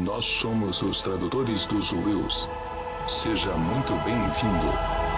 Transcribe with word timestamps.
Nós 0.00 0.24
somos 0.40 0.80
os 0.80 1.02
tradutores 1.02 1.66
dos 1.66 1.92
Wills. 1.92 2.48
Seja 3.22 3.54
muito 3.54 3.92
bem-vindo. 4.02 5.09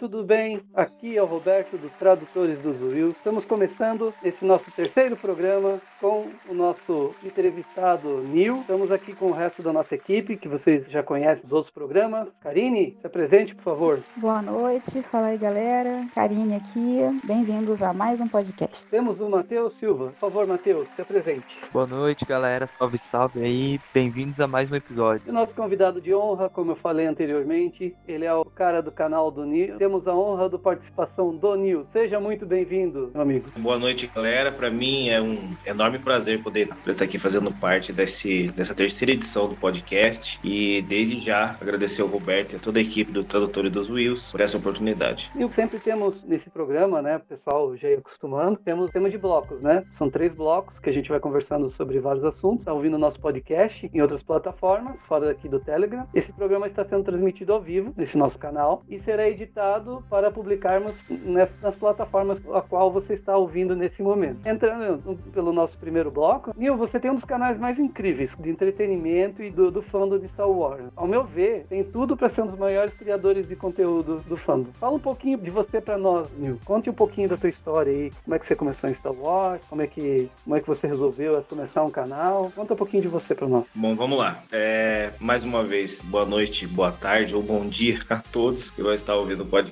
Tudo 0.00 0.24
bem? 0.24 0.62
Aqui 0.72 1.18
é 1.18 1.22
o 1.22 1.26
Roberto 1.26 1.76
dos 1.76 1.92
Tradutores 1.92 2.58
dos 2.60 2.80
Will. 2.80 3.10
Estamos 3.10 3.44
começando 3.44 4.14
esse 4.24 4.46
nosso 4.46 4.70
terceiro 4.70 5.14
programa 5.14 5.78
com 6.00 6.26
o 6.48 6.54
nosso 6.54 7.14
entrevistado 7.22 8.22
Nil. 8.22 8.62
Estamos 8.62 8.90
aqui 8.90 9.14
com 9.14 9.26
o 9.26 9.32
resto 9.32 9.62
da 9.62 9.74
nossa 9.74 9.94
equipe, 9.94 10.38
que 10.38 10.48
vocês 10.48 10.86
já 10.86 11.02
conhecem 11.02 11.42
dos 11.42 11.52
outros 11.52 11.74
programas. 11.74 12.28
Karine, 12.40 12.96
se 12.98 13.06
apresente, 13.06 13.54
por 13.54 13.62
favor. 13.62 14.00
Boa 14.16 14.40
noite, 14.40 15.02
fala 15.02 15.26
aí 15.26 15.36
galera. 15.36 16.06
Karine 16.14 16.54
aqui, 16.54 17.00
bem-vindos 17.24 17.82
a 17.82 17.92
mais 17.92 18.22
um 18.22 18.26
podcast. 18.26 18.86
Temos 18.86 19.20
o 19.20 19.28
Matheus 19.28 19.74
Silva. 19.74 20.12
Por 20.12 20.30
favor, 20.30 20.46
Matheus, 20.46 20.88
se 20.96 21.02
apresente. 21.02 21.44
Boa 21.70 21.86
noite, 21.86 22.24
galera. 22.24 22.66
Salve, 22.66 22.96
salve 22.96 23.44
aí. 23.44 23.78
Bem-vindos 23.92 24.40
a 24.40 24.46
mais 24.46 24.72
um 24.72 24.76
episódio. 24.76 25.24
E 25.26 25.30
o 25.30 25.34
nosso 25.34 25.54
convidado 25.54 26.00
de 26.00 26.14
honra, 26.14 26.48
como 26.48 26.70
eu 26.70 26.76
falei 26.76 27.04
anteriormente, 27.04 27.94
ele 28.08 28.24
é 28.24 28.32
o 28.32 28.46
cara 28.46 28.80
do 28.80 28.90
canal 28.90 29.30
do 29.30 29.44
Nil. 29.44 29.76
Temos 29.90 30.06
a 30.06 30.14
honra 30.14 30.48
da 30.48 30.56
participação 30.56 31.36
do 31.36 31.56
Nil. 31.56 31.84
Seja 31.92 32.20
muito 32.20 32.46
bem-vindo, 32.46 33.10
meu 33.12 33.22
amigo. 33.22 33.46
Boa 33.56 33.76
noite, 33.76 34.06
galera. 34.06 34.52
Para 34.52 34.70
mim 34.70 35.08
é 35.08 35.20
um 35.20 35.48
enorme 35.66 35.98
prazer 35.98 36.40
poder 36.40 36.68
estar 36.86 37.04
aqui 37.04 37.18
fazendo 37.18 37.52
parte 37.54 37.92
desse, 37.92 38.46
dessa 38.52 38.72
terceira 38.72 39.10
edição 39.10 39.48
do 39.48 39.56
podcast. 39.56 40.38
E 40.44 40.80
desde 40.82 41.18
já 41.18 41.56
agradecer 41.60 42.02
ao 42.02 42.06
Roberto 42.06 42.52
e 42.52 42.56
a 42.56 42.58
toda 42.60 42.78
a 42.78 42.82
equipe 42.82 43.10
do 43.10 43.24
Tradutor 43.24 43.66
e 43.66 43.68
dos 43.68 43.90
Wills 43.90 44.30
por 44.30 44.40
essa 44.40 44.58
oportunidade. 44.58 45.28
E 45.34 45.52
sempre 45.52 45.80
temos 45.80 46.22
nesse 46.22 46.48
programa, 46.48 47.02
né, 47.02 47.16
o 47.16 47.20
pessoal 47.20 47.76
já 47.76 47.88
ia 47.88 47.98
acostumando, 47.98 48.60
temos 48.64 48.92
tema 48.92 49.10
de 49.10 49.18
blocos, 49.18 49.60
né? 49.60 49.82
São 49.92 50.08
três 50.08 50.32
blocos 50.32 50.78
que 50.78 50.88
a 50.88 50.92
gente 50.92 51.10
vai 51.10 51.18
conversando 51.18 51.68
sobre 51.68 51.98
vários 51.98 52.24
assuntos. 52.24 52.60
Está 52.60 52.72
ouvindo 52.72 52.94
o 52.94 52.98
nosso 52.98 53.18
podcast 53.18 53.90
em 53.92 54.00
outras 54.00 54.22
plataformas, 54.22 55.02
fora 55.02 55.26
daqui 55.26 55.48
do 55.48 55.58
Telegram. 55.58 56.06
Esse 56.14 56.32
programa 56.32 56.68
está 56.68 56.84
sendo 56.84 57.02
transmitido 57.02 57.52
ao 57.52 57.60
vivo 57.60 57.92
nesse 57.96 58.16
nosso 58.16 58.38
canal 58.38 58.84
e 58.88 59.00
será 59.00 59.28
editado 59.28 59.79
para 60.08 60.30
publicarmos 60.30 60.92
nas, 61.08 61.50
plataformas 61.78 62.40
a 62.52 62.60
qual 62.60 62.90
você 62.90 63.14
está 63.14 63.36
ouvindo 63.36 63.74
nesse 63.74 64.02
momento. 64.02 64.46
Entrando 64.46 65.18
pelo 65.32 65.52
nosso 65.52 65.76
primeiro 65.78 66.10
bloco, 66.10 66.54
Nil, 66.56 66.76
você 66.76 66.98
tem 66.98 67.10
um 67.10 67.14
dos 67.14 67.24
canais 67.24 67.58
mais 67.58 67.78
incríveis 67.78 68.32
de 68.38 68.50
entretenimento 68.50 69.42
e 69.42 69.50
do, 69.50 69.70
do 69.70 69.82
fandom 69.82 70.18
de 70.18 70.28
Star 70.28 70.48
Wars. 70.48 70.84
Ao 70.96 71.06
meu 71.06 71.24
ver, 71.24 71.66
tem 71.68 71.82
tudo 71.84 72.16
para 72.16 72.28
ser 72.28 72.42
um 72.42 72.46
dos 72.46 72.58
maiores 72.58 72.94
criadores 72.94 73.48
de 73.48 73.56
conteúdo 73.56 74.22
do 74.28 74.36
fandom. 74.36 74.70
Fala 74.78 74.96
um 74.96 75.00
pouquinho 75.00 75.38
de 75.38 75.50
você 75.50 75.80
para 75.80 75.96
nós, 75.96 76.28
Nil. 76.36 76.60
Conte 76.64 76.90
um 76.90 76.94
pouquinho 76.94 77.28
da 77.28 77.36
tua 77.36 77.48
história 77.48 77.92
aí. 77.92 78.12
Como 78.24 78.34
é 78.34 78.38
que 78.38 78.46
você 78.46 78.56
começou 78.56 78.90
em 78.90 78.94
Star 78.94 79.12
Wars? 79.12 79.62
Como 79.68 79.82
é 79.82 79.86
que, 79.86 80.30
como 80.44 80.56
é 80.56 80.60
que 80.60 80.66
você 80.66 80.86
resolveu 80.86 81.42
começar 81.48 81.82
um 81.82 81.90
canal? 81.90 82.52
Conta 82.54 82.74
um 82.74 82.76
pouquinho 82.76 83.02
de 83.02 83.08
você 83.08 83.34
para 83.34 83.48
nós. 83.48 83.64
Bom, 83.74 83.94
vamos 83.94 84.18
lá. 84.18 84.42
É, 84.52 85.10
mais 85.18 85.44
uma 85.44 85.62
vez, 85.62 86.02
boa 86.02 86.24
noite, 86.24 86.66
boa 86.66 86.92
tarde 86.92 87.34
ou 87.34 87.42
bom 87.42 87.66
dia 87.66 88.00
a 88.08 88.18
todos 88.18 88.70
que 88.70 88.82
vão 88.82 88.94
estar 88.94 89.14
ouvindo 89.14 89.42
o 89.42 89.46
podcast. 89.46 89.69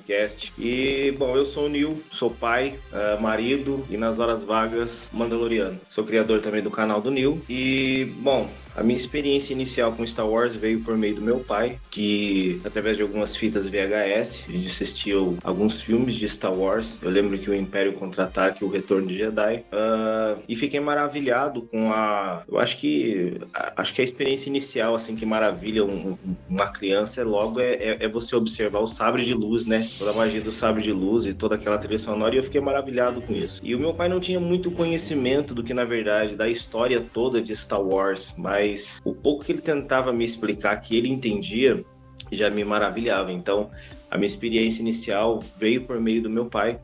E, 0.57 1.13
bom, 1.17 1.35
eu 1.35 1.45
sou 1.45 1.65
o 1.65 1.69
Nil, 1.69 2.01
sou 2.11 2.29
pai, 2.29 2.75
ah, 2.91 3.17
marido 3.19 3.85
e 3.89 3.97
nas 3.97 4.19
horas 4.19 4.43
vagas 4.43 5.09
mandaloriano. 5.13 5.79
Sou 5.89 6.03
criador 6.03 6.41
também 6.41 6.61
do 6.61 6.71
canal 6.71 7.01
do 7.01 7.11
Nil. 7.11 7.41
E, 7.49 8.11
bom, 8.17 8.49
a 8.75 8.83
minha 8.83 8.95
experiência 8.97 9.53
inicial 9.53 9.91
com 9.91 10.05
Star 10.05 10.27
Wars 10.27 10.55
veio 10.55 10.79
por 10.81 10.97
meio 10.97 11.15
do 11.15 11.21
meu 11.21 11.39
pai, 11.39 11.77
que 11.91 12.61
através 12.63 12.95
de 12.97 13.03
algumas 13.03 13.35
fitas 13.35 13.67
VHS, 13.67 14.45
a 14.47 14.51
gente 14.51 14.67
assistiu 14.67 15.37
alguns 15.43 15.81
filmes 15.81 16.15
de 16.15 16.27
Star 16.29 16.53
Wars. 16.53 16.97
Eu 17.01 17.09
lembro 17.09 17.37
que 17.37 17.49
o 17.49 17.55
Império 17.55 17.93
Contra-Ataque 17.93 18.63
o 18.63 18.69
Retorno 18.69 19.07
de 19.07 19.17
Jedi. 19.17 19.63
ah, 19.71 20.37
e 20.47 20.55
fiquei 20.55 20.79
maravilhado 20.79 21.63
com 21.63 21.91
a. 21.91 22.43
Eu 22.47 22.59
acho 22.59 22.77
que. 22.77 23.37
a- 23.53 23.69
Acho 23.79 23.93
que 23.93 24.01
a 24.01 24.03
experiência 24.03 24.49
inicial, 24.49 24.93
assim, 24.93 25.15
que 25.15 25.25
maravilha 25.25 25.85
um- 25.85 26.17
um- 26.25 26.35
uma 26.49 26.67
criança 26.67 27.23
logo 27.23 27.59
é, 27.61 27.73
é- 27.75 27.97
é 28.01 28.07
você 28.09 28.35
observar 28.35 28.79
o 28.81 28.87
sabre 28.87 29.23
de 29.23 29.33
luz, 29.33 29.65
né? 29.67 29.87
Toda 29.97 30.11
a 30.11 30.13
magia 30.13 30.41
do 30.41 30.51
sabre 30.51 30.81
de 30.83 30.91
luz 30.91 31.25
e 31.25 31.33
toda 31.33 31.55
aquela 31.55 31.77
trilha 31.77 31.97
sonora. 31.97 32.35
E 32.35 32.37
eu 32.37 32.43
fiquei 32.43 32.59
maravilhado 32.59 33.21
com 33.21 33.33
isso. 33.33 33.59
E 33.63 33.73
o 33.73 33.79
meu 33.79 33.93
pai 33.93 34.09
não 34.09 34.19
tinha 34.19 34.39
muito 34.39 34.69
conhecimento 34.71 35.53
do 35.55 35.63
que, 35.63 35.73
na 35.73 35.85
verdade, 35.85 36.35
da 36.35 36.49
história 36.49 36.99
toda 37.13 37.41
de 37.41 37.55
Star 37.55 37.81
Wars, 37.81 38.33
mas 38.37 38.58
o 39.03 39.13
pouco 39.13 39.45
que 39.45 39.51
ele 39.51 39.61
tentava 39.61 40.11
me 40.11 40.25
explicar 40.25 40.75
que 40.77 40.95
ele 40.95 41.09
entendia 41.09 41.83
já 42.31 42.49
me 42.49 42.63
maravilhava. 42.63 43.31
Então, 43.31 43.69
a 44.09 44.17
minha 44.17 44.27
experiência 44.27 44.81
inicial 44.81 45.39
veio 45.57 45.85
por 45.85 45.99
meio 45.99 46.21
do 46.21 46.29
meu 46.29 46.45
pai 46.45 46.79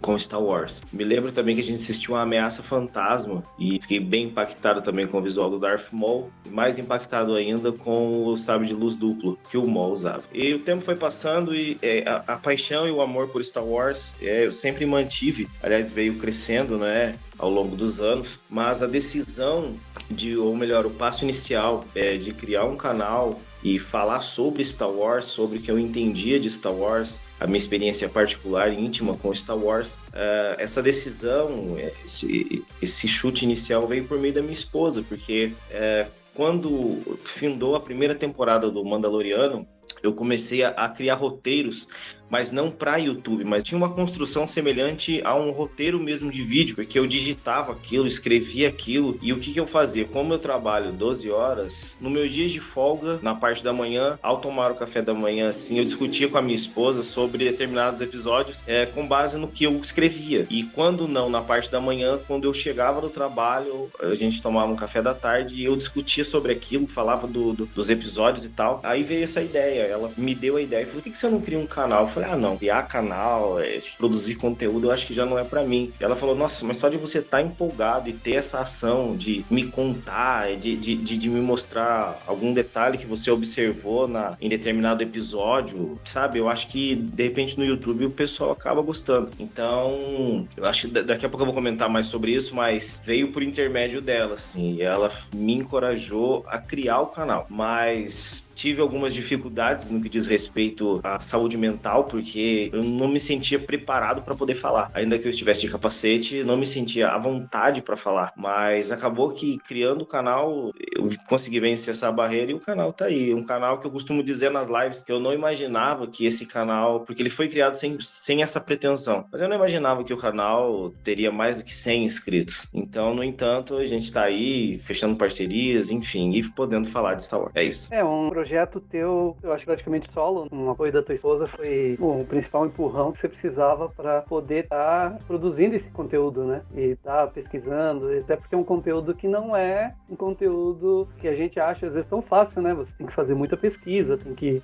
com 0.00 0.18
Star 0.18 0.42
Wars. 0.42 0.82
Me 0.92 1.04
lembro 1.04 1.32
também 1.32 1.54
que 1.54 1.60
a 1.60 1.64
gente 1.64 1.80
assistiu 1.80 2.14
uma 2.14 2.22
ameaça 2.22 2.62
fantasma 2.62 3.44
e 3.58 3.80
fiquei 3.80 4.00
bem 4.00 4.26
impactado 4.26 4.82
também 4.82 5.06
com 5.06 5.18
o 5.18 5.22
visual 5.22 5.50
do 5.50 5.58
Darth 5.58 5.92
Maul, 5.92 6.30
mais 6.46 6.78
impactado 6.78 7.34
ainda 7.34 7.72
com 7.72 8.24
o 8.24 8.36
sabre 8.36 8.66
de 8.66 8.74
luz 8.74 8.96
duplo 8.96 9.38
que 9.50 9.56
o 9.56 9.66
Maul 9.66 9.92
usava. 9.92 10.22
E 10.32 10.54
o 10.54 10.60
tempo 10.60 10.82
foi 10.82 10.96
passando 10.96 11.54
e 11.54 11.78
é, 11.82 12.02
a, 12.08 12.34
a 12.34 12.36
paixão 12.36 12.86
e 12.86 12.90
o 12.90 13.00
amor 13.00 13.28
por 13.28 13.44
Star 13.44 13.64
Wars 13.64 14.12
é, 14.20 14.46
eu 14.46 14.52
sempre 14.52 14.86
mantive, 14.86 15.48
aliás 15.62 15.90
veio 15.90 16.16
crescendo, 16.18 16.78
né? 16.78 17.14
Ao 17.38 17.48
longo 17.48 17.74
dos 17.74 18.00
anos, 18.00 18.38
mas 18.50 18.82
a 18.82 18.86
decisão 18.86 19.74
de, 20.10 20.36
ou 20.36 20.54
melhor, 20.54 20.84
o 20.84 20.90
passo 20.90 21.24
inicial 21.24 21.84
é, 21.94 22.18
de 22.18 22.34
criar 22.34 22.64
um 22.64 22.76
canal 22.76 23.40
e 23.62 23.78
falar 23.78 24.20
sobre 24.20 24.64
Star 24.64 24.90
Wars, 24.90 25.26
sobre 25.26 25.58
o 25.58 25.60
que 25.60 25.70
eu 25.70 25.78
entendia 25.78 26.38
de 26.38 26.50
Star 26.50 26.72
Wars, 26.72 27.18
a 27.40 27.46
minha 27.46 27.56
experiência 27.56 28.08
particular 28.08 28.70
íntima 28.72 29.16
com 29.16 29.34
Star 29.34 29.56
Wars, 29.56 29.94
eh, 30.12 30.56
essa 30.58 30.82
decisão, 30.82 31.76
esse, 32.04 32.62
esse 32.82 33.08
chute 33.08 33.44
inicial 33.44 33.88
veio 33.88 34.04
por 34.04 34.18
meio 34.18 34.34
da 34.34 34.42
minha 34.42 34.52
esposa, 34.52 35.02
porque 35.02 35.52
eh, 35.70 36.06
quando 36.34 37.18
findou 37.24 37.74
a 37.74 37.80
primeira 37.80 38.14
temporada 38.14 38.70
do 38.70 38.84
Mandaloriano, 38.84 39.66
eu 40.02 40.12
comecei 40.12 40.62
a, 40.62 40.68
a 40.70 40.88
criar 40.88 41.14
roteiros, 41.14 41.88
mas 42.30 42.50
não 42.50 42.70
para 42.70 42.96
YouTube, 42.96 43.44
mas 43.44 43.64
tinha 43.64 43.76
uma 43.76 43.90
construção 43.90 44.46
semelhante 44.46 45.20
a 45.24 45.34
um 45.34 45.50
roteiro 45.50 45.98
mesmo 45.98 46.30
de 46.30 46.42
vídeo, 46.42 46.76
porque 46.76 46.98
eu 46.98 47.06
digitava 47.06 47.72
aquilo, 47.72 48.06
escrevia 48.06 48.68
aquilo, 48.68 49.18
e 49.20 49.32
o 49.32 49.38
que, 49.38 49.52
que 49.52 49.60
eu 49.60 49.66
fazia? 49.66 50.04
Como 50.04 50.32
eu 50.32 50.38
trabalho 50.38 50.92
12 50.92 51.30
horas, 51.30 51.98
no 52.00 52.08
meu 52.10 52.28
dia 52.28 52.48
de 52.48 52.60
folga, 52.60 53.18
na 53.22 53.34
parte 53.34 53.64
da 53.64 53.72
manhã, 53.72 54.18
ao 54.22 54.38
tomar 54.40 54.70
o 54.70 54.74
café 54.76 55.02
da 55.02 55.12
manhã, 55.12 55.48
assim, 55.48 55.78
eu 55.78 55.84
discutia 55.84 56.28
com 56.28 56.38
a 56.38 56.42
minha 56.42 56.54
esposa 56.54 57.02
sobre 57.02 57.44
determinados 57.44 58.00
episódios 58.00 58.60
é, 58.66 58.86
com 58.86 59.06
base 59.06 59.36
no 59.36 59.48
que 59.48 59.64
eu 59.64 59.76
escrevia. 59.78 60.46
E 60.48 60.62
quando 60.62 61.08
não, 61.08 61.28
na 61.28 61.40
parte 61.42 61.70
da 61.70 61.80
manhã, 61.80 62.18
quando 62.26 62.44
eu 62.44 62.52
chegava 62.54 63.00
do 63.00 63.08
trabalho, 63.08 63.88
a 64.00 64.14
gente 64.14 64.40
tomava 64.40 64.70
um 64.72 64.76
café 64.76 65.02
da 65.02 65.14
tarde 65.14 65.54
e 65.56 65.64
eu 65.64 65.74
discutia 65.76 66.24
sobre 66.24 66.52
aquilo, 66.52 66.86
falava 66.86 67.26
do- 67.26 67.52
do- 67.52 67.66
dos 67.66 67.90
episódios 67.90 68.44
e 68.44 68.48
tal. 68.48 68.80
Aí 68.82 69.02
veio 69.02 69.24
essa 69.24 69.40
ideia, 69.42 69.82
ela 69.82 70.10
me 70.16 70.34
deu 70.34 70.56
a 70.56 70.62
ideia, 70.62 70.86
falou, 70.86 71.00
por 71.00 71.04
que, 71.04 71.10
que 71.10 71.18
você 71.18 71.28
não 71.28 71.40
cria 71.40 71.58
um 71.58 71.66
canal? 71.66 72.02
Eu 72.02 72.08
falei, 72.08 72.19
ah, 72.24 72.36
não, 72.36 72.56
criar 72.56 72.82
canal, 72.84 73.58
é, 73.60 73.80
produzir 73.98 74.34
conteúdo, 74.36 74.86
eu 74.88 74.90
acho 74.92 75.06
que 75.06 75.14
já 75.14 75.24
não 75.26 75.38
é 75.38 75.44
pra 75.44 75.62
mim. 75.62 75.92
Ela 76.00 76.16
falou, 76.16 76.34
nossa, 76.34 76.64
mas 76.64 76.76
só 76.76 76.88
de 76.88 76.96
você 76.96 77.18
estar 77.18 77.42
empolgado 77.42 78.08
e 78.08 78.12
ter 78.12 78.32
essa 78.34 78.60
ação 78.60 79.16
de 79.16 79.44
me 79.50 79.64
contar, 79.66 80.56
de, 80.56 80.76
de, 80.76 80.96
de, 80.96 81.16
de 81.16 81.28
me 81.28 81.40
mostrar 81.40 82.20
algum 82.26 82.52
detalhe 82.52 82.98
que 82.98 83.06
você 83.06 83.30
observou 83.30 84.06
na, 84.08 84.36
em 84.40 84.48
determinado 84.48 85.02
episódio, 85.02 85.98
sabe? 86.04 86.38
Eu 86.38 86.48
acho 86.48 86.68
que, 86.68 86.94
de 86.94 87.22
repente, 87.22 87.56
no 87.58 87.64
YouTube 87.64 88.06
o 88.06 88.10
pessoal 88.10 88.50
acaba 88.50 88.80
gostando. 88.82 89.30
Então, 89.38 90.46
eu 90.56 90.64
acho 90.64 90.86
que 90.88 90.92
da- 90.94 91.02
daqui 91.02 91.24
a 91.26 91.28
pouco 91.28 91.42
eu 91.42 91.46
vou 91.46 91.54
comentar 91.54 91.88
mais 91.88 92.06
sobre 92.06 92.32
isso, 92.34 92.54
mas 92.54 93.00
veio 93.04 93.32
por 93.32 93.42
intermédio 93.42 94.00
dela, 94.00 94.34
assim, 94.34 94.80
ela 94.80 95.10
me 95.34 95.54
encorajou 95.54 96.44
a 96.48 96.58
criar 96.58 97.00
o 97.00 97.06
canal. 97.06 97.46
Mas 97.48 98.48
tive 98.54 98.80
algumas 98.80 99.14
dificuldades 99.14 99.90
no 99.90 100.00
que 100.00 100.08
diz 100.08 100.26
respeito 100.26 101.00
à 101.02 101.18
saúde 101.20 101.56
mental, 101.56 102.04
porque 102.10 102.70
eu 102.72 102.82
não 102.82 103.08
me 103.08 103.20
sentia 103.20 103.58
preparado 103.58 104.22
para 104.22 104.34
poder 104.34 104.54
falar. 104.54 104.90
Ainda 104.92 105.18
que 105.18 105.26
eu 105.26 105.30
estivesse 105.30 105.62
de 105.62 105.68
capacete, 105.68 106.42
não 106.42 106.56
me 106.56 106.66
sentia 106.66 107.08
à 107.08 107.18
vontade 107.18 107.80
para 107.80 107.96
falar. 107.96 108.32
Mas 108.36 108.90
acabou 108.90 109.30
que 109.30 109.58
criando 109.58 110.02
o 110.02 110.06
canal, 110.06 110.72
eu 110.96 111.08
consegui 111.28 111.60
vencer 111.60 111.92
essa 111.92 112.10
barreira 112.10 112.50
e 112.50 112.54
o 112.54 112.60
canal 112.60 112.92
tá 112.92 113.06
aí. 113.06 113.32
Um 113.32 113.42
canal 113.42 113.78
que 113.78 113.86
eu 113.86 113.90
costumo 113.90 114.22
dizer 114.22 114.50
nas 114.50 114.68
lives 114.68 115.02
que 115.02 115.12
eu 115.12 115.20
não 115.20 115.32
imaginava 115.32 116.06
que 116.06 116.26
esse 116.26 116.44
canal, 116.44 117.00
porque 117.00 117.22
ele 117.22 117.30
foi 117.30 117.48
criado 117.48 117.76
sem, 117.76 117.98
sem 118.00 118.42
essa 118.42 118.60
pretensão, 118.60 119.24
mas 119.30 119.40
eu 119.40 119.48
não 119.48 119.56
imaginava 119.56 120.02
que 120.04 120.12
o 120.12 120.16
canal 120.16 120.92
teria 121.04 121.30
mais 121.30 121.56
do 121.56 121.64
que 121.64 121.74
100 121.74 122.04
inscritos. 122.04 122.66
Então, 122.74 123.14
no 123.14 123.22
entanto, 123.22 123.76
a 123.76 123.86
gente 123.86 124.12
tá 124.12 124.22
aí 124.22 124.78
fechando 124.80 125.16
parcerias, 125.16 125.90
enfim, 125.90 126.32
e 126.32 126.42
podendo 126.50 126.88
falar 126.88 127.14
de 127.14 127.24
Star 127.24 127.40
Wars. 127.40 127.52
É 127.54 127.64
isso. 127.64 127.88
É 127.92 128.04
um 128.04 128.30
projeto 128.30 128.80
teu, 128.80 129.36
eu 129.42 129.52
acho 129.52 129.64
praticamente 129.64 130.10
solo, 130.12 130.48
um 130.50 130.70
apoio 130.70 130.92
da 130.92 131.02
tua 131.02 131.14
esposa 131.14 131.46
foi 131.46 131.96
o 132.00 132.24
principal 132.24 132.66
empurrão 132.66 133.12
que 133.12 133.18
você 133.18 133.28
precisava 133.28 133.88
para 133.88 134.22
poder 134.22 134.64
estar 134.64 135.10
tá 135.10 135.18
produzindo 135.26 135.76
esse 135.76 135.88
conteúdo, 135.90 136.44
né? 136.44 136.62
E 136.74 136.92
estar 136.92 137.26
tá 137.26 137.26
pesquisando, 137.26 138.10
até 138.16 138.36
porque 138.36 138.54
é 138.54 138.58
um 138.58 138.64
conteúdo 138.64 139.14
que 139.14 139.28
não 139.28 139.54
é 139.54 139.94
um 140.08 140.16
conteúdo 140.16 141.08
que 141.18 141.28
a 141.28 141.34
gente 141.34 141.60
acha 141.60 141.86
às 141.86 141.92
vezes 141.92 142.08
tão 142.08 142.22
fácil, 142.22 142.62
né? 142.62 142.74
Você 142.74 142.92
tem 142.96 143.06
que 143.06 143.12
fazer 143.12 143.34
muita 143.34 143.56
pesquisa, 143.56 144.16
tem 144.16 144.34
que 144.34 144.62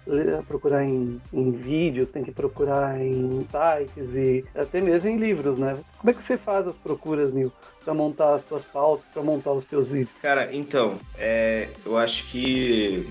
procurar 0.48 0.84
em, 0.84 1.20
em 1.32 1.50
vídeos, 1.50 2.10
tem 2.10 2.24
que 2.24 2.32
procurar 2.32 3.00
em 3.00 3.46
sites 3.50 4.14
e 4.14 4.44
até 4.54 4.80
mesmo 4.80 5.10
em 5.10 5.16
livros, 5.16 5.58
né? 5.58 5.76
Como 5.98 6.10
é 6.10 6.14
que 6.14 6.22
você 6.22 6.36
faz 6.36 6.66
as 6.66 6.76
procuras, 6.76 7.32
Nil? 7.32 7.52
Para 7.86 7.94
montar 7.94 8.34
as 8.34 8.48
suas 8.48 8.64
pautas, 8.64 9.06
para 9.14 9.22
montar 9.22 9.52
os 9.52 9.64
seus 9.66 9.86
vídeos? 9.86 10.10
Cara, 10.20 10.52
então, 10.52 10.98
é, 11.16 11.68
eu 11.84 11.96
acho 11.96 12.24
que 12.24 13.06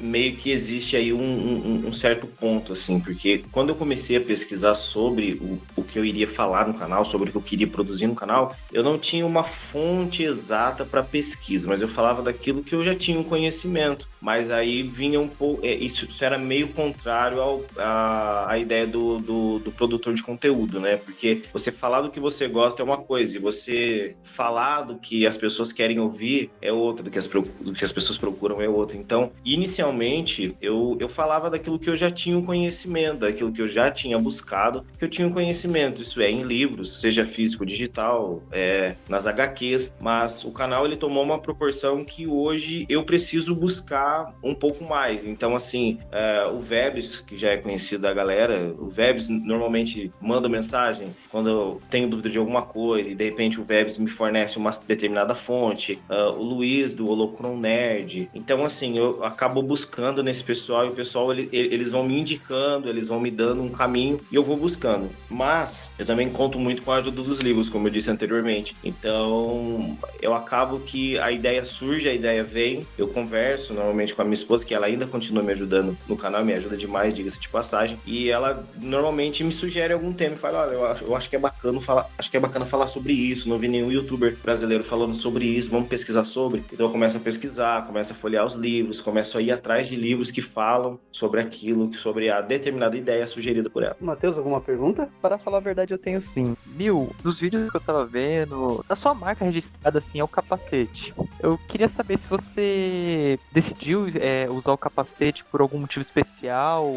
meio 0.00 0.36
que 0.36 0.52
existe 0.52 0.96
aí 0.96 1.12
um, 1.12 1.18
um, 1.20 1.88
um, 1.88 1.92
certo 1.92 2.28
ponto, 2.28 2.72
assim, 2.72 3.00
porque 3.00 3.42
quando 3.50 3.70
eu 3.70 3.74
comecei 3.74 4.16
a 4.16 4.20
pesquisar 4.20 4.76
sobre 4.76 5.32
o, 5.42 5.60
o 5.74 5.82
que 5.82 5.98
eu 5.98 6.04
iria 6.04 6.28
falar 6.28 6.68
no 6.68 6.74
canal, 6.74 7.04
sobre 7.04 7.28
o 7.28 7.32
que 7.32 7.38
eu 7.38 7.42
queria 7.42 7.66
produzir 7.66 8.06
no 8.06 8.14
canal, 8.14 8.54
eu 8.72 8.84
não 8.84 8.96
tinha 8.96 9.26
uma 9.26 9.42
fonte 9.42 10.22
exata 10.22 10.84
para 10.84 11.02
pesquisa, 11.02 11.66
mas 11.66 11.82
eu 11.82 11.88
falava 11.88 12.22
daquilo 12.22 12.62
que 12.62 12.74
eu 12.74 12.84
já 12.84 12.94
tinha 12.94 13.18
um 13.18 13.24
conhecimento. 13.24 14.08
Mas 14.20 14.50
aí 14.50 14.82
vinha 14.82 15.20
um 15.20 15.28
pouco. 15.28 15.64
É, 15.64 15.74
isso, 15.74 16.06
isso, 16.06 16.24
era 16.24 16.36
meio 16.36 16.68
contrário 16.68 17.40
ao, 17.40 17.64
a, 17.78 18.52
a 18.52 18.58
ideia 18.58 18.86
do, 18.86 19.18
do, 19.18 19.58
do 19.60 19.72
produtor 19.72 20.14
de 20.14 20.22
conteúdo, 20.22 20.78
né? 20.78 20.96
Porque 20.96 21.42
você 21.52 21.72
falar 21.72 22.02
do 22.02 22.10
que 22.10 22.20
você 22.20 22.46
gosta 22.46 22.82
é 22.82 22.84
uma 22.84 22.98
coisa, 22.98 23.36
e 23.36 23.40
você 23.40 24.14
falar 24.22 24.82
do 24.82 24.96
que 24.96 25.26
as 25.26 25.36
pessoas 25.36 25.72
querem 25.72 25.98
ouvir 25.98 26.50
é 26.60 26.72
outra, 26.72 27.02
do 27.02 27.10
que 27.10 27.18
as, 27.18 27.26
do 27.26 27.72
que 27.72 27.84
as 27.84 27.92
pessoas 27.92 28.18
procuram 28.18 28.60
é 28.60 28.68
outra. 28.68 28.96
Então, 28.96 29.32
inicialmente, 29.44 30.54
eu, 30.60 30.96
eu 31.00 31.08
falava 31.08 31.48
daquilo 31.48 31.78
que 31.78 31.88
eu 31.88 31.96
já 31.96 32.10
tinha 32.10 32.36
o 32.36 32.42
conhecimento, 32.42 33.20
daquilo 33.20 33.52
que 33.52 33.62
eu 33.62 33.68
já 33.68 33.90
tinha 33.90 34.18
buscado, 34.18 34.84
que 34.98 35.04
eu 35.04 35.08
tinha 35.08 35.26
o 35.26 35.32
conhecimento, 35.32 36.02
isso 36.02 36.20
é, 36.20 36.30
em 36.30 36.42
livros, 36.42 37.00
seja 37.00 37.24
físico, 37.24 37.64
digital, 37.64 38.42
é, 38.52 38.94
nas 39.08 39.26
HQs, 39.26 39.92
mas 40.00 40.44
o 40.44 40.52
canal 40.52 40.84
ele 40.84 40.96
tomou 40.96 41.22
uma 41.22 41.38
proporção 41.38 42.04
que 42.04 42.26
hoje 42.26 42.84
eu 42.88 43.02
preciso 43.02 43.54
buscar 43.54 44.09
um 44.42 44.54
pouco 44.54 44.84
mais. 44.84 45.24
Então, 45.24 45.54
assim, 45.54 45.98
é, 46.10 46.44
o 46.46 46.60
Vebs, 46.60 47.20
que 47.20 47.36
já 47.36 47.50
é 47.50 47.56
conhecido 47.56 48.02
da 48.02 48.12
galera, 48.12 48.74
o 48.78 48.88
Vebs 48.88 49.28
normalmente 49.28 50.12
manda 50.20 50.48
mensagem 50.48 51.14
quando 51.30 51.48
eu 51.48 51.80
tenho 51.90 52.08
dúvida 52.08 52.28
de 52.28 52.38
alguma 52.38 52.62
coisa 52.62 53.10
e 53.10 53.14
de 53.14 53.24
repente 53.24 53.60
o 53.60 53.64
Vebs 53.64 53.98
me 53.98 54.08
fornece 54.08 54.56
uma 54.56 54.70
determinada 54.86 55.34
fonte, 55.34 55.98
uh, 56.08 56.32
o 56.32 56.42
Luiz 56.42 56.94
do 56.94 57.08
Holocron 57.08 57.56
Nerd. 57.56 58.28
Então, 58.34 58.64
assim, 58.64 58.98
eu 58.98 59.24
acabo 59.24 59.62
buscando 59.62 60.22
nesse 60.22 60.42
pessoal 60.42 60.86
e 60.86 60.88
o 60.88 60.92
pessoal 60.92 61.32
ele, 61.32 61.48
eles 61.52 61.90
vão 61.90 62.04
me 62.04 62.18
indicando, 62.18 62.88
eles 62.88 63.08
vão 63.08 63.20
me 63.20 63.30
dando 63.30 63.62
um 63.62 63.70
caminho 63.70 64.20
e 64.30 64.34
eu 64.34 64.42
vou 64.42 64.56
buscando. 64.56 65.10
Mas 65.28 65.90
eu 65.98 66.06
também 66.06 66.28
conto 66.28 66.58
muito 66.58 66.82
com 66.82 66.92
a 66.92 66.96
ajuda 66.96 67.22
dos 67.22 67.40
livros, 67.40 67.68
como 67.68 67.86
eu 67.88 67.92
disse 67.92 68.10
anteriormente. 68.10 68.76
Então, 68.82 69.96
eu 70.20 70.34
acabo 70.34 70.80
que 70.80 71.18
a 71.18 71.30
ideia 71.30 71.64
surge, 71.64 72.08
a 72.08 72.14
ideia 72.14 72.42
vem, 72.42 72.86
eu 72.98 73.08
converso 73.08 73.72
normalmente 73.74 73.99
com 74.14 74.22
a 74.22 74.24
minha 74.24 74.34
esposa, 74.34 74.64
que 74.64 74.74
ela 74.74 74.86
ainda 74.86 75.06
continua 75.06 75.42
me 75.42 75.52
ajudando 75.52 75.96
no 76.08 76.16
canal, 76.16 76.44
me 76.44 76.52
ajuda 76.52 76.76
demais, 76.76 77.14
diga-se 77.14 77.40
de 77.40 77.48
passagem, 77.48 77.98
e 78.06 78.30
ela 78.30 78.64
normalmente 78.80 79.44
me 79.44 79.52
sugere 79.52 79.92
algum 79.92 80.12
tema 80.12 80.34
e 80.34 80.38
fala: 80.38 80.62
olha, 80.62 80.72
eu 80.72 80.84
acho, 80.86 81.04
eu 81.04 81.16
acho 81.16 81.30
que 81.30 81.36
é 81.36 81.38
bacana 81.38 81.80
falar, 81.80 82.06
acho 82.18 82.30
que 82.30 82.36
é 82.36 82.40
bacana 82.40 82.66
falar 82.66 82.86
sobre 82.86 83.12
isso, 83.12 83.48
não 83.48 83.58
vi 83.58 83.68
nenhum 83.68 83.90
youtuber 83.90 84.36
brasileiro 84.42 84.82
falando 84.82 85.14
sobre 85.14 85.44
isso, 85.44 85.70
vamos 85.70 85.88
pesquisar 85.88 86.24
sobre. 86.24 86.62
Então 86.72 86.86
eu 86.86 86.92
começo 86.92 87.16
a 87.16 87.20
pesquisar, 87.20 87.86
começo 87.86 88.12
a 88.12 88.16
folhear 88.16 88.46
os 88.46 88.54
livros, 88.54 89.00
começo 89.00 89.36
a 89.38 89.42
ir 89.42 89.52
atrás 89.52 89.88
de 89.88 89.96
livros 89.96 90.30
que 90.30 90.42
falam 90.42 90.98
sobre 91.12 91.40
aquilo, 91.40 91.92
sobre 91.94 92.30
a 92.30 92.40
determinada 92.40 92.96
ideia 92.96 93.26
sugerida 93.26 93.68
por 93.68 93.82
ela. 93.82 93.96
Matheus, 94.00 94.36
alguma 94.36 94.60
pergunta? 94.60 95.08
Para 95.20 95.38
falar 95.38 95.58
a 95.58 95.60
verdade, 95.60 95.92
eu 95.92 95.98
tenho 95.98 96.20
sim. 96.20 96.56
Nil, 96.76 97.10
nos 97.24 97.40
vídeos 97.40 97.70
que 97.70 97.76
eu 97.76 97.80
tava 97.80 98.04
vendo, 98.04 98.84
a 98.88 98.96
sua 98.96 99.14
marca 99.14 99.44
registrada 99.44 99.98
assim 99.98 100.20
é 100.20 100.24
o 100.24 100.28
capacete. 100.28 101.12
Eu 101.42 101.58
queria 101.68 101.88
saber 101.88 102.18
se 102.18 102.28
você 102.28 103.38
decidiu 103.52 103.89
é, 104.14 104.48
usar 104.50 104.72
o 104.72 104.78
capacete 104.78 105.44
por 105.44 105.60
algum 105.60 105.78
motivo 105.78 106.02
especial, 106.02 106.92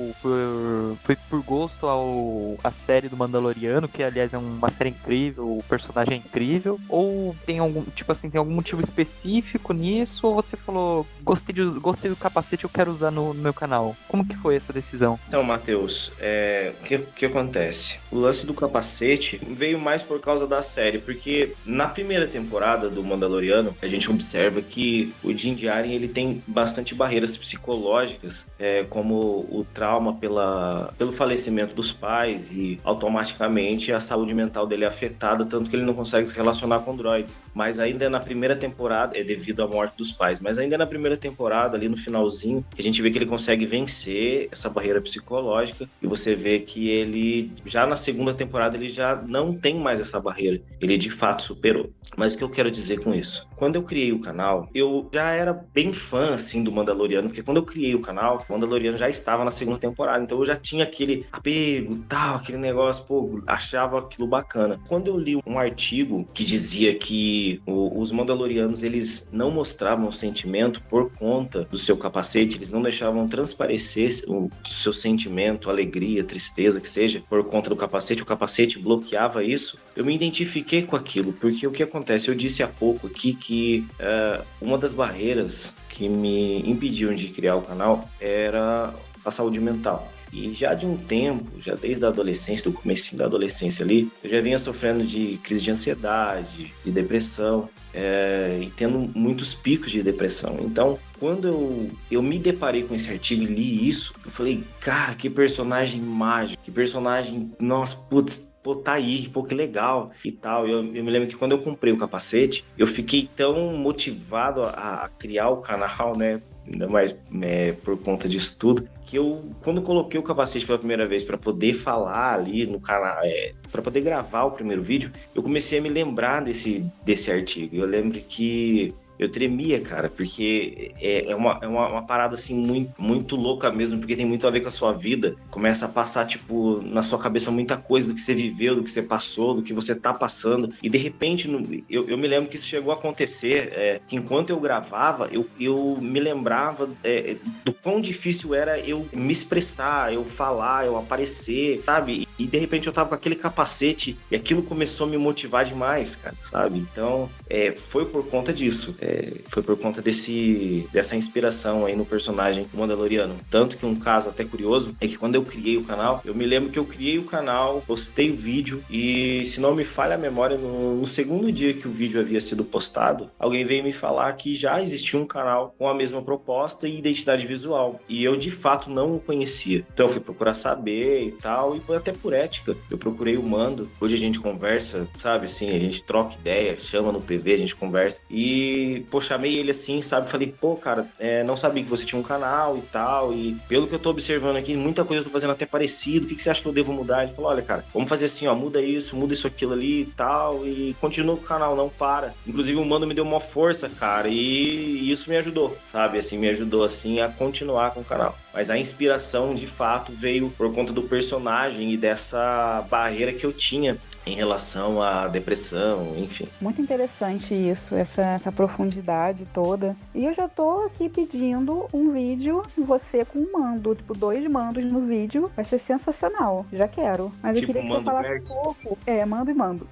foi 1.03 1.15
por 1.29 1.41
gosto 1.43 1.87
ao 1.87 2.57
a 2.63 2.71
série 2.71 3.09
do 3.09 3.17
Mandaloriano, 3.17 3.87
que 3.87 4.03
aliás 4.03 4.33
é 4.33 4.37
uma 4.37 4.71
série 4.71 4.89
incrível, 4.89 5.57
o 5.57 5.63
personagem 5.67 6.15
é 6.15 6.17
incrível, 6.17 6.79
ou 6.89 7.35
tem 7.45 7.59
algum, 7.59 7.83
tipo 7.83 8.11
assim, 8.11 8.29
tem 8.29 8.39
algum 8.39 8.53
motivo 8.53 8.81
específico 8.81 9.73
nisso? 9.73 10.27
Ou 10.27 10.35
você 10.35 10.57
falou, 10.57 11.05
gostei, 11.21 11.53
de, 11.53 11.63
gostei 11.79 12.09
do 12.09 12.15
capacete, 12.15 12.63
eu 12.63 12.69
quero 12.69 12.91
usar 12.91 13.11
no, 13.11 13.33
no 13.33 13.41
meu 13.41 13.53
canal? 13.53 13.95
Como 14.07 14.25
que 14.25 14.35
foi 14.37 14.55
essa 14.55 14.73
decisão? 14.73 15.19
Então, 15.27 15.43
Matheus, 15.43 16.11
é, 16.19 16.73
o 16.79 16.83
que, 16.83 16.97
que 16.99 17.25
acontece? 17.25 17.99
O 18.11 18.17
lance 18.17 18.45
do 18.45 18.53
capacete 18.53 19.39
veio 19.41 19.79
mais 19.79 20.03
por 20.03 20.19
causa 20.19 20.47
da 20.47 20.61
série, 20.61 20.99
porque 20.99 21.53
na 21.65 21.87
primeira 21.87 22.27
temporada 22.27 22.89
do 22.89 23.03
Mandaloriano, 23.03 23.75
a 23.81 23.87
gente 23.87 24.09
observa 24.09 24.61
que 24.61 25.13
o 25.23 25.33
Din 25.33 25.55
Djarin, 25.55 25.93
ele 25.93 26.07
tem 26.07 26.41
bastante 26.47 26.82
barreiras 26.91 27.37
psicológicas, 27.37 28.49
é, 28.57 28.83
como 28.85 29.45
o 29.49 29.63
trauma 29.73 30.15
pela, 30.15 30.91
pelo 30.97 31.11
falecimento 31.11 31.75
dos 31.75 31.91
pais 31.91 32.51
e 32.51 32.79
automaticamente 32.83 33.91
a 33.91 33.99
saúde 33.99 34.33
mental 34.33 34.65
dele 34.65 34.85
é 34.85 34.87
afetada, 34.87 35.45
tanto 35.45 35.69
que 35.69 35.75
ele 35.75 35.85
não 35.85 35.93
consegue 35.93 36.27
se 36.27 36.35
relacionar 36.35 36.79
com 36.79 36.95
droids. 36.95 37.39
Mas 37.53 37.79
ainda 37.79 38.09
na 38.09 38.19
primeira 38.19 38.55
temporada, 38.55 39.17
é 39.17 39.23
devido 39.23 39.61
à 39.61 39.67
morte 39.67 39.97
dos 39.97 40.11
pais, 40.11 40.39
mas 40.39 40.57
ainda 40.57 40.77
na 40.77 40.87
primeira 40.87 41.15
temporada, 41.15 41.77
ali 41.77 41.87
no 41.87 41.97
finalzinho, 41.97 42.65
a 42.77 42.81
gente 42.81 43.01
vê 43.01 43.11
que 43.11 43.17
ele 43.17 43.25
consegue 43.25 43.65
vencer 43.65 44.49
essa 44.51 44.69
barreira 44.69 45.01
psicológica 45.01 45.87
e 46.01 46.07
você 46.07 46.33
vê 46.33 46.59
que 46.59 46.89
ele, 46.89 47.51
já 47.65 47.85
na 47.85 47.97
segunda 47.97 48.33
temporada, 48.33 48.75
ele 48.75 48.89
já 48.89 49.15
não 49.15 49.53
tem 49.53 49.75
mais 49.75 50.01
essa 50.01 50.19
barreira. 50.19 50.61
Ele 50.81 50.97
de 50.97 51.09
fato 51.09 51.43
superou. 51.43 51.91
Mas 52.17 52.33
o 52.33 52.37
que 52.37 52.43
eu 52.43 52.49
quero 52.49 52.71
dizer 52.71 52.99
com 52.99 53.13
isso? 53.13 53.47
Quando 53.55 53.75
eu 53.75 53.83
criei 53.83 54.11
o 54.11 54.19
canal, 54.19 54.69
eu 54.73 55.09
já 55.13 55.31
era 55.31 55.53
bem 55.53 55.91
fã, 55.91 56.33
assim, 56.33 56.63
do 56.63 56.71
Mandaloriano, 56.73 57.27
porque 57.27 57.43
quando 57.43 57.57
eu 57.57 57.63
criei 57.63 57.95
o 57.95 58.01
canal, 58.01 58.45
o 58.47 58.53
Mandaloriano 58.53 58.97
já 58.97 59.09
estava 59.09 59.45
na 59.45 59.51
segunda 59.51 59.77
temporada, 59.77 60.23
então 60.23 60.37
eu 60.39 60.45
já 60.45 60.55
tinha 60.55 60.83
aquele 60.83 61.25
apego, 61.31 61.97
tal, 62.07 62.37
aquele 62.37 62.57
negócio, 62.57 63.03
pô, 63.05 63.41
achava 63.47 63.99
aquilo 63.99 64.27
bacana. 64.27 64.79
Quando 64.87 65.07
eu 65.07 65.17
li 65.17 65.39
um 65.45 65.59
artigo 65.59 66.27
que 66.33 66.43
dizia 66.43 66.93
que 66.95 67.61
o, 67.65 67.99
os 67.99 68.11
Mandalorianos, 68.11 68.83
eles 68.83 69.27
não 69.31 69.51
mostravam 69.51 70.11
sentimento 70.11 70.81
por 70.89 71.11
conta 71.11 71.67
do 71.69 71.77
seu 71.77 71.97
capacete, 71.97 72.57
eles 72.57 72.71
não 72.71 72.81
deixavam 72.81 73.27
transparecer 73.27 74.23
o 74.27 74.49
seu 74.63 74.93
sentimento, 74.93 75.69
alegria, 75.69 76.23
tristeza, 76.23 76.79
que 76.79 76.89
seja, 76.89 77.23
por 77.29 77.43
conta 77.43 77.69
do 77.69 77.75
capacete, 77.75 78.21
o 78.21 78.25
capacete 78.25 78.79
bloqueava 78.79 79.43
isso, 79.43 79.77
eu 79.95 80.05
me 80.05 80.13
identifiquei 80.13 80.83
com 80.83 80.95
aquilo, 80.95 81.33
porque 81.33 81.65
o 81.67 81.71
que 81.71 81.83
acontece? 81.83 82.29
Eu 82.29 82.35
disse 82.35 82.63
há 82.63 82.67
pouco 82.67 83.07
aqui 83.07 83.33
que 83.33 83.85
uh, 83.99 84.43
uma 84.61 84.77
das 84.77 84.93
barreiras 84.93 85.73
que 85.93 86.09
me 86.09 86.67
impediam 86.67 87.13
de 87.13 87.29
criar 87.29 87.55
o 87.55 87.61
canal 87.61 88.09
era 88.19 88.91
a 89.23 89.29
saúde 89.29 89.59
mental. 89.59 90.11
E 90.33 90.51
já 90.51 90.73
de 90.73 90.87
um 90.87 90.97
tempo, 90.97 91.45
já 91.59 91.75
desde 91.75 92.03
a 92.03 92.07
adolescência, 92.07 92.69
do 92.69 92.75
começo 92.75 93.15
da 93.15 93.25
adolescência 93.25 93.85
ali, 93.85 94.09
eu 94.23 94.29
já 94.31 94.41
vinha 94.41 94.57
sofrendo 94.57 95.05
de 95.05 95.39
crise 95.43 95.61
de 95.61 95.69
ansiedade, 95.69 96.73
de 96.83 96.91
depressão, 96.91 97.69
é, 97.93 98.59
e 98.63 98.71
tendo 98.71 99.11
muitos 99.13 99.53
picos 99.53 99.91
de 99.91 100.01
depressão. 100.01 100.57
Então, 100.61 100.97
quando 101.19 101.47
eu, 101.47 101.91
eu 102.09 102.23
me 102.23 102.39
deparei 102.39 102.81
com 102.81 102.95
esse 102.95 103.11
artigo 103.11 103.43
e 103.43 103.45
li 103.45 103.87
isso, 103.87 104.15
eu 104.25 104.31
falei, 104.31 104.63
cara, 104.81 105.13
que 105.13 105.29
personagem 105.29 106.01
mágico, 106.01 106.63
que 106.63 106.71
personagem, 106.71 107.51
nossa, 107.59 107.95
putz, 107.95 108.51
pô, 108.63 108.73
tá 108.75 108.93
aí, 108.93 109.27
pô, 109.27 109.43
que 109.43 109.53
legal 109.53 110.11
e 110.23 110.31
tal. 110.31 110.67
Eu, 110.67 110.77
eu 110.77 111.03
me 111.03 111.11
lembro 111.11 111.27
que 111.27 111.35
quando 111.35 111.51
eu 111.51 111.59
comprei 111.59 111.91
o 111.91 111.97
capacete, 111.97 112.65
eu 112.77 112.87
fiquei 112.87 113.29
tão 113.35 113.73
motivado 113.73 114.63
a, 114.63 115.03
a 115.03 115.09
criar 115.09 115.49
o 115.49 115.57
canal, 115.57 116.17
né? 116.17 116.41
Ainda 116.65 116.87
mais 116.87 117.13
é, 117.41 117.73
por 117.73 117.97
conta 117.97 118.27
disso 118.27 118.55
tudo, 118.57 118.87
que 119.05 119.17
eu, 119.17 119.43
quando 119.61 119.81
coloquei 119.81 120.17
o 120.17 120.23
capacete 120.23 120.65
pela 120.65 120.77
primeira 120.77 121.05
vez 121.05 121.21
para 121.21 121.37
poder 121.37 121.73
falar 121.73 122.35
ali 122.35 122.65
no 122.65 122.79
canal, 122.79 123.19
é, 123.21 123.51
para 123.69 123.81
poder 123.81 123.99
gravar 123.99 124.45
o 124.45 124.51
primeiro 124.51 124.81
vídeo, 124.81 125.11
eu 125.35 125.43
comecei 125.43 125.79
a 125.79 125.81
me 125.81 125.89
lembrar 125.89 126.41
desse, 126.41 126.85
desse 127.03 127.29
artigo. 127.29 127.75
Eu 127.75 127.85
lembro 127.85 128.17
que 128.21 128.95
eu 129.23 129.31
tremia, 129.31 129.79
cara, 129.79 130.09
porque 130.09 130.91
é, 131.01 131.31
é, 131.31 131.35
uma, 131.35 131.59
é 131.61 131.67
uma, 131.67 131.87
uma, 131.87 132.01
parada 132.03 132.35
assim 132.35 132.55
muito, 132.55 132.93
muito 132.97 133.35
louca 133.35 133.71
mesmo, 133.71 133.99
porque 133.99 134.15
tem 134.15 134.25
muito 134.25 134.45
a 134.47 134.51
ver 134.51 134.61
com 134.61 134.67
a 134.67 134.71
sua 134.71 134.93
vida. 134.93 135.35
Começa 135.49 135.85
a 135.85 135.89
passar, 135.89 136.25
tipo, 136.25 136.81
na 136.81 137.03
sua 137.03 137.17
cabeça 137.17 137.51
muita 137.51 137.77
coisa 137.77 138.07
do 138.07 138.13
que 138.13 138.21
você 138.21 138.33
viveu, 138.33 138.75
do 138.75 138.83
que 138.83 138.91
você 138.91 139.01
passou, 139.01 139.55
do 139.55 139.63
que 139.63 139.73
você 139.73 139.95
tá 139.95 140.13
passando. 140.13 140.73
E 140.81 140.89
de 140.89 140.97
repente, 140.97 141.49
eu, 141.89 142.07
eu 142.07 142.17
me 142.17 142.27
lembro 142.27 142.49
que 142.49 142.55
isso 142.55 142.65
chegou 142.65 142.91
a 142.91 142.95
acontecer, 142.95 143.71
é, 143.73 144.01
que 144.07 144.15
enquanto 144.15 144.49
eu 144.49 144.59
gravava, 144.59 145.29
eu, 145.31 145.47
eu 145.59 145.97
me 146.01 146.19
lembrava 146.19 146.89
é, 147.03 147.35
do 147.63 147.73
quão 147.73 148.01
difícil 148.01 148.53
era 148.53 148.79
eu 148.79 149.07
me 149.13 149.31
expressar, 149.31 150.13
eu 150.13 150.23
falar, 150.23 150.85
eu 150.85 150.97
aparecer, 150.97 151.81
sabe? 151.85 152.27
E 152.37 152.45
de 152.45 152.57
repente 152.57 152.87
eu 152.87 152.93
tava 152.93 153.09
com 153.09 153.15
aquele 153.15 153.35
capacete 153.35 154.17
e 154.31 154.35
aquilo 154.35 154.63
começou 154.63 155.07
a 155.07 155.09
me 155.09 155.17
motivar 155.17 155.65
demais, 155.65 156.15
cara, 156.15 156.35
sabe? 156.41 156.79
Então, 156.79 157.29
é, 157.49 157.71
foi 157.71 158.05
por 158.05 158.25
conta 158.27 158.51
disso. 158.51 158.95
É, 158.99 159.12
foi 159.49 159.63
por 159.63 159.77
conta 159.77 160.01
desse, 160.01 160.87
dessa 160.91 161.15
inspiração 161.15 161.85
aí 161.85 161.95
no 161.95 162.05
personagem 162.05 162.67
Mandaloriano. 162.73 163.35
Tanto 163.49 163.77
que 163.77 163.85
um 163.85 163.95
caso 163.95 164.29
até 164.29 164.43
curioso 164.43 164.95
é 164.99 165.07
que 165.07 165.17
quando 165.17 165.35
eu 165.35 165.43
criei 165.43 165.77
o 165.77 165.83
canal, 165.83 166.21
eu 166.25 166.33
me 166.33 166.45
lembro 166.45 166.69
que 166.69 166.79
eu 166.79 166.85
criei 166.85 167.17
o 167.17 167.23
canal, 167.23 167.83
postei 167.85 168.31
o 168.31 168.35
vídeo 168.35 168.83
e, 168.89 169.43
se 169.45 169.59
não 169.59 169.75
me 169.75 169.83
falha 169.83 170.15
a 170.15 170.17
memória, 170.17 170.57
no, 170.57 170.95
no 170.95 171.07
segundo 171.07 171.51
dia 171.51 171.73
que 171.73 171.87
o 171.87 171.91
vídeo 171.91 172.19
havia 172.19 172.41
sido 172.41 172.63
postado, 172.63 173.29
alguém 173.39 173.65
veio 173.65 173.83
me 173.83 173.91
falar 173.91 174.31
que 174.33 174.55
já 174.55 174.81
existia 174.81 175.19
um 175.19 175.25
canal 175.25 175.75
com 175.77 175.87
a 175.87 175.93
mesma 175.93 176.21
proposta 176.21 176.87
e 176.87 176.97
identidade 176.97 177.45
visual. 177.45 177.99
E 178.07 178.23
eu, 178.23 178.35
de 178.35 178.51
fato, 178.51 178.89
não 178.89 179.15
o 179.15 179.19
conhecia. 179.19 179.85
Então 179.93 180.05
eu 180.05 180.11
fui 180.11 180.21
procurar 180.21 180.53
saber 180.53 181.27
e 181.27 181.31
tal, 181.31 181.75
e 181.75 181.79
foi 181.79 181.97
até 181.97 182.11
por 182.11 182.33
ética. 182.33 182.75
Eu 182.89 182.97
procurei 182.97 183.37
o 183.37 183.43
Mando. 183.43 183.89
Hoje 183.99 184.15
a 184.15 184.17
gente 184.17 184.39
conversa, 184.39 185.07
sabe, 185.19 185.45
assim, 185.45 185.69
a 185.69 185.79
gente 185.79 186.03
troca 186.03 186.35
ideia, 186.35 186.77
chama 186.77 187.11
no 187.11 187.21
PV, 187.21 187.53
a 187.53 187.57
gente 187.57 187.75
conversa. 187.75 188.19
E, 188.29 188.92
pô, 189.01 189.21
chamei 189.21 189.57
ele 189.57 189.71
assim, 189.71 190.01
sabe? 190.01 190.29
Falei, 190.29 190.53
pô, 190.59 190.75
cara, 190.75 191.07
é, 191.19 191.43
não 191.43 191.55
sabia 191.55 191.83
que 191.83 191.89
você 191.89 192.05
tinha 192.05 192.19
um 192.19 192.23
canal 192.23 192.77
e 192.77 192.81
tal. 192.81 193.33
E 193.33 193.55
pelo 193.67 193.87
que 193.87 193.95
eu 193.95 193.99
tô 193.99 194.09
observando 194.09 194.57
aqui, 194.57 194.75
muita 194.75 195.03
coisa 195.03 195.21
eu 195.21 195.25
tô 195.25 195.31
fazendo 195.31 195.51
até 195.51 195.65
parecido. 195.65 196.25
O 196.25 196.29
que, 196.29 196.35
que 196.35 196.43
você 196.43 196.49
acha 196.49 196.61
que 196.61 196.67
eu 196.67 196.73
devo 196.73 196.93
mudar? 196.93 197.23
Ele 197.23 197.33
falou, 197.33 197.51
olha, 197.51 197.61
cara, 197.61 197.85
vamos 197.93 198.09
fazer 198.09 198.25
assim, 198.25 198.47
ó, 198.47 198.55
muda 198.55 198.81
isso, 198.81 199.15
muda 199.15 199.33
isso, 199.33 199.47
aquilo 199.47 199.73
ali 199.73 200.01
e 200.01 200.05
tal. 200.05 200.65
E 200.65 200.95
continua 200.99 201.35
com 201.35 201.43
o 201.43 201.45
canal, 201.45 201.75
não 201.75 201.89
para. 201.89 202.33
Inclusive, 202.45 202.79
o 202.79 202.85
Mando 202.85 203.07
me 203.07 203.13
deu 203.13 203.23
uma 203.23 203.39
força, 203.39 203.89
cara, 203.89 204.27
e 204.27 205.11
isso 205.11 205.29
me 205.29 205.37
ajudou, 205.37 205.77
sabe? 205.91 206.17
Assim, 206.17 206.37
me 206.37 206.49
ajudou, 206.49 206.83
assim, 206.83 207.19
a 207.19 207.29
continuar 207.29 207.91
com 207.91 208.01
o 208.01 208.05
canal. 208.05 208.37
Mas 208.53 208.69
a 208.69 208.77
inspiração, 208.77 209.55
de 209.55 209.65
fato, 209.65 210.11
veio 210.11 210.49
por 210.51 210.71
conta 210.73 210.93
do 210.93 211.01
personagem 211.01 211.93
e 211.93 211.97
dessa 211.97 212.85
barreira 212.89 213.33
que 213.33 213.45
eu 213.45 213.51
tinha 213.51 213.97
em 214.25 214.35
relação 214.35 215.01
à 215.01 215.27
depressão, 215.27 216.13
enfim. 216.17 216.47
Muito 216.61 216.81
interessante 216.81 217.53
isso, 217.53 217.95
essa, 217.95 218.21
essa 218.21 218.51
profundidade 218.51 219.45
toda. 219.53 219.95
E 220.13 220.25
eu 220.25 220.33
já 220.33 220.47
tô 220.47 220.85
aqui 220.85 221.09
pedindo 221.09 221.87
um 221.93 222.11
vídeo, 222.11 222.63
você 222.77 223.25
com 223.25 223.39
um 223.39 223.51
mando, 223.51 223.95
tipo, 223.95 224.15
dois 224.15 224.45
mandos 224.49 224.83
no 224.83 225.01
vídeo. 225.01 225.51
Vai 225.55 225.65
ser 225.65 225.79
sensacional. 225.79 226.65
Já 226.71 226.87
quero. 226.87 227.31
Mas 227.41 227.59
tipo, 227.59 227.71
eu 227.71 227.73
queria 227.73 227.89
que 227.89 227.97
você 227.97 228.03
falasse 228.03 228.29
verso. 228.29 228.53
um 228.53 228.55
pouco. 228.63 228.97
É, 229.05 229.25
mando 229.25 229.51
e 229.51 229.53
mando. 229.53 229.87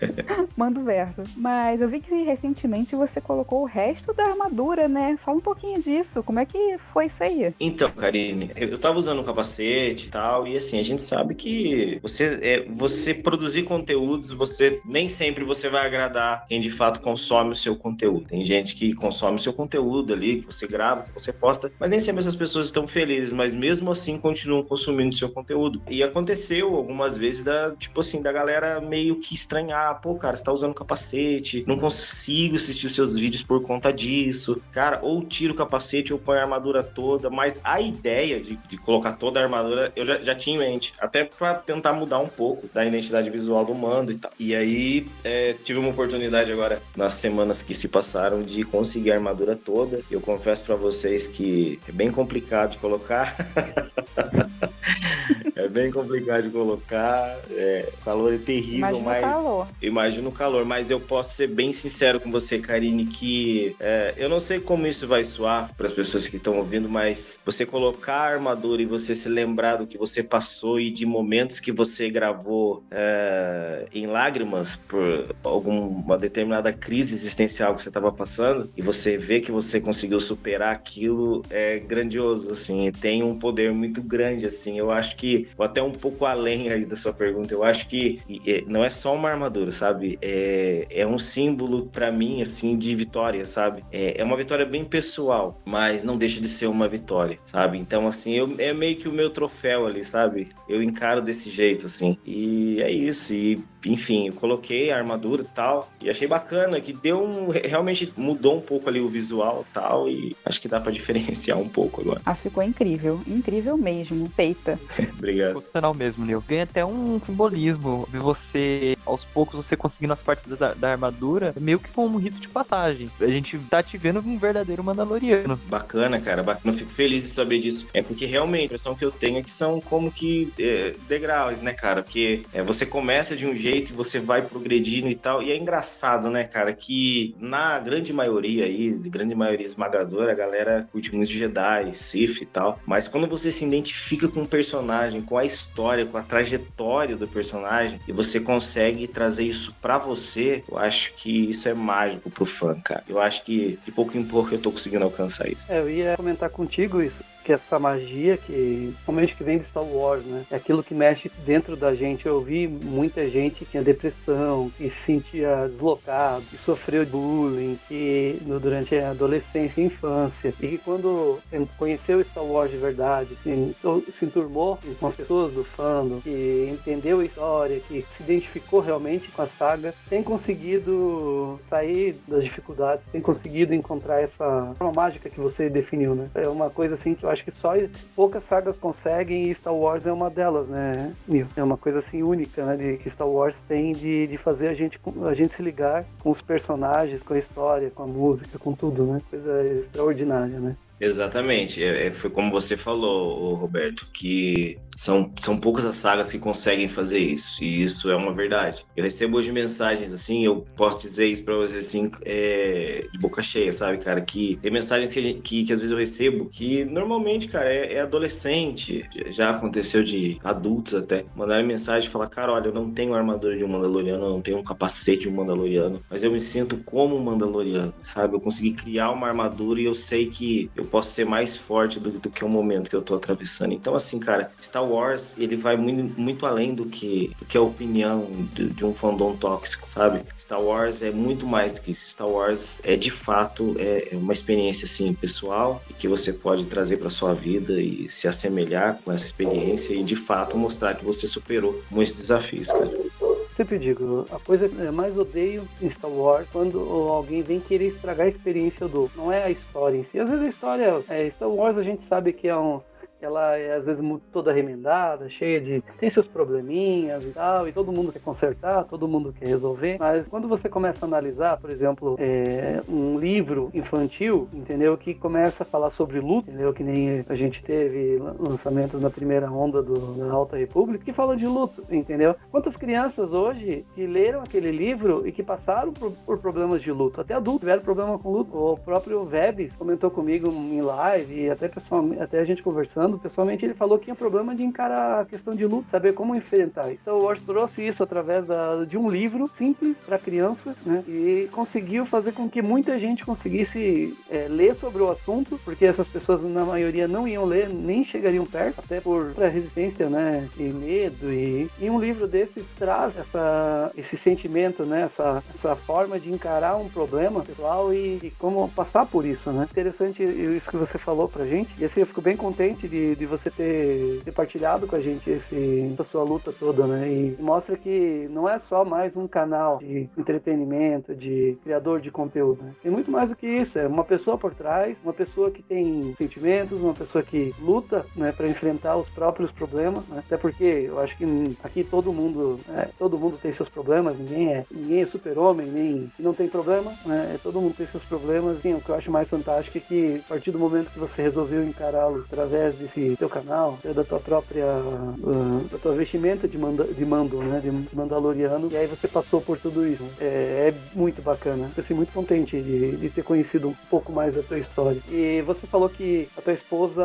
mando 0.56 0.82
verso. 0.82 1.22
Mas 1.36 1.80
eu 1.80 1.88
vi 1.88 2.00
que 2.00 2.22
recentemente 2.22 2.96
você 2.96 3.20
colocou 3.20 3.62
o 3.62 3.66
resto 3.66 4.12
da 4.12 4.24
armadura, 4.24 4.88
né? 4.88 5.18
Fala 5.24 5.38
um 5.38 5.40
pouquinho 5.40 5.82
disso. 5.82 6.22
Como 6.22 6.38
é 6.38 6.46
que 6.46 6.78
foi 6.92 7.06
isso 7.06 7.22
aí? 7.22 7.54
Então, 7.60 7.90
Karine, 7.90 8.50
eu 8.56 8.78
tava 8.78 8.98
usando 8.98 9.20
um 9.20 9.24
capacete 9.24 10.06
e 10.06 10.10
tal, 10.10 10.46
e 10.46 10.56
assim, 10.56 10.78
a 10.78 10.82
gente 10.82 11.02
sabe 11.02 11.34
que 11.34 11.98
você, 12.02 12.38
é, 12.42 12.64
você 12.68 13.14
produzir 13.14 13.64
conteúdos, 13.74 14.30
você 14.30 14.80
nem 14.84 15.08
sempre 15.08 15.42
você 15.42 15.68
vai 15.68 15.84
agradar 15.84 16.46
quem 16.46 16.60
de 16.60 16.70
fato 16.70 17.00
consome 17.00 17.50
o 17.50 17.54
seu 17.54 17.74
conteúdo. 17.74 18.26
Tem 18.28 18.44
gente 18.44 18.76
que 18.76 18.94
consome 18.94 19.36
o 19.36 19.40
seu 19.40 19.52
conteúdo 19.52 20.12
ali, 20.12 20.42
que 20.42 20.46
você 20.46 20.66
grava, 20.66 21.02
que 21.02 21.12
você 21.12 21.32
posta, 21.32 21.72
mas 21.78 21.90
nem 21.90 21.98
sempre 21.98 22.20
essas 22.20 22.36
pessoas 22.36 22.66
estão 22.66 22.86
felizes, 22.86 23.32
mas 23.32 23.52
mesmo 23.52 23.90
assim 23.90 24.16
continuam 24.18 24.62
consumindo 24.62 25.10
o 25.10 25.18
seu 25.18 25.28
conteúdo. 25.28 25.82
E 25.90 26.02
aconteceu 26.02 26.76
algumas 26.76 27.18
vezes 27.18 27.42
da, 27.42 27.72
tipo 27.72 28.00
assim, 28.00 28.22
da 28.22 28.30
galera 28.30 28.80
meio 28.80 29.16
que 29.16 29.34
estranhar, 29.34 30.00
pô, 30.00 30.14
cara, 30.14 30.36
você 30.36 30.44
tá 30.44 30.52
usando 30.52 30.74
capacete, 30.74 31.64
não 31.66 31.76
consigo 31.76 32.54
assistir 32.54 32.86
os 32.86 32.94
seus 32.94 33.14
vídeos 33.14 33.42
por 33.42 33.60
conta 33.62 33.92
disso. 33.92 34.62
Cara, 34.70 35.00
ou 35.02 35.24
tira 35.24 35.52
o 35.52 35.56
capacete 35.56 36.12
ou 36.12 36.18
põe 36.18 36.38
a 36.38 36.42
armadura 36.42 36.82
toda, 36.82 37.28
mas 37.28 37.58
a 37.64 37.80
ideia 37.80 38.40
de, 38.40 38.56
de 38.56 38.76
colocar 38.78 39.14
toda 39.14 39.40
a 39.40 39.42
armadura 39.42 39.92
eu 39.96 40.06
já, 40.06 40.18
já 40.18 40.34
tinha 40.34 40.54
em 40.54 40.58
mente, 40.58 40.94
até 41.00 41.24
para 41.24 41.54
tentar 41.54 41.92
mudar 41.92 42.20
um 42.20 42.28
pouco 42.28 42.68
da 42.72 42.84
identidade 42.84 43.28
visual 43.30 43.63
do 43.64 43.74
mando 43.74 44.12
e 44.12 44.16
tal. 44.16 44.30
E 44.38 44.54
aí 44.54 45.06
é, 45.22 45.54
tive 45.64 45.78
uma 45.78 45.90
oportunidade 45.90 46.52
agora, 46.52 46.82
nas 46.96 47.14
semanas 47.14 47.62
que 47.62 47.74
se 47.74 47.88
passaram, 47.88 48.42
de 48.42 48.64
conseguir 48.64 49.12
a 49.12 49.14
armadura 49.14 49.56
toda. 49.56 50.00
Eu 50.10 50.20
confesso 50.20 50.62
para 50.62 50.76
vocês 50.76 51.26
que 51.26 51.78
é 51.88 51.92
bem 51.92 52.10
complicado 52.10 52.72
de 52.72 52.78
colocar. 52.78 53.34
é 55.56 55.68
bem 55.68 55.90
complicado 55.90 56.44
de 56.44 56.50
colocar. 56.50 57.38
É, 57.50 57.88
o 57.92 58.04
calor 58.04 58.34
é 58.34 58.38
terrível, 58.38 58.78
Imagina 58.78 59.04
mas. 59.04 59.24
O 59.24 59.28
calor. 59.28 59.68
Imagino 59.80 60.28
o 60.28 60.32
calor, 60.32 60.64
mas 60.64 60.90
eu 60.90 61.00
posso 61.00 61.34
ser 61.34 61.48
bem 61.48 61.72
sincero 61.72 62.20
com 62.20 62.30
você, 62.30 62.58
Karine, 62.58 63.06
que 63.06 63.74
é, 63.80 64.14
eu 64.16 64.28
não 64.28 64.40
sei 64.40 64.60
como 64.60 64.86
isso 64.86 65.06
vai 65.06 65.24
soar 65.24 65.74
para 65.76 65.86
as 65.86 65.92
pessoas 65.92 66.28
que 66.28 66.36
estão 66.36 66.58
ouvindo, 66.58 66.88
mas 66.88 67.38
você 67.44 67.64
colocar 67.64 68.14
a 68.14 68.34
armadura 68.34 68.82
e 68.82 68.86
você 68.86 69.14
se 69.14 69.28
lembrar 69.28 69.76
do 69.76 69.86
que 69.86 69.96
você 69.96 70.22
passou 70.22 70.80
e 70.80 70.90
de 70.90 71.06
momentos 71.06 71.60
que 71.60 71.72
você 71.72 72.10
gravou 72.10 72.84
é, 72.90 73.53
em 73.92 74.06
lágrimas 74.06 74.76
por 74.76 75.34
alguma 75.42 76.18
determinada 76.18 76.72
crise 76.72 77.14
existencial 77.14 77.74
que 77.74 77.82
você 77.82 77.88
estava 77.88 78.12
passando 78.12 78.70
e 78.76 78.82
você 78.82 79.16
vê 79.16 79.40
que 79.40 79.52
você 79.52 79.80
conseguiu 79.80 80.20
superar 80.20 80.72
aquilo 80.74 81.42
é 81.50 81.78
grandioso, 81.78 82.50
assim, 82.50 82.90
tem 82.92 83.22
um 83.22 83.38
poder 83.38 83.72
muito 83.72 84.02
grande, 84.02 84.46
assim. 84.46 84.78
Eu 84.78 84.90
acho 84.90 85.16
que 85.16 85.48
vou 85.56 85.66
até 85.66 85.82
um 85.82 85.92
pouco 85.92 86.24
além 86.24 86.70
aí 86.70 86.84
da 86.84 86.96
sua 86.96 87.12
pergunta. 87.12 87.52
Eu 87.54 87.64
acho 87.64 87.88
que 87.88 88.20
não 88.66 88.84
é 88.84 88.90
só 88.90 89.14
uma 89.14 89.30
armadura, 89.30 89.70
sabe? 89.70 90.18
É, 90.20 90.86
é 90.90 91.06
um 91.06 91.18
símbolo 91.18 91.86
para 91.86 92.10
mim, 92.10 92.42
assim, 92.42 92.76
de 92.76 92.94
vitória, 92.94 93.44
sabe? 93.44 93.84
É, 93.92 94.20
é 94.20 94.24
uma 94.24 94.36
vitória 94.36 94.64
bem 94.64 94.84
pessoal, 94.84 95.60
mas 95.64 96.02
não 96.02 96.16
deixa 96.16 96.40
de 96.40 96.48
ser 96.48 96.66
uma 96.66 96.88
vitória, 96.88 97.38
sabe? 97.44 97.78
Então, 97.78 98.06
assim, 98.06 98.34
eu, 98.34 98.54
é 98.58 98.72
meio 98.72 98.96
que 98.96 99.08
o 99.08 99.12
meu 99.12 99.30
troféu 99.30 99.86
ali, 99.86 100.04
sabe? 100.04 100.48
Eu 100.68 100.82
encaro 100.82 101.20
desse 101.20 101.50
jeito, 101.50 101.86
assim. 101.86 102.16
E 102.24 102.80
é 102.80 102.90
isso. 102.90 103.32
E 103.32 103.43
the 103.44 103.58
enfim, 103.84 104.28
eu 104.28 104.32
coloquei 104.32 104.90
a 104.90 104.96
armadura 104.96 105.42
e 105.42 105.54
tal, 105.54 105.90
e 106.00 106.10
achei 106.10 106.26
bacana, 106.26 106.80
que 106.80 106.92
deu 106.92 107.22
um. 107.22 107.48
Realmente 107.50 108.12
mudou 108.16 108.56
um 108.56 108.60
pouco 108.60 108.88
ali 108.88 109.00
o 109.00 109.08
visual 109.08 109.64
e 109.68 109.74
tal, 109.74 110.08
e 110.08 110.36
acho 110.44 110.60
que 110.60 110.68
dá 110.68 110.80
para 110.80 110.92
diferenciar 110.92 111.58
um 111.58 111.68
pouco 111.68 112.00
agora. 112.00 112.20
Acho 112.24 112.42
que 112.42 112.48
ficou 112.48 112.62
incrível, 112.62 113.20
incrível 113.26 113.76
mesmo, 113.76 114.30
feita. 114.34 114.78
Obrigado. 115.18 115.60
Funcional 115.60 115.94
mesmo, 115.94 116.24
Neil. 116.24 116.42
Ganha 116.46 116.64
até 116.64 116.84
um 116.84 117.20
simbolismo 117.20 118.08
de 118.10 118.18
você, 118.18 118.96
aos 119.04 119.24
poucos, 119.24 119.64
você 119.64 119.76
conseguindo 119.76 120.12
as 120.12 120.22
partes 120.22 120.56
da, 120.58 120.74
da 120.74 120.92
armadura, 120.92 121.54
meio 121.60 121.78
que 121.78 121.88
como 121.90 122.16
um 122.16 122.20
rito 122.20 122.38
de 122.38 122.48
passagem. 122.48 123.10
A 123.20 123.26
gente 123.26 123.58
tá 123.70 123.82
te 123.82 123.96
vendo 123.96 124.20
um 124.20 124.38
verdadeiro 124.38 124.82
Mandaloriano. 124.82 125.58
Bacana, 125.68 126.20
cara, 126.20 126.42
bacana. 126.42 126.74
Eu 126.74 126.78
fico 126.78 126.90
feliz 126.92 127.24
de 127.24 127.30
saber 127.30 127.60
disso. 127.60 127.86
É 127.92 128.02
porque 128.02 128.26
realmente 128.26 128.62
a 128.62 128.64
impressão 128.66 128.94
que 128.94 129.04
eu 129.04 129.10
tenho 129.10 129.38
é 129.38 129.42
que 129.42 129.50
são 129.50 129.80
como 129.80 130.10
que 130.10 130.52
é, 130.58 130.94
degraus, 131.08 131.60
né, 131.60 131.72
cara? 131.72 132.02
Porque 132.02 132.42
é, 132.52 132.62
você 132.62 132.86
começa 132.86 133.36
de 133.36 133.46
um 133.46 133.54
jeito 133.54 133.73
jeito 133.74 133.92
e 133.92 133.94
você 133.94 134.20
vai 134.20 134.42
progredindo 134.42 135.08
e 135.08 135.14
tal. 135.14 135.42
E 135.42 135.50
é 135.50 135.56
engraçado, 135.56 136.30
né, 136.30 136.44
cara, 136.44 136.72
que 136.72 137.34
na 137.38 137.78
grande 137.78 138.12
maioria 138.12 138.64
aí, 138.64 138.90
grande 138.90 139.34
maioria 139.34 139.66
esmagadora, 139.66 140.32
a 140.32 140.34
galera 140.34 140.88
curte 140.92 141.14
muito 141.14 141.30
Jedi, 141.30 141.94
Sith 141.94 142.42
e 142.42 142.46
tal. 142.46 142.78
Mas 142.86 143.08
quando 143.08 143.26
você 143.26 143.50
se 143.50 143.64
identifica 143.64 144.28
com 144.28 144.42
o 144.42 144.48
personagem, 144.48 145.22
com 145.22 145.36
a 145.36 145.44
história, 145.44 146.06
com 146.06 146.16
a 146.16 146.22
trajetória 146.22 147.16
do 147.16 147.26
personagem, 147.26 148.00
e 148.06 148.12
você 148.12 148.40
consegue 148.40 149.06
trazer 149.08 149.44
isso 149.44 149.74
para 149.82 149.98
você, 149.98 150.62
eu 150.70 150.78
acho 150.78 151.12
que 151.14 151.50
isso 151.50 151.68
é 151.68 151.74
mágico 151.74 152.30
pro 152.30 152.44
fã, 152.44 152.74
cara. 152.80 153.02
Eu 153.08 153.20
acho 153.20 153.44
que 153.44 153.78
de 153.84 153.92
pouco 153.92 154.16
em 154.16 154.24
pouco 154.24 154.54
eu 154.54 154.58
tô 154.58 154.70
conseguindo 154.70 155.04
alcançar 155.04 155.48
isso. 155.48 155.64
É, 155.68 155.80
eu 155.80 155.90
ia 155.90 156.16
comentar 156.16 156.48
contigo 156.50 157.02
isso 157.02 157.24
que 157.44 157.52
essa 157.52 157.78
magia 157.78 158.36
que 158.36 158.94
realmente 159.06 159.34
que 159.34 159.44
vem 159.44 159.58
de 159.58 159.66
Star 159.66 159.84
Wars, 159.84 160.24
né? 160.24 160.44
É 160.50 160.56
aquilo 160.56 160.82
que 160.82 160.94
mexe 160.94 161.30
dentro 161.44 161.76
da 161.76 161.94
gente. 161.94 162.26
Eu 162.26 162.40
vi 162.40 162.66
muita 162.66 163.28
gente 163.28 163.56
que 163.56 163.64
tinha 163.66 163.82
depressão, 163.82 164.70
que 164.76 164.90
se 164.90 165.04
sentia 165.04 165.68
deslocado, 165.68 166.42
que 166.42 166.56
sofreu 166.56 167.04
bullying, 167.04 167.78
que 167.86 168.38
no, 168.46 168.58
durante 168.58 168.96
a 168.96 169.10
adolescência 169.10 169.80
e 169.80 169.84
infância, 169.84 170.48
e 170.48 170.52
que 170.52 170.78
quando 170.78 171.38
conheceu 171.76 172.24
Star 172.24 172.44
Wars 172.44 172.70
de 172.70 172.78
verdade, 172.78 173.36
assim, 173.38 173.74
se 174.18 174.24
enturmou 174.24 174.78
com 174.98 175.06
as 175.08 175.14
pessoas 175.14 175.52
do 175.52 175.64
fandom, 175.64 176.20
que 176.20 176.68
entendeu 176.72 177.20
a 177.20 177.24
história, 177.24 177.80
que 177.80 178.04
se 178.16 178.22
identificou 178.22 178.80
realmente 178.80 179.30
com 179.30 179.42
a 179.42 179.46
saga, 179.46 179.94
tem 180.08 180.22
conseguido 180.22 181.60
sair 181.68 182.16
das 182.26 182.42
dificuldades, 182.42 183.04
tem 183.12 183.20
conseguido 183.20 183.74
encontrar 183.74 184.22
essa 184.22 184.74
forma 184.78 184.92
mágica 184.94 185.28
que 185.28 185.40
você 185.40 185.68
definiu, 185.68 186.14
né? 186.14 186.30
É 186.34 186.48
uma 186.48 186.70
coisa 186.70 186.94
assim 186.94 187.14
que 187.14 187.24
eu 187.24 187.33
acho 187.34 187.44
que 187.44 187.50
só 187.50 187.74
poucas 188.16 188.42
sagas 188.48 188.76
conseguem 188.76 189.50
e 189.50 189.54
Star 189.54 189.74
Wars 189.74 190.06
é 190.06 190.12
uma 190.12 190.30
delas, 190.30 190.66
né, 190.68 191.12
Nil? 191.28 191.46
É 191.56 191.62
uma 191.62 191.76
coisa 191.76 191.98
assim 191.98 192.22
única, 192.22 192.64
né, 192.64 192.76
de, 192.76 192.96
que 192.96 193.10
Star 193.10 193.28
Wars 193.28 193.60
tem 193.68 193.92
de, 193.92 194.26
de 194.26 194.38
fazer 194.38 194.68
a 194.68 194.74
gente, 194.74 194.98
a 195.28 195.34
gente 195.34 195.54
se 195.54 195.62
ligar 195.62 196.04
com 196.20 196.30
os 196.30 196.40
personagens, 196.40 197.22
com 197.22 197.34
a 197.34 197.38
história, 197.38 197.90
com 197.90 198.02
a 198.02 198.06
música, 198.06 198.58
com 198.58 198.72
tudo, 198.72 199.04
né? 199.04 199.20
Coisa 199.30 199.64
extraordinária, 199.64 200.58
né? 200.58 200.76
Exatamente. 201.00 201.82
É, 201.82 202.06
é, 202.06 202.12
foi 202.12 202.30
como 202.30 202.50
você 202.50 202.76
falou, 202.76 203.54
Roberto, 203.54 204.06
que 204.12 204.78
São, 204.96 205.32
são 205.40 205.58
poucas 205.58 205.84
as 205.84 205.96
sagas 205.96 206.30
que 206.30 206.38
conseguem 206.38 206.86
fazer 206.86 207.18
isso, 207.18 207.62
e 207.64 207.82
isso 207.82 208.08
é 208.10 208.14
uma 208.14 208.32
verdade. 208.32 208.86
Eu 208.96 209.02
recebo 209.02 209.38
hoje 209.38 209.50
mensagens 209.50 210.12
assim, 210.12 210.44
eu 210.44 210.64
posso 210.76 211.00
dizer 211.00 211.26
isso 211.26 211.42
pra 211.44 211.56
você 211.56 211.78
assim, 211.78 212.12
é, 212.24 213.08
de 213.12 213.18
boca 213.18 213.42
cheia, 213.42 213.72
sabe, 213.72 213.98
cara? 213.98 214.20
Que 214.20 214.56
tem 214.62 214.70
mensagens 214.70 215.12
que, 215.12 215.20
gente, 215.20 215.40
que, 215.42 215.64
que, 215.64 215.72
às 215.72 215.80
vezes 215.80 215.90
eu 215.90 215.98
recebo 215.98 216.48
que 216.48 216.84
normalmente, 216.84 217.48
cara, 217.48 217.72
é, 217.72 217.94
é, 217.94 218.00
adolescente, 218.00 219.04
já 219.32 219.50
aconteceu 219.50 220.04
de 220.04 220.38
adultos 220.44 220.94
até, 220.94 221.24
mandarem 221.34 221.66
mensagem 221.66 222.08
e 222.08 222.12
falar, 222.12 222.28
cara, 222.28 222.52
olha, 222.52 222.68
eu 222.68 222.72
não 222.72 222.88
tenho 222.92 223.14
armadura 223.14 223.56
de 223.56 223.64
um 223.64 223.68
Mandaloriano, 223.68 224.24
eu 224.24 224.30
não 224.30 224.42
tenho 224.42 224.58
um 224.58 224.62
capacete 224.64 225.22
de 225.22 225.28
um 225.28 225.32
Mandaloriano, 225.32 226.00
mas 226.08 226.22
eu 226.22 226.30
me 226.30 226.40
sinto 226.40 226.76
como 226.84 227.16
um 227.16 227.20
Mandaloriano, 227.24 227.92
sabe? 228.00 228.36
Eu 228.36 228.40
consegui 228.40 228.72
criar 228.74 229.10
uma 229.10 229.26
armadura 229.26 229.80
e 229.80 229.84
eu 229.86 229.94
sei 229.94 230.30
que 230.30 230.70
eu 230.76 230.83
posso 230.84 231.10
ser 231.10 231.24
mais 231.24 231.56
forte 231.56 231.98
do, 231.98 232.10
do 232.10 232.30
que 232.30 232.44
o 232.44 232.48
momento 232.48 232.90
que 232.90 232.96
eu 232.96 233.02
tô 233.02 233.14
atravessando. 233.14 233.72
Então, 233.72 233.94
assim, 233.94 234.18
cara, 234.18 234.50
Star 234.62 234.84
Wars, 234.84 235.34
ele 235.38 235.56
vai 235.56 235.76
muito, 235.76 236.20
muito 236.20 236.46
além 236.46 236.74
do 236.74 236.86
que, 236.86 237.32
do 237.38 237.44
que 237.44 237.56
a 237.56 237.60
opinião 237.60 238.28
de, 238.52 238.68
de 238.68 238.84
um 238.84 238.94
fandom 238.94 239.36
tóxico, 239.36 239.88
sabe? 239.88 240.22
Star 240.38 240.60
Wars 240.60 241.02
é 241.02 241.10
muito 241.10 241.46
mais 241.46 241.72
do 241.72 241.80
que 241.80 241.90
isso. 241.90 242.10
Star 242.10 242.28
Wars 242.28 242.80
é, 242.82 242.96
de 242.96 243.10
fato, 243.10 243.74
é, 243.78 244.08
é 244.12 244.16
uma 244.16 244.32
experiência, 244.32 244.84
assim, 244.86 245.12
pessoal 245.14 245.82
e 245.88 245.94
que 245.94 246.08
você 246.08 246.32
pode 246.32 246.64
trazer 246.66 246.96
para 246.96 247.10
sua 247.10 247.34
vida 247.34 247.80
e 247.80 248.08
se 248.08 248.28
assemelhar 248.28 248.98
com 249.04 249.12
essa 249.12 249.24
experiência 249.24 249.94
e, 249.94 250.02
de 250.02 250.16
fato, 250.16 250.56
mostrar 250.56 250.94
que 250.94 251.04
você 251.04 251.26
superou 251.26 251.82
muitos 251.90 252.14
desafios, 252.14 252.68
cara 252.68 253.23
sempre 253.56 253.78
digo, 253.78 254.26
a 254.30 254.38
coisa 254.38 254.68
que 254.68 254.80
eu 254.80 254.92
mais 254.92 255.16
odeio 255.16 255.66
em 255.80 255.90
Star 255.90 256.10
Wars 256.10 256.46
quando 256.52 256.78
alguém 256.78 257.42
vem 257.42 257.60
querer 257.60 257.88
estragar 257.88 258.26
a 258.26 258.28
experiência 258.28 258.86
do. 258.88 259.10
Não 259.16 259.32
é 259.32 259.44
a 259.44 259.50
história 259.50 259.96
em 259.96 260.04
si. 260.04 260.18
Às 260.18 260.28
vezes 260.28 260.44
a 260.44 260.48
história. 260.48 261.02
É, 261.08 261.30
Star 261.30 261.48
Wars 261.48 261.78
a 261.78 261.82
gente 261.82 262.04
sabe 262.06 262.32
que 262.32 262.48
é 262.48 262.56
um 262.56 262.80
ela 263.24 263.56
é 263.56 263.76
às 263.76 263.84
vezes 263.84 264.04
toda 264.32 264.52
remendada, 264.52 265.28
cheia 265.28 265.60
de. 265.60 265.82
tem 265.98 266.10
seus 266.10 266.26
probleminhas 266.26 267.24
e 267.24 267.30
tal, 267.30 267.68
e 267.68 267.72
todo 267.72 267.92
mundo 267.92 268.12
quer 268.12 268.20
consertar, 268.20 268.84
todo 268.84 269.08
mundo 269.08 269.32
quer 269.32 269.48
resolver. 269.48 269.96
Mas 269.98 270.28
quando 270.28 270.48
você 270.48 270.68
começa 270.68 271.04
a 271.04 271.08
analisar, 271.08 271.56
por 271.58 271.70
exemplo, 271.70 272.16
é, 272.18 272.80
um 272.88 273.18
livro 273.18 273.70
infantil, 273.74 274.48
entendeu? 274.52 274.96
Que 274.96 275.14
começa 275.14 275.62
a 275.62 275.66
falar 275.66 275.90
sobre 275.90 276.20
luto, 276.20 276.50
entendeu? 276.50 276.72
Que 276.72 276.82
nem 276.82 277.24
a 277.28 277.34
gente 277.34 277.62
teve 277.62 278.18
lançamentos 278.38 279.00
na 279.00 279.10
primeira 279.10 279.50
onda 279.50 279.82
do, 279.82 280.14
da 280.14 280.32
Alta 280.32 280.56
República, 280.56 281.04
que 281.04 281.12
fala 281.12 281.36
de 281.36 281.46
luto, 281.46 281.84
entendeu? 281.90 282.34
Quantas 282.50 282.76
crianças 282.76 283.32
hoje 283.32 283.84
que 283.94 284.06
leram 284.06 284.40
aquele 284.40 284.70
livro 284.70 285.26
e 285.26 285.32
que 285.32 285.42
passaram 285.42 285.92
por, 285.92 286.12
por 286.12 286.38
problemas 286.38 286.82
de 286.82 286.92
luto, 286.92 287.20
até 287.20 287.34
adultos 287.34 287.60
tiveram 287.60 287.82
problema 287.82 288.18
com 288.18 288.30
luto. 288.30 288.56
O 288.56 288.76
próprio 288.76 289.24
Vebs 289.24 289.76
comentou 289.76 290.10
comigo 290.10 290.50
em 290.50 290.80
live 290.80 291.42
e 291.42 291.50
até 291.50 291.68
pessoal, 291.68 292.04
até 292.20 292.40
a 292.40 292.44
gente 292.44 292.62
conversando 292.62 293.13
falando 293.14 293.18
pessoalmente, 293.18 293.64
ele 293.64 293.74
falou 293.74 293.98
que 293.98 294.04
tinha 294.04 294.14
problema 294.14 294.54
de 294.54 294.62
encarar 294.62 295.20
a 295.20 295.24
questão 295.24 295.54
de 295.54 295.64
luto, 295.64 295.90
saber 295.90 296.14
como 296.14 296.34
enfrentar. 296.34 296.92
Então 296.92 297.18
o 297.18 297.24
Wars 297.24 297.40
trouxe 297.44 297.86
isso 297.86 298.02
através 298.02 298.46
da, 298.46 298.84
de 298.84 298.96
um 298.96 299.08
livro 299.08 299.50
simples 299.56 299.96
para 300.04 300.18
crianças, 300.18 300.76
né? 300.84 301.02
E 301.06 301.48
conseguiu 301.52 302.06
fazer 302.06 302.32
com 302.32 302.48
que 302.48 302.62
muita 302.62 302.98
gente 302.98 303.24
conseguisse 303.24 304.16
é, 304.30 304.46
ler 304.48 304.74
sobre 304.76 305.02
o 305.02 305.10
assunto, 305.10 305.58
porque 305.64 305.84
essas 305.84 306.06
pessoas 306.06 306.42
na 306.42 306.64
maioria 306.64 307.06
não 307.08 307.26
iam 307.26 307.44
ler, 307.44 307.68
nem 307.68 308.04
chegariam 308.04 308.46
perto, 308.46 308.80
até 308.80 309.00
por 309.00 309.32
resistência, 309.32 310.08
né? 310.08 310.48
E 310.58 310.64
medo. 310.64 311.32
E, 311.32 311.70
e 311.80 311.90
um 311.90 311.98
livro 311.98 312.26
desse 312.26 312.62
traz 312.78 313.16
essa, 313.18 313.92
esse 313.96 314.16
sentimento, 314.16 314.84
né? 314.84 315.02
Essa, 315.02 315.42
essa 315.54 315.76
forma 315.76 316.18
de 316.18 316.32
encarar 316.32 316.76
um 316.76 316.88
problema 316.88 317.42
pessoal 317.42 317.92
e, 317.92 318.18
e 318.22 318.32
como 318.38 318.68
passar 318.70 319.06
por 319.06 319.24
isso, 319.24 319.50
né? 319.50 319.68
Interessante 319.70 320.22
isso 320.22 320.70
que 320.70 320.76
você 320.76 320.98
falou 320.98 321.28
pra 321.28 321.46
gente. 321.46 321.70
E 321.78 321.84
assim, 321.84 322.00
eu 322.00 322.06
fico 322.06 322.20
bem 322.20 322.36
contente 322.36 322.88
de 322.88 323.03
de, 323.14 323.26
você 323.26 323.50
ter, 323.50 324.22
ter 324.24 324.32
partilhado 324.32 324.86
com 324.86 324.96
a 324.96 325.00
gente 325.00 325.28
esse, 325.28 325.94
sua 326.04 326.22
luta 326.22 326.52
toda, 326.52 326.86
né? 326.86 327.08
E 327.08 327.36
mostra 327.42 327.76
que 327.76 328.28
não 328.30 328.48
é 328.48 328.58
só 328.58 328.84
mais 328.84 329.16
um 329.16 329.26
canal 329.26 329.78
de 329.78 330.08
entretenimento, 330.16 331.14
de 331.14 331.58
criador 331.64 332.00
de 332.00 332.10
conteúdo. 332.10 332.62
Né? 332.62 332.72
Tem 332.82 332.92
muito 332.92 333.10
mais 333.10 333.30
do 333.30 333.36
que 333.36 333.46
isso. 333.46 333.78
É 333.78 333.86
uma 333.86 334.04
pessoa 334.04 334.38
por 334.38 334.54
trás, 334.54 334.96
uma 335.02 335.12
pessoa 335.12 335.50
que 335.50 335.62
tem 335.62 336.14
sentimentos, 336.16 336.80
uma 336.80 336.94
pessoa 336.94 337.22
que 337.22 337.54
luta, 337.60 338.06
né, 338.14 338.32
para 338.32 338.48
enfrentar 338.48 338.96
os 338.96 339.08
próprios 339.08 339.50
problemas. 339.50 340.06
Né? 340.08 340.22
Até 340.24 340.36
porque 340.36 340.64
eu 340.64 341.00
acho 341.00 341.16
que 341.16 341.24
aqui 341.64 341.82
todo 341.82 342.12
mundo, 342.12 342.60
né, 342.68 342.88
todo 342.98 343.18
mundo 343.18 343.38
tem 343.40 343.52
seus 343.52 343.68
problemas. 343.68 344.16
Ninguém 344.18 344.54
é, 344.54 344.64
ninguém 344.70 345.02
é 345.02 345.06
super-homem, 345.06 345.66
nem 345.66 346.12
não 346.18 346.32
tem 346.32 346.48
problema. 346.48 346.92
Né? 347.04 347.38
Todo 347.42 347.60
mundo 347.60 347.74
tem 347.74 347.86
seus 347.86 348.04
problemas. 348.04 348.64
E 348.64 348.72
o 348.72 348.80
que 348.80 348.90
eu 348.90 348.94
acho 348.94 349.10
mais 349.10 349.28
fantástico 349.28 349.78
é 349.78 349.80
que 349.80 350.22
a 350.24 350.28
partir 350.28 350.50
do 350.50 350.58
momento 350.58 350.90
que 350.90 350.98
você 350.98 351.22
resolveu 351.22 351.64
encará-los 351.64 352.24
através 352.24 352.76
desse 352.76 352.93
teu 353.18 353.28
canal, 353.28 353.78
é 353.84 353.92
da 353.92 354.04
tua 354.04 354.20
própria, 354.20 354.66
uh, 354.66 355.68
da 355.70 355.78
tua 355.78 355.94
vestimenta 355.94 356.46
de, 356.46 356.56
manda, 356.56 356.84
de 356.84 357.04
mando, 357.04 357.38
né, 357.38 357.60
de 357.60 357.96
mandaloriano, 357.96 358.68
e 358.70 358.76
aí 358.76 358.86
você 358.86 359.08
passou 359.08 359.40
por 359.40 359.58
tudo 359.58 359.86
isso. 359.86 360.04
É, 360.20 360.72
é 360.72 360.74
muito 360.94 361.22
bacana. 361.22 361.70
Eu 361.76 361.82
fico 361.82 361.96
muito 361.96 362.12
contente 362.12 362.60
de, 362.60 362.96
de, 362.96 363.10
ter 363.10 363.22
conhecido 363.22 363.68
um 363.68 363.74
pouco 363.90 364.12
mais 364.12 364.34
da 364.34 364.42
tua 364.42 364.58
história. 364.58 365.00
E 365.10 365.42
você 365.46 365.66
falou 365.66 365.88
que 365.88 366.28
a 366.36 366.40
tua 366.40 366.52
esposa, 366.52 367.04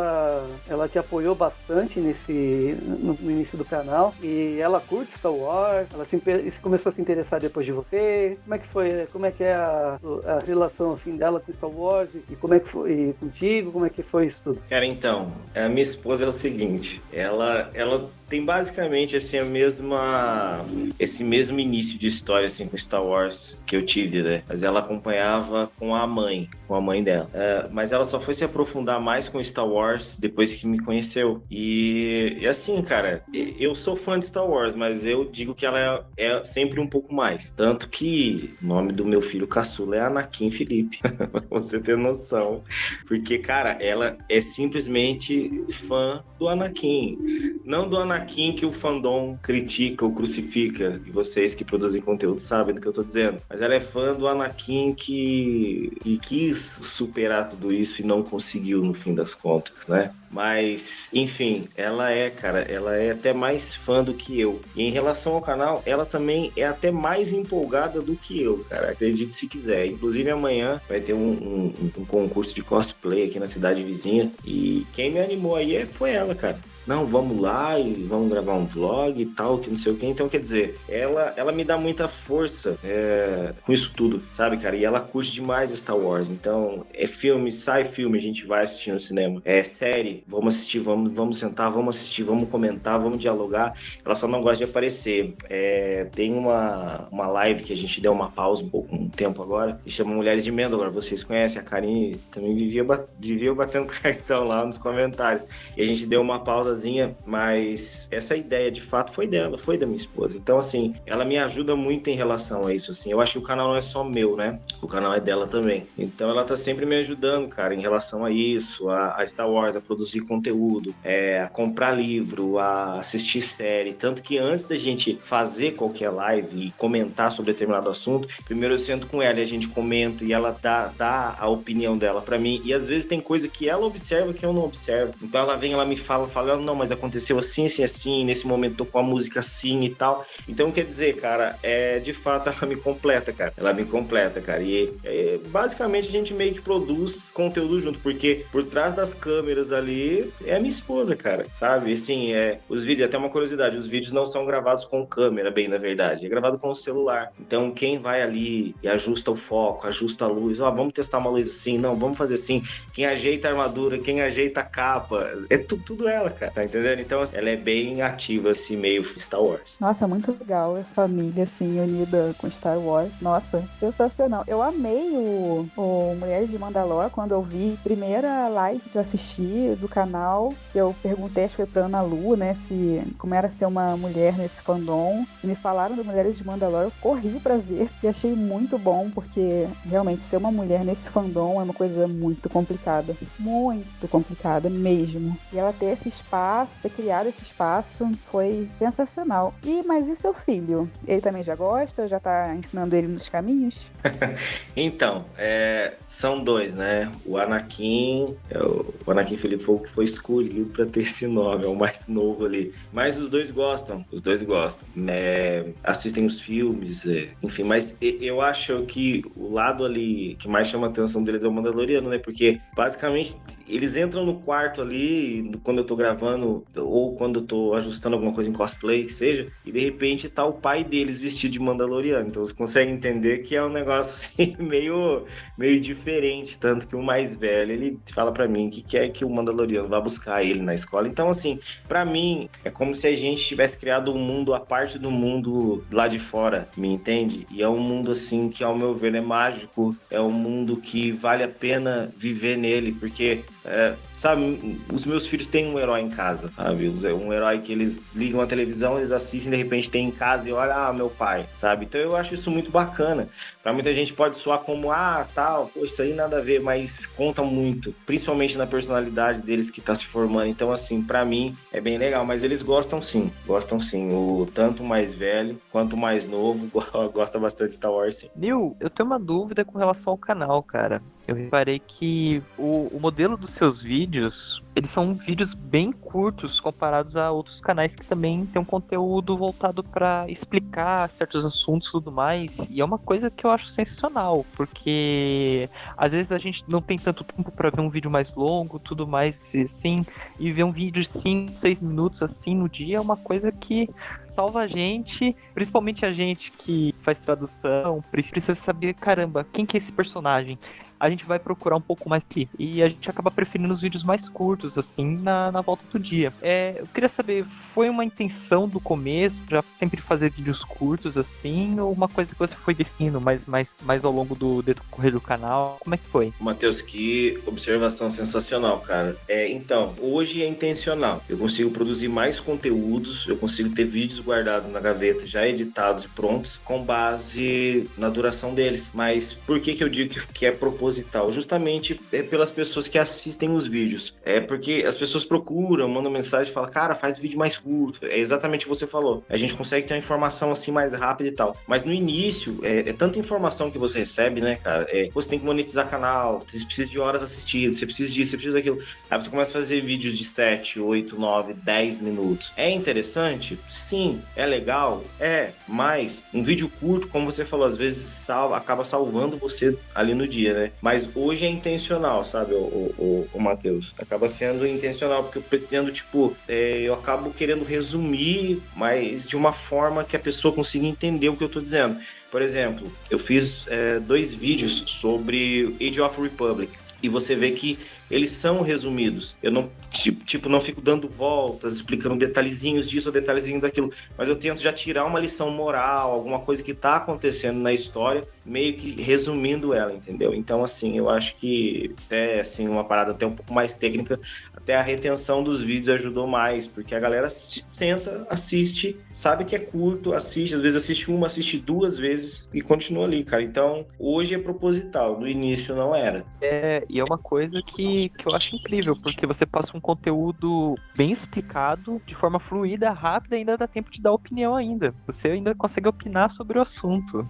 ela 0.67 0.88
te 0.88 1.00
apoiou 1.00 1.36
bastante 1.36 2.00
nesse, 2.00 2.77
no, 2.81 3.13
no 3.19 3.31
início 3.31 3.58
do 3.58 3.65
canal, 3.65 4.13
e 4.22 4.60
ela 4.60 4.79
curte 4.79 5.17
Star 5.17 5.34
Wars, 5.34 5.88
ela 5.93 6.05
se, 6.05 6.60
começou 6.62 6.89
a 6.89 6.93
se 6.93 7.01
interessar 7.01 7.39
depois 7.39 7.65
de 7.65 7.72
você. 7.72 8.38
Como 8.43 8.55
é 8.55 8.58
que 8.58 8.67
foi, 8.67 9.08
como 9.12 9.25
é 9.25 9.32
que 9.32 9.43
é 9.43 9.56
a, 9.56 9.99
a 10.25 10.45
relação 10.45 10.93
assim 10.93 11.15
dela 11.15 11.39
com 11.39 11.54
Star 11.54 11.69
Wars 11.69 12.10
e 12.30 12.36
como 12.36 12.54
é 12.54 12.60
que 12.60 12.69
foi 12.69 13.15
contigo, 13.19 13.71
como 13.71 13.86
é 13.86 13.89
que 13.89 14.04
foi 14.04 14.28
isso 14.28 14.41
tudo? 14.43 14.60
Cara, 14.69 14.86
então, 14.86 15.32
minha 15.69 15.84
esposa 15.84 16.25
é 16.25 16.27
o 16.27 16.32
seguinte, 16.32 17.01
ela, 17.12 17.69
ela 17.73 18.10
tem 18.29 18.45
basicamente 18.45 19.15
assim 19.15 19.39
a 19.39 19.45
mesma 19.45 20.63
esse 20.99 21.23
mesmo 21.23 21.60
início 21.60 21.97
de 21.97 22.08
história 22.08 22.47
assim 22.47 22.67
com 22.67 22.77
Star 22.77 23.03
Wars 23.03 23.62
que 23.65 23.75
eu 23.75 23.84
tive, 23.84 24.21
né? 24.21 24.43
Mas 24.47 24.62
ela 24.62 24.79
acompanhava 24.79 25.71
com 25.77 25.95
a 25.95 26.05
mãe, 26.05 26.47
com 26.67 26.75
a 26.75 26.82
mãe 26.82 27.03
dela. 27.03 27.29
É, 27.34 27.67
mas 27.71 27.91
ela 27.91 28.05
só 28.05 28.19
foi 28.19 28.34
se 28.34 28.43
aprofundar 28.43 28.99
mais 28.99 29.27
com 29.27 29.41
Star 29.43 29.67
Wars 29.67 30.15
depois 30.17 30.53
que 30.53 30.67
me 30.67 30.79
conheceu. 30.79 31.41
E, 31.49 32.38
e, 32.39 32.47
assim, 32.47 32.82
cara, 32.82 33.23
eu 33.34 33.73
sou 33.73 33.95
fã 33.95 34.19
de 34.19 34.27
Star 34.27 34.47
Wars, 34.47 34.75
mas 34.75 35.03
eu 35.03 35.25
digo 35.25 35.55
que 35.55 35.65
ela 35.65 36.08
é, 36.15 36.25
é 36.25 36.43
sempre 36.43 36.79
um 36.79 36.88
pouco 36.88 37.13
mais. 37.13 37.51
Tanto 37.55 37.89
que 37.89 38.55
o 38.62 38.67
nome 38.67 38.91
do 38.91 39.05
meu 39.05 39.21
filho 39.21 39.47
caçula 39.47 39.95
é 39.95 39.99
Anakin 40.01 40.51
Felipe, 40.51 40.99
você 41.49 41.79
ter 41.79 41.97
noção. 41.97 42.63
Porque, 43.08 43.39
cara, 43.39 43.71
ela 43.82 44.17
é 44.29 44.41
simplesmente 44.41 45.59
fã 45.88 46.24
do 46.38 46.48
Anakin. 46.48 47.60
Não 47.65 47.88
do 47.88 47.98
Anakin 47.98 48.54
que 48.54 48.65
o 48.65 48.72
fandom 48.72 49.38
critica 49.41 50.06
ou 50.06 50.13
crucifica, 50.13 51.02
e 51.06 51.12
vocês 51.12 51.54
que 51.54 51.63
produzem 51.63 52.02
conteúdo 52.02 52.39
sabem 52.39 52.76
do 52.76 52.82
que 52.82 52.88
eu 52.88 52.93
tô 52.93 53.04
dizendo. 53.04 53.41
Mas 53.50 53.62
ela 53.62 53.76
é 53.76 53.80
fã 53.80 54.13
do 54.13 54.28
Anakin 54.28 54.93
que, 54.93 55.91
que 56.02 56.17
quis 56.17 56.80
superar 56.82 57.50
tudo 57.50 57.72
isso 57.72 58.02
e 58.02 58.06
não 58.06 58.24
conseguiu 58.24 58.84
no 58.84 58.93
fim 58.93 59.13
das 59.13 59.34
contas, 59.34 59.74
né? 59.88 60.12
Mas, 60.32 61.10
enfim, 61.12 61.63
ela 61.76 62.12
é, 62.12 62.30
cara, 62.30 62.60
ela 62.60 62.95
é 62.95 63.12
até 63.12 63.34
mais 63.34 63.74
fã 63.74 64.04
do 64.04 64.13
que 64.13 64.39
eu. 64.39 64.62
E 64.76 64.84
em 64.84 64.91
relação 64.91 65.34
ao 65.34 65.41
canal, 65.41 65.82
ela 65.86 66.06
também 66.06 66.52
é 66.56 66.65
até 66.65 66.91
mais 66.91 67.34
empolgada 67.34 68.02
do 68.02 68.15
que 68.15 68.41
eu, 68.41 68.63
cara. 68.69 68.91
Acredite 68.91 69.34
se 69.34 69.48
quiser. 69.48 69.88
Inclusive, 69.88 70.30
amanhã 70.30 70.80
vai 70.88 71.02
ter 71.02 71.13
um, 71.13 71.32
um, 71.32 71.74
um 71.98 72.06
concurso 72.06 72.54
de 72.54 72.62
cosplay 72.62 73.26
aqui 73.26 73.39
na 73.39 73.48
cidade 73.48 73.82
vizinha. 73.82 74.32
E 74.45 74.86
quem 74.93 75.12
me 75.12 75.19
animou 75.19 75.49
aí 75.56 75.86
foi 75.86 76.12
ela, 76.12 76.36
cara 76.36 76.68
não, 76.86 77.06
vamos 77.06 77.39
lá 77.39 77.80
e 77.80 77.94
vamos 78.04 78.30
gravar 78.30 78.54
um 78.54 78.65
vlog 78.65 79.22
e 79.22 79.26
tal, 79.26 79.58
que 79.60 79.70
não 79.70 79.78
sei 79.78 79.92
o 79.92 79.96
que. 79.96 80.06
Então, 80.06 80.28
quer 80.28 80.39
dizer, 80.39 80.78
ela, 80.88 81.34
ela 81.36 81.52
me 81.52 81.63
dá 81.63 81.78
muita 81.78 82.08
força 82.08 82.78
é, 82.84 83.54
com 83.63 83.72
isso 83.72 83.92
tudo, 83.96 84.22
sabe, 84.34 84.58
cara? 84.58 84.76
E 84.76 84.84
ela 84.84 85.00
curte 85.00 85.32
demais 85.32 85.72
Star 85.72 85.98
Wars. 85.98 86.30
Então, 86.30 86.86
é 86.94 87.06
filme, 87.08 87.52
sai 87.52 87.84
filme, 87.86 88.18
a 88.18 88.22
gente 88.22 88.46
vai 88.46 88.63
assistir 88.63 88.92
no 88.92 89.00
cinema. 89.00 89.42
É 89.46 89.63
série, 89.63 90.24
vamos 90.28 90.56
assistir, 90.56 90.80
vamos, 90.80 91.12
vamos 91.13 91.38
sentar, 91.38 91.72
vamos 91.72 91.96
assistir, 91.96 92.24
vamos 92.24 92.50
comentar, 92.50 93.00
vamos 93.00 93.20
dialogar. 93.20 93.74
Ela 94.04 94.15
só 94.15 94.28
não 94.28 94.42
gosta 94.42 94.65
de 94.65 94.70
aparecer. 94.70 95.36
É, 95.50 96.08
tem 96.12 96.34
uma, 96.34 97.08
uma 97.12 97.28
live 97.28 97.63
que 97.63 97.74
a 97.74 97.78
gente 97.78 98.02
deu 98.02 98.12
uma 98.12 98.30
pausa 98.30 98.63
um 98.63 98.70
pouco, 98.70 98.96
um 98.96 99.10
tempo 99.10 99.42
agora, 99.42 99.80
que 99.84 99.92
chama 99.92 100.13
Mulheres 100.13 100.44
de 100.44 100.52
Mandalor. 100.52 100.92
Vocês 100.92 101.24
conhecem, 101.24 101.62
a 101.62 101.63
Karine 101.63 102.15
também 102.32 102.56
vivia, 102.56 102.86
vivia 103.20 103.54
batendo 103.54 103.88
cartão 104.02 104.46
lá 104.46 104.65
nos 104.65 104.78
comentários. 104.78 105.46
E 105.78 105.82
a 105.82 105.86
gente 105.86 106.06
deu 106.06 106.22
uma 106.22 106.39
pausa 106.39 106.68
sozinha, 106.69 107.15
mas 107.25 108.08
essa 108.12 108.36
ideia 108.36 108.71
de 108.71 108.82
fato 108.82 109.12
foi 109.12 109.27
dela, 109.27 109.58
foi 109.58 109.77
da 109.77 109.86
minha 109.86 109.97
esposa. 109.97 110.38
Então, 110.38 110.60
assim, 110.60 110.95
ela 111.05 111.25
me 111.25 111.38
ajuda 111.38 111.75
muito 111.75 112.10
em 112.10 112.15
relação 112.15 112.67
a 112.67 112.73
isso, 112.73 112.91
assim. 112.91 113.12
Eu 113.12 113.19
acho 113.19 113.34
que 113.34 113.39
o 113.39 113.43
canal 113.43 113.69
não 113.69 113.75
é 113.75 113.82
só 113.82 114.03
meu, 114.03 114.36
né? 114.36 114.60
O 114.82 114.88
canal 114.88 115.13
é 115.13 115.19
dela 115.19 115.47
também. 115.47 115.88
Então, 115.97 116.29
ela 116.29 116.43
tá 116.43 116.55
sempre 116.55 116.86
me 116.86 116.95
ajudando, 116.97 117.47
cara, 117.47 117.73
em 117.73 117.82
relação 117.82 118.23
a 118.23 118.32
isso, 118.32 118.89
a, 118.89 119.21
a 119.21 119.27
Star 119.27 119.49
Wars, 119.49 119.75
a 119.75 119.82
produzir 119.82 120.21
conteúdo, 120.21 120.93
é, 121.03 121.41
a 121.41 121.47
comprar 121.47 121.91
livro, 121.91 122.58
a 122.58 122.99
assistir 122.99 123.41
série. 123.41 123.93
Tanto 123.93 124.21
que 124.21 124.38
antes 124.38 124.65
da 124.65 124.75
gente 124.75 125.19
fazer 125.23 125.71
qualquer 125.71 126.10
live 126.10 126.67
e 126.67 126.71
comentar 126.71 127.32
sobre 127.32 127.51
determinado 127.51 127.89
assunto, 127.89 128.27
primeiro 128.45 128.75
eu 128.75 128.79
sento 128.79 129.08
com 129.08 129.21
ela 129.21 129.39
e 129.39 129.43
a 129.43 129.45
gente 129.45 129.67
comenta 129.67 130.23
e 130.23 130.32
ela 130.32 130.58
dá, 130.62 130.88
dá 130.97 131.36
a 131.39 131.47
opinião 131.47 131.97
dela 131.97 132.21
para 132.21 132.38
mim. 132.38 132.62
E 132.63 132.73
às 132.73 132.86
vezes 132.86 133.08
tem 133.08 133.19
coisa 133.19 133.47
que 133.47 133.67
ela 133.67 133.86
observa 133.86 134.34
que 134.34 134.45
eu 134.45 134.53
não 134.53 134.63
observo. 134.63 135.13
Então 135.21 135.41
ela 135.41 135.55
vem, 135.55 135.73
ela 135.73 135.86
me 135.86 135.95
fala, 135.95 136.27
fala, 136.27 136.59
não, 136.60 136.76
mas 136.76 136.91
aconteceu 136.91 137.38
assim, 137.38 137.65
assim, 137.65 137.84
assim, 137.84 138.26
nesse 138.26 138.45
momento 138.48 138.78
tocou 138.78 139.02
a 139.02 139.04
música 139.04 139.39
assim 139.39 139.84
e 139.84 139.89
tal. 139.89 140.26
Então, 140.48 140.72
quer 140.72 140.86
dizer, 140.86 141.15
cara, 141.17 141.58
é 141.63 142.00
de 142.00 142.13
fato 142.13 142.50
ela 142.50 142.67
me 142.67 142.76
completa, 142.76 143.32
cara. 143.32 143.54
Ela 143.58 143.74
me 143.74 143.86
completa, 143.86 144.41
cara. 144.41 144.62
E 144.62 144.93
é, 145.04 145.39
basicamente 145.48 146.08
a 146.08 146.12
gente 146.12 146.34
meio 146.34 146.54
que 146.54 146.62
produz 146.62 147.32
conteúdo 147.32 147.80
junto, 147.80 148.00
porque 148.00 148.45
por 148.52 148.65
trás 148.65 148.93
das 148.93 149.13
câmeras 149.13 149.72
ali 149.72 150.32
é 150.45 150.56
a 150.56 150.60
minha 150.60 150.69
esposa, 150.69 151.15
cara, 151.15 151.45
sabe? 151.58 151.93
Assim, 151.93 152.34
é, 152.34 152.60
os 152.67 152.84
vídeos, 152.84 153.08
até 153.08 153.17
uma 153.17 153.30
curiosidade, 153.30 153.78
os 153.78 153.88
vídeos 153.88 154.12
não 154.12 154.26
são 154.26 154.45
gravados 154.45 154.86
com 154.86 155.06
câmera, 155.06 155.52
bem 155.52 155.67
na 155.67 155.78
verdade, 155.78 156.26
é 156.26 156.30
gravado 156.30 156.58
com 156.60 156.69
o 156.69 156.76
celular. 156.76 157.32
Então, 157.39 157.72
quem 157.72 158.00
vai 158.00 158.22
ali 158.22 158.76
e 158.82 158.88
ajusta 158.88 159.32
o 159.32 159.36
foco, 159.36 159.88
ajusta 159.88 160.26
a 160.26 160.28
luz, 160.28 160.60
ó, 160.60 160.69
oh, 160.69 160.76
vamos 160.76 160.93
testar 160.93 161.17
uma 161.17 161.30
luz 161.30 161.48
assim, 161.48 161.78
não, 161.78 161.95
vamos 161.95 162.17
fazer 162.17 162.36
assim. 162.36 162.63
Quem 162.93 163.06
ajeita 163.06 163.48
a 163.48 163.52
armadura, 163.52 163.98
quem 163.98 164.22
ajeita 164.22 164.62
a 164.62 164.63
capa, 164.63 165.32
é 165.50 165.58
tu, 165.58 165.78
tudo 165.78 166.08
ela, 166.08 166.30
cara, 166.30 166.49
tá 166.54 166.64
entendendo? 166.64 167.00
Então, 167.00 167.22
assim, 167.22 167.36
ela 167.36 167.50
é 167.50 167.56
bem 167.56 168.02
ativa, 168.02 168.52
esse 168.52 168.76
meio 168.76 169.04
Star 169.18 169.42
Wars. 169.42 169.78
Nossa, 169.80 170.08
muito 170.08 170.32
legal 170.32 170.76
a 170.76 170.84
família, 170.84 171.44
assim, 171.44 171.80
unida 171.80 172.34
com 172.38 172.50
Star 172.50 172.80
Wars. 172.80 173.14
Nossa, 173.22 173.64
sensacional. 173.80 174.44
Eu 174.48 174.62
amei 174.62 175.10
o, 175.12 175.68
o 175.76 176.16
Mulheres 176.20 176.50
de 176.50 176.58
Mandalor 176.58 177.10
quando 177.10 177.32
eu 177.32 177.42
vi 177.42 177.78
primeira 177.84 178.48
live 178.48 178.82
que 178.82 178.96
eu 178.96 179.02
assisti 179.02 179.76
do 179.80 179.88
canal. 179.88 180.54
Eu 180.74 180.96
perguntei, 181.02 181.46
acho 181.46 181.56
que 181.56 181.64
foi 181.64 181.72
pra 181.72 181.86
Ana 181.86 182.02
Lu, 182.02 182.36
né, 182.36 182.54
se 182.54 183.02
como 183.18 183.34
era 183.34 183.50
ser 183.50 183.66
uma 183.66 183.96
mulher 183.98 184.38
nesse 184.38 184.62
fandom. 184.62 185.26
E 185.44 185.48
me 185.48 185.56
falaram 185.56 185.96
do 185.96 186.04
Mulheres 186.04 186.38
de 186.38 186.46
Mandalor, 186.46 186.84
eu 186.84 186.92
corri 187.02 187.40
para 187.40 187.58
ver 187.58 187.90
e 188.04 188.08
achei 188.08 188.34
muito 188.34 188.78
bom, 188.78 189.10
porque 189.10 189.68
realmente 189.86 190.24
ser 190.24 190.38
uma 190.38 190.52
mulher 190.52 190.84
nesse 190.84 191.10
fandom 191.10 191.60
é 191.60 191.64
uma 191.64 191.74
coisa 191.74 192.08
muito 192.08 192.50
complicada. 192.50 193.16
Muito 193.38 194.08
complicada 194.08 194.70
mesmo. 194.70 195.38
E 195.52 195.58
ela 195.58 195.74
ter 195.74 195.88
esse 195.88 196.10
espaço, 196.10 196.38
ter 196.82 196.89
criado 196.89 197.28
esse 197.28 197.43
espaço, 197.43 198.10
foi 198.32 198.67
sensacional. 198.78 199.54
E, 199.63 199.84
mas 199.84 200.08
e 200.08 200.15
seu 200.15 200.34
filho? 200.34 200.89
Ele 201.08 201.21
também 201.21 201.43
já 201.43 201.56
gosta? 201.56 202.08
Já 202.08 202.19
tá 202.19 202.56
ensinando 202.56 202.95
ele 202.95 203.08
nos 203.08 203.30
caminhos? 203.30 203.75
então, 204.75 205.25
é, 205.38 205.93
são 206.08 206.43
dois, 206.43 206.73
né? 206.73 207.12
O 207.25 207.38
Anakin, 207.38 208.36
é 208.49 208.60
o, 208.60 208.93
o 209.06 209.12
Anakin 209.12 209.38
Felipe 209.38 209.63
foi 209.63 209.75
o 209.75 209.80
que 209.80 209.89
foi 209.89 210.06
escolhido 210.06 210.69
para 210.71 210.86
ter 210.86 211.02
esse 211.02 211.28
nome, 211.28 211.65
é 211.65 211.67
o 211.67 211.75
mais 211.75 212.08
novo 212.08 212.45
ali. 212.45 212.73
Mas 212.91 213.17
os 213.17 213.30
dois 213.30 213.52
gostam, 213.52 214.06
os 214.12 214.21
dois 214.21 214.41
gostam. 214.41 214.88
É, 215.08 215.65
assistem 215.84 216.25
os 216.25 216.39
filmes, 216.39 217.06
é, 217.06 217.30
enfim, 217.41 217.63
mas 217.63 217.95
eu 218.02 218.41
acho 218.41 218.84
que 218.86 219.23
o 219.36 219.52
lado 219.52 219.86
ali 219.86 220.36
que 220.39 220.47
mais 220.47 220.67
chama 220.67 220.88
a 220.88 220.89
atenção 220.89 221.23
deles 221.23 221.43
é 221.43 221.47
o 221.47 221.52
Mandaloriano, 221.52 222.10
né? 222.10 222.17
Porque 222.17 222.60
basicamente 222.75 223.38
eles 223.67 223.95
entram 223.95 224.25
no 224.25 224.39
quarto 224.41 224.82
ali, 224.82 225.52
quando 225.63 225.80
eu 225.80 225.84
tô 225.84 225.95
gravando, 225.95 226.29
ou 226.76 227.15
quando 227.15 227.39
eu 227.39 227.46
tô 227.46 227.74
ajustando 227.74 228.15
alguma 228.15 228.34
coisa 228.34 228.50
em 228.50 228.54
cosplay, 228.54 229.06
que 229.06 229.13
seja, 229.13 229.48
e 229.65 229.72
de 229.72 229.80
repente 229.80 230.30
tá 230.30 230.46
o 230.46 230.54
pai 230.54 230.84
deles 230.84 231.20
vestido 231.20 231.52
de 231.52 231.60
Mandaloriano. 231.60 232.28
Então 232.28 232.46
você 232.46 232.54
consegue 232.54 232.92
entender 232.92 233.39
que 233.39 233.56
é 233.56 233.63
um 233.63 233.70
negócio 233.70 234.30
assim, 234.39 234.56
meio, 234.60 235.26
meio 235.58 235.80
diferente. 235.80 236.58
Tanto 236.58 236.88
que 236.88 236.96
o 236.96 237.04
mais 237.04 237.36
velho, 237.36 237.72
ele 237.72 238.00
fala 238.13 238.32
para 238.32 238.48
mim 238.48 238.70
que 238.70 238.82
quer 238.82 239.10
que 239.10 239.26
o 239.26 239.30
Mandaloriano 239.30 239.88
vá 239.88 240.00
buscar 240.00 240.44
ele 240.44 240.62
na 240.62 240.74
escola. 240.74 241.08
Então, 241.08 241.30
assim, 241.30 241.60
para 241.88 242.06
mim, 242.06 242.50
é 242.63 242.70
como 242.70 242.96
se 242.96 243.08
a 243.08 243.15
gente 243.15 243.46
tivesse 243.46 243.78
criado 243.78 244.13
um 244.13 244.18
mundo 244.18 244.54
a 244.54 244.60
parte 244.60 244.98
do 244.98 245.12
mundo 245.12 245.84
lá 245.92 246.08
de 246.08 246.20
fora, 246.20 246.68
me 246.76 246.88
entende? 246.88 247.48
E 247.52 247.62
é 247.62 247.70
um 247.70 247.80
mundo, 247.80 248.12
assim, 248.12 248.50
que 248.50 248.63
ao 248.63 248.78
meu 248.78 248.94
ver 248.94 249.15
é 249.15 249.22
mágico, 249.22 249.96
é 250.10 250.20
um 250.20 250.32
mundo 250.32 250.78
que 250.78 251.12
vale 251.12 251.44
a 251.44 251.48
pena 251.48 252.10
viver 252.18 252.58
nele, 252.58 252.92
porque 252.92 253.42
é, 253.65 253.93
sabe, 254.17 254.80
os 254.91 255.06
meus 255.06 255.28
filhos 255.28 255.48
têm 255.48 255.67
um 255.67 255.80
herói 255.80 256.02
em 256.02 256.10
casa, 256.10 256.52
sabe? 256.56 256.89
Um 256.89 257.34
herói 257.34 257.60
que 257.60 257.72
eles 257.72 258.06
ligam 258.15 258.41
a 258.41 258.48
televisão, 258.48 258.98
eles 258.98 259.12
assistem, 259.12 259.52
de 259.52 259.58
repente 259.58 259.89
tem 259.89 260.08
em 260.08 260.12
casa 260.12 260.50
e 260.50 260.54
olha, 260.54 260.76
ah, 260.76 260.93
meu 260.93 261.10
pai, 261.10 261.45
sabe? 261.58 261.86
Então 261.86 262.00
eu 262.00 262.15
acho 262.15 262.34
isso 262.34 262.50
muito 262.50 262.72
bacana. 262.72 263.28
Para 263.62 263.74
muita 263.74 263.93
gente 263.93 264.13
pode 264.13 264.38
soar 264.38 264.60
como, 264.60 264.91
ah, 264.91 265.28
tal, 265.36 265.67
pô, 265.67 265.86
isso 265.86 266.02
aí 266.02 266.13
nada 266.13 266.38
a 266.38 266.41
ver, 266.41 266.62
mas 266.62 267.06
conta 267.06 267.41
muito, 267.43 267.93
principalmente 268.06 268.58
na 268.58 268.65
personalidade 268.65 269.41
deles 269.41 269.69
que 269.69 269.82
tá 269.82 269.93
se 269.93 270.06
formando. 270.06 270.48
Então, 270.48 270.72
assim, 270.72 271.02
para 271.02 271.26
mim 271.26 271.56
é 271.72 271.82
bem 271.82 271.98
legal, 271.98 272.26
mas 272.26 272.43
eles 272.43 272.62
gostam 272.62 273.02
sim, 273.02 273.32
gostam 273.45 273.80
sim. 273.80 274.10
O 274.13 274.48
tanto 274.54 274.84
mais 274.84 275.13
velho 275.13 275.60
quanto 275.72 275.98
mais 275.98 276.28
novo 276.28 276.69
gosta 277.13 277.38
bastante 277.38 277.69
de 277.69 277.76
Star 277.76 277.91
Wars, 277.91 278.15
sim. 278.15 278.30
Nil, 278.36 278.76
eu 278.80 278.89
tenho 278.89 279.08
uma 279.08 279.19
dúvida 279.19 279.65
com 279.65 279.78
relação 279.78 280.12
ao 280.12 280.17
canal, 280.17 280.63
cara. 280.63 281.02
Eu 281.30 281.36
reparei 281.36 281.78
que 281.78 282.42
o, 282.58 282.88
o 282.92 283.00
modelo 283.00 283.38
dos 283.38 283.52
seus 283.52 283.80
vídeos, 283.80 284.63
eles 284.76 284.89
são 284.89 285.13
vídeos 285.13 285.54
bem 285.54 285.92
curtos 285.92 286.60
comparados 286.60 287.15
a 287.15 287.30
outros 287.30 287.62
canais 287.62 287.96
que 287.96 288.04
também 288.04 288.48
tem 288.48 288.60
um 288.60 288.65
conteúdo 288.65 289.38
voltado 289.38 289.84
para 289.84 290.26
explicar 290.28 291.08
certos 291.12 291.46
assuntos 291.46 291.88
e 291.88 291.92
tudo 291.92 292.12
mais. 292.12 292.58
E 292.68 292.82
é 292.82 292.86
uma 292.86 292.98
coisa 292.98 293.30
que 293.30 293.46
eu 293.46 293.52
acho 293.52 293.68
sensacional, 293.68 294.44
porque 294.56 295.70
às 295.96 296.13
vezes 296.13 296.32
a 296.32 296.39
gente 296.39 296.63
não 296.68 296.82
tem 296.82 296.98
tanto 296.98 297.24
tempo 297.24 297.52
para 297.52 297.70
ver 297.70 297.82
um 297.82 297.92
vídeo 297.92 298.10
mais 298.10 298.34
longo, 298.34 298.80
tudo 298.80 299.08
mais 299.08 299.54
assim, 299.56 300.04
e 300.39 300.52
ver 300.52 300.63
um 300.63 300.72
vídeo 300.72 301.04
de 301.04 301.10
5, 301.10 301.52
6 301.52 301.82
minutos 301.82 302.24
assim 302.24 302.56
no 302.56 302.68
dia 302.68 302.98
é 302.98 303.02
uma 303.02 303.18
coisa 303.18 303.52
que 303.52 303.88
salva 304.34 304.62
a 304.62 304.68
gente, 304.68 305.36
principalmente 305.54 306.06
a 306.06 306.12
gente 306.12 306.52
que 306.52 306.96
faz 307.02 307.20
tradução, 307.20 308.04
precisa 308.10 308.56
saber, 308.56 308.94
caramba, 308.96 309.46
quem 309.52 309.65
que 309.65 309.78
é 309.78 309.80
esse 309.80 309.92
personagem? 309.92 310.58
A 311.00 311.10
gente 311.10 311.26
vai 311.26 311.40
procurar 311.40 311.78
um 311.78 311.82
pouco 311.82 312.10
mais 312.10 312.24
aqui. 312.24 312.50
E 312.58 312.84
a 312.84 312.90
gente 312.90 313.10
acaba 313.10 313.32
preferindo 313.32 313.74
os 313.74 313.82
vídeos 313.82 314.04
mais 314.04 314.28
curtos, 314.28 314.78
assim, 314.78 315.18
na, 315.18 315.52
na 315.52 315.62
volta 315.62 315.84
do 315.92 316.00
dia. 316.00 316.34
É, 316.42 316.76
eu 316.78 316.88
queria 316.88 317.10
saber, 317.10 317.46
foi 317.74 317.90
uma 317.90 318.04
intenção 318.04 318.68
do 318.68 318.80
começo, 318.80 319.38
já 319.50 319.64
sempre 319.78 320.02
fazer 320.02 320.30
vídeos 320.32 320.64
curtos, 320.64 321.18
assim, 321.18 321.80
ou 321.80 321.92
uma 321.92 322.08
coisa 322.08 322.34
que 322.34 322.40
você 322.40 322.56
foi 322.56 322.74
definindo 322.74 323.22
mais, 323.22 323.46
mais, 323.46 323.70
mais 323.84 324.04
ao 324.04 324.12
longo 324.12 324.36
do 324.36 324.62
decorrer 324.62 325.14
do 325.14 325.22
canal? 325.22 325.78
Como 325.80 325.96
é 325.96 325.98
que 325.98 326.06
foi? 326.06 326.34
Matheus, 326.40 326.82
que 326.82 327.40
observação 327.46 328.10
sensacional, 328.10 328.80
cara. 328.80 329.16
É, 329.28 329.50
então, 329.50 329.94
hoje 330.00 330.44
é 330.44 330.48
intencional. 330.48 331.24
Eu 331.30 331.38
consigo 331.38 331.72
produzir 331.72 332.10
mais 332.10 332.40
conteúdos, 332.40 333.28
eu 333.28 333.38
consigo 333.38 333.70
ter 333.74 333.86
vídeos 333.86 334.20
guardados 334.20 334.72
na 334.72 334.80
gaveta, 334.80 335.26
já 335.26 335.48
editados 335.48 336.04
e 336.04 336.08
prontos, 336.10 336.60
com 336.64 336.84
base 336.84 337.90
na 337.98 338.10
duração 338.10 338.54
deles. 338.54 338.92
Mas 338.94 339.32
por 339.32 339.60
que, 339.60 339.76
que 339.76 339.84
eu 339.84 339.90
digo 339.90 340.10
que, 340.10 340.28
que 340.34 340.46
é 340.46 340.52
proposital? 340.52 340.88
Proposital, 340.89 341.32
justamente 341.32 341.99
é 342.12 342.21
pelas 342.21 342.52
pessoas 342.52 342.88
que 342.88 342.97
assistem 342.97 343.52
os 343.52 343.67
vídeos. 343.67 344.13
É 344.23 344.39
porque 344.39 344.84
as 344.88 344.97
pessoas 344.97 345.23
procuram, 345.23 345.88
mandam 345.88 346.12
mensagem 346.12 346.52
falam, 346.52 346.69
cara, 346.69 346.95
faz 346.95 347.17
vídeo 347.17 347.38
mais 347.38 347.58
curto. 347.58 348.06
É 348.06 348.17
exatamente 348.17 348.65
o 348.65 348.69
que 348.69 348.75
você 348.75 348.88
falou. 348.88 349.23
A 349.30 349.38
gente 349.38 349.54
consegue 349.54 349.88
ter 349.88 349.93
uma 349.93 349.99
informação 349.99 350.52
assim 350.52 350.71
mais 350.71 350.93
rápida 350.93 351.30
e 351.30 351.32
tal. 351.32 351.56
Mas 351.67 351.84
no 351.84 351.93
início, 351.93 352.60
é, 352.63 352.89
é 352.89 352.93
tanta 352.93 353.19
informação 353.19 353.69
que 353.69 353.78
você 353.78 353.99
recebe, 353.99 354.41
né, 354.41 354.56
cara? 354.56 354.88
É, 354.89 355.10
você 355.13 355.30
tem 355.30 355.39
que 355.39 355.45
monetizar 355.45 355.89
canal, 355.89 356.45
você 356.49 356.65
precisa 356.65 356.89
de 356.89 356.99
horas 356.99 357.21
assistidas, 357.21 357.78
você 357.78 357.86
precisa 357.86 358.12
disso, 358.12 358.32
você 358.32 358.38
precisa 358.38 358.58
daquilo. 358.58 358.80
Aí 359.10 359.21
você 359.21 359.30
começa 359.30 359.58
a 359.58 359.62
fazer 359.62 359.82
vídeos 359.82 360.17
de 360.17 360.23
7, 360.23 360.80
8, 360.80 361.19
9, 361.19 361.54
10 361.54 362.02
minutos. 362.02 362.52
É 362.58 362.69
interessante? 362.69 363.60
Sim. 363.67 364.21
É 364.36 364.45
legal? 364.45 365.04
É. 365.19 365.52
Mas 365.67 366.23
um 366.34 366.43
vídeo 366.43 366.69
curto, 366.80 367.08
como 367.08 367.32
você 367.32 367.45
falou, 367.45 367.65
às 367.65 367.78
vezes 367.78 368.12
salva, 368.12 368.58
acaba 368.58 368.84
salvando 368.84 369.38
você 369.38 369.78
ali 369.93 370.13
no 370.13 370.28
dia, 370.28 370.54
né? 370.54 370.71
Mas 370.82 371.08
hoje 371.13 371.46
é 371.46 371.50
intencional, 371.50 372.24
sabe, 372.24 372.54
o, 372.54 372.58
o, 372.58 373.30
o 373.34 373.39
Matheus? 373.39 373.94
Acaba 373.98 374.30
sendo 374.30 374.65
intencional, 374.65 375.24
porque 375.24 375.39
eu 375.39 375.44
pretendo, 375.44 375.92
tipo, 375.92 376.36
é, 376.48 376.82
eu 376.82 376.94
acabo 376.94 377.32
querendo 377.32 377.65
resumir, 377.65 378.62
mas 378.76 379.28
de 379.28 379.36
uma 379.36 379.52
forma 379.52 380.04
que 380.04 380.15
a 380.15 380.20
pessoa 380.20 380.54
consiga 380.54 380.86
entender 380.86 381.30
o 381.30 381.36
que 381.36 381.44
eu 381.44 381.50
tô 381.50 381.60
dizendo. 381.60 382.00
Por 382.32 382.42
exemplo, 382.42 382.92
eu 383.10 383.18
fiz 383.18 383.65
é, 383.68 384.00
dois 384.00 384.34
vídeos 384.34 384.84
sobre 384.88 385.76
Age 385.82 386.00
of 386.00 386.22
Republic. 386.22 386.72
E 387.02 387.10
você 387.10 387.36
vê 387.36 387.52
que 387.52 387.80
eles 388.10 388.32
são 388.32 388.62
resumidos. 388.62 389.36
Eu 389.42 389.52
não, 389.52 389.70
tipo, 389.92 390.50
não 390.50 390.60
fico 390.60 390.82
dando 390.82 391.08
voltas, 391.08 391.76
explicando 391.76 392.16
detalhezinhos 392.16 392.90
disso 392.90 393.10
ou 393.10 393.14
detalhezinho 393.14 393.62
daquilo, 393.62 393.92
mas 394.18 394.28
eu 394.28 394.36
tento 394.36 394.60
já 394.62 394.74
tirar 394.74 395.06
uma 395.06 395.20
lição 395.20 395.52
moral, 395.52 396.12
alguma 396.12 396.40
coisa 396.40 396.64
que 396.64 396.72
está 396.72 396.96
acontecendo 396.96 397.60
na 397.60 397.72
história, 397.72 398.28
meio 398.46 398.74
que 398.74 399.02
resumindo 399.02 399.74
ela, 399.74 399.94
entendeu? 399.94 400.34
Então, 400.34 400.64
assim, 400.64 400.98
eu 400.98 401.10
acho 401.10 401.36
que 401.36 401.94
até, 402.06 402.40
assim, 402.40 402.68
uma 402.68 402.84
parada 402.84 403.12
até 403.12 403.26
um 403.26 403.32
pouco 403.32 403.54
mais 403.54 403.74
técnica, 403.74 404.20
até 404.69 404.75
a 404.75 404.82
retenção 404.84 405.43
dos 405.43 405.63
vídeos 405.63 405.89
ajudou 405.89 406.27
mais, 406.27 406.67
porque 406.67 406.93
a 406.93 406.99
galera 406.99 407.27
senta, 407.29 408.27
assiste, 408.29 408.95
sabe 409.12 409.43
que 409.43 409.55
é 409.55 409.60
curto, 409.60 410.13
assiste, 410.13 410.53
às 410.53 410.62
vezes 410.62 410.84
assiste 410.84 411.10
uma, 411.10 411.25
assiste 411.25 411.58
duas 411.58 411.97
vezes 411.97 412.47
e 412.53 412.62
continua 412.62 413.05
ali, 413.05 413.23
cara. 413.23 413.41
Então, 413.41 413.88
hoje 413.97 414.36
é 414.36 414.38
proposital, 414.38 415.19
no 415.19 415.27
início 415.27 415.75
não 415.75 415.95
era. 415.95 416.23
É, 416.39 416.86
e 416.88 416.99
é 416.99 417.03
uma 417.03 417.17
coisa 417.17 417.62
que 417.65 418.10
que, 418.10 418.27
eu 418.27 418.36
acho 418.36 418.55
incrível, 418.55 418.95
porque 418.95 419.25
você 419.25 419.45
passa 419.45 419.75
um 419.75 419.79
conteúdo 419.79 420.75
bem 420.95 421.12
explicado, 421.12 421.99
de 422.05 422.13
forma 422.13 422.39
fluida, 422.39 422.91
rápida, 422.91 423.36
e 423.36 423.39
ainda 423.39 423.58
dá 423.58 423.67
tempo 423.67 423.89
de 423.89 423.99
dar 423.99 424.12
opinião 424.12 424.55
ainda. 424.55 424.93
Você 425.08 425.29
ainda 425.29 425.55
consegue 425.55 425.88
opinar 425.88 426.29
sobre 426.29 426.60
o 426.60 426.62
assunto. 426.62 427.27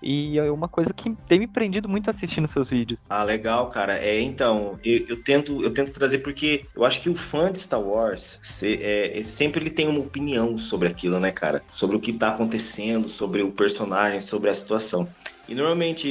E 0.00 0.38
é 0.38 0.50
uma 0.50 0.68
coisa 0.68 0.92
que 0.94 1.12
tem 1.26 1.40
me 1.40 1.48
prendido 1.48 1.88
muito 1.88 2.08
assistindo 2.08 2.46
seus 2.46 2.70
vídeos. 2.70 3.02
Ah, 3.08 3.24
legal, 3.24 3.70
cara. 3.70 3.98
É, 3.98 4.20
então, 4.20 4.78
eu, 4.84 5.06
eu 5.08 5.22
tento, 5.22 5.62
eu 5.62 5.72
tento 5.72 5.92
trazer 5.92 6.18
porque 6.18 6.64
eu 6.76 6.84
acho 6.84 7.00
que 7.00 7.08
o 7.08 7.14
fã 7.14 7.50
de 7.50 7.58
Star 7.58 7.80
Wars 7.80 8.38
se, 8.42 8.78
é, 8.82 9.22
sempre 9.24 9.62
ele 9.62 9.70
tem 9.70 9.88
uma 9.88 10.00
opinião 10.00 10.58
sobre 10.58 10.88
aquilo, 10.88 11.18
né, 11.18 11.32
cara? 11.32 11.62
Sobre 11.70 11.96
o 11.96 12.00
que 12.00 12.12
tá 12.12 12.28
acontecendo, 12.28 13.08
sobre 13.08 13.42
o 13.42 13.50
personagem, 13.50 14.20
sobre 14.20 14.50
a 14.50 14.54
situação. 14.54 15.08
E 15.48 15.54
normalmente 15.54 16.08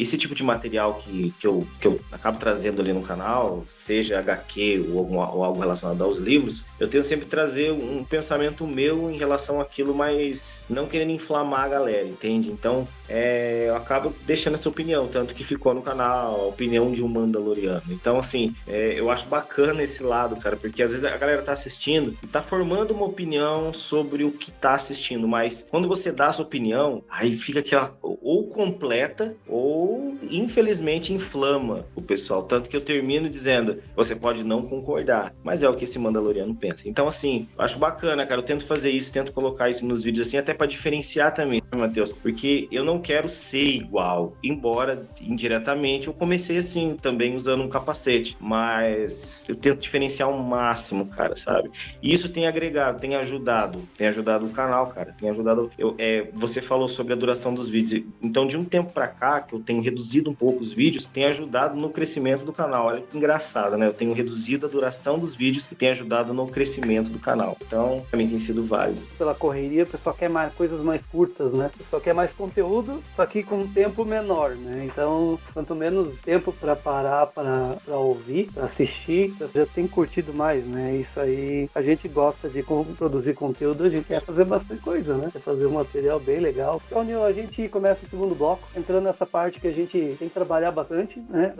esse 0.00 0.18
tipo 0.18 0.34
de 0.34 0.42
material 0.42 0.94
que, 0.94 1.32
que, 1.38 1.46
eu, 1.46 1.66
que 1.80 1.86
eu 1.86 2.00
acabo 2.10 2.38
trazendo 2.38 2.80
ali 2.80 2.92
no 2.92 3.02
canal, 3.02 3.64
seja 3.68 4.18
HQ 4.18 4.86
ou, 4.90 4.98
algum, 4.98 5.16
ou 5.16 5.44
algo 5.44 5.60
relacionado 5.60 6.02
aos 6.02 6.18
livros, 6.18 6.64
eu 6.78 6.88
tento 6.88 7.04
sempre 7.04 7.26
trazer 7.26 7.70
um 7.70 8.04
pensamento 8.04 8.66
meu 8.66 9.10
em 9.10 9.16
relação 9.16 9.60
àquilo, 9.60 9.94
mas 9.94 10.64
não 10.68 10.86
querendo 10.86 11.10
inflamar 11.10 11.64
a 11.64 11.68
galera, 11.68 12.06
entende? 12.06 12.50
Então 12.50 12.86
é, 13.08 13.66
eu 13.68 13.76
acabo 13.76 14.14
deixando 14.24 14.54
essa 14.54 14.68
opinião, 14.68 15.06
tanto 15.06 15.34
que 15.34 15.44
ficou 15.44 15.74
no 15.74 15.82
canal, 15.82 16.40
a 16.40 16.46
opinião 16.46 16.90
de 16.90 17.02
um 17.02 17.08
Mandaloriano. 17.08 17.82
Então, 17.90 18.18
assim, 18.18 18.54
é, 18.66 18.98
eu 18.98 19.10
acho 19.10 19.26
bacana 19.26 19.82
esse 19.82 20.02
lado, 20.02 20.36
cara, 20.36 20.56
porque 20.56 20.82
às 20.82 20.90
vezes 20.90 21.04
a 21.04 21.16
galera 21.16 21.42
tá 21.42 21.52
assistindo 21.52 22.16
e 22.22 22.26
tá 22.26 22.40
formando 22.40 22.92
uma 22.92 23.04
opinião 23.04 23.74
sobre 23.74 24.24
o 24.24 24.30
que 24.30 24.50
tá 24.50 24.74
assistindo, 24.74 25.28
mas 25.28 25.66
quando 25.70 25.86
você 25.86 26.10
dá 26.10 26.28
a 26.28 26.32
sua 26.32 26.44
opinião, 26.44 27.04
aí 27.08 27.36
fica 27.36 27.60
aquela 27.60 27.94
ou 28.00 28.46
completa 28.72 29.36
ou 29.46 30.16
infelizmente 30.30 31.12
inflama 31.12 31.84
o 31.94 32.00
pessoal. 32.00 32.42
Tanto 32.42 32.68
que 32.68 32.76
eu 32.76 32.80
termino 32.80 33.28
dizendo: 33.28 33.78
você 33.94 34.16
pode 34.16 34.42
não 34.42 34.62
concordar, 34.62 35.34
mas 35.44 35.62
é 35.62 35.68
o 35.68 35.74
que 35.74 35.84
esse 35.84 35.98
Mandaloriano 35.98 36.54
pensa. 36.54 36.88
Então, 36.88 37.06
assim, 37.06 37.48
acho 37.58 37.78
bacana, 37.78 38.26
cara. 38.26 38.40
Eu 38.40 38.44
tento 38.44 38.64
fazer 38.66 38.90
isso, 38.90 39.12
tento 39.12 39.32
colocar 39.32 39.68
isso 39.68 39.84
nos 39.84 40.02
vídeos 40.02 40.26
assim, 40.26 40.36
até 40.36 40.54
para 40.54 40.66
diferenciar 40.66 41.34
também, 41.34 41.62
Matheus, 41.76 42.12
porque 42.12 42.68
eu 42.70 42.84
não 42.84 42.98
quero 42.98 43.28
ser 43.28 43.64
igual, 43.64 44.36
embora 44.42 45.06
indiretamente 45.20 46.08
eu 46.08 46.14
comecei 46.14 46.58
assim 46.58 46.96
também 47.00 47.34
usando 47.36 47.62
um 47.62 47.68
capacete, 47.68 48.36
mas 48.40 49.44
eu 49.48 49.54
tento 49.54 49.80
diferenciar 49.80 50.30
o 50.30 50.42
máximo, 50.42 51.06
cara, 51.06 51.36
sabe? 51.36 51.70
E 52.02 52.12
isso 52.12 52.28
tem 52.28 52.46
agregado, 52.46 53.00
tem 53.00 53.16
ajudado, 53.16 53.80
tem 53.96 54.06
ajudado 54.08 54.46
o 54.46 54.50
canal, 54.50 54.88
cara, 54.88 55.14
tem 55.18 55.30
ajudado. 55.30 55.70
Eu, 55.78 55.94
é, 55.98 56.28
você 56.32 56.60
falou 56.60 56.88
sobre 56.88 57.12
a 57.12 57.16
duração 57.16 57.52
dos 57.52 57.68
vídeos, 57.68 58.04
então 58.22 58.46
de 58.46 58.56
um 58.56 58.61
tempo 58.64 58.92
para 58.92 59.08
cá 59.08 59.40
que 59.40 59.54
eu 59.54 59.60
tenho 59.60 59.82
reduzido 59.82 60.30
um 60.30 60.34
pouco 60.34 60.60
os 60.62 60.72
vídeos, 60.72 61.06
tem 61.06 61.24
ajudado 61.24 61.78
no 61.78 61.90
crescimento 61.90 62.44
do 62.44 62.52
canal. 62.52 62.86
Olha 62.86 63.02
que 63.02 63.16
engraçado, 63.16 63.76
né? 63.76 63.86
Eu 63.86 63.92
tenho 63.92 64.12
reduzido 64.12 64.66
a 64.66 64.68
duração 64.68 65.18
dos 65.18 65.34
vídeos 65.34 65.70
e 65.70 65.74
tem 65.74 65.90
ajudado 65.90 66.32
no 66.32 66.46
crescimento 66.46 67.10
do 67.10 67.18
canal. 67.18 67.56
Então, 67.66 68.04
pra 68.10 68.16
mim 68.16 68.28
tem 68.28 68.40
sido 68.40 68.64
válido. 68.64 69.00
Pela 69.16 69.34
correria, 69.34 69.84
o 69.84 69.86
pessoal 69.86 70.14
quer 70.14 70.28
mais 70.28 70.52
coisas 70.54 70.82
mais 70.82 71.02
curtas, 71.06 71.52
né? 71.52 71.70
O 71.74 71.78
pessoal 71.78 72.02
quer 72.02 72.14
mais 72.14 72.32
conteúdo, 72.32 73.02
só 73.16 73.24
que 73.26 73.42
com 73.42 73.60
um 73.60 73.68
tempo 73.68 74.04
menor, 74.04 74.50
né? 74.50 74.88
Então, 74.90 75.38
quanto 75.54 75.74
menos 75.74 76.18
tempo 76.20 76.52
para 76.52 76.76
parar 76.76 77.26
para 77.26 77.96
ouvir, 77.96 78.50
para 78.52 78.64
assistir, 78.64 79.34
já 79.54 79.66
tem 79.66 79.86
curtido 79.86 80.32
mais, 80.32 80.64
né? 80.66 80.96
Isso 80.96 81.18
aí, 81.18 81.68
a 81.74 81.82
gente 81.82 82.08
gosta 82.08 82.48
de 82.48 82.62
produzir 82.96 83.34
conteúdo, 83.34 83.84
a 83.84 83.88
gente 83.88 84.06
quer 84.06 84.22
fazer 84.22 84.44
bastante 84.44 84.82
coisa, 84.82 85.16
né? 85.16 85.30
Quer 85.32 85.40
fazer 85.40 85.66
um 85.66 85.72
material 85.72 86.20
bem 86.20 86.40
legal. 86.40 86.80
Então, 86.86 87.24
a 87.24 87.32
gente 87.32 87.68
começa 87.68 88.04
o 88.04 88.08
segundo 88.08 88.34
bloco, 88.34 88.51
entrando 88.76 89.04
nessa 89.04 89.26
parte 89.26 89.60
que 89.60 89.68
a 89.68 89.72
gente 89.72 90.16
tem 90.18 90.28
que 90.28 90.34
trabalhar 90.34 90.70
bastante, 90.70 91.20
né? 91.28 91.54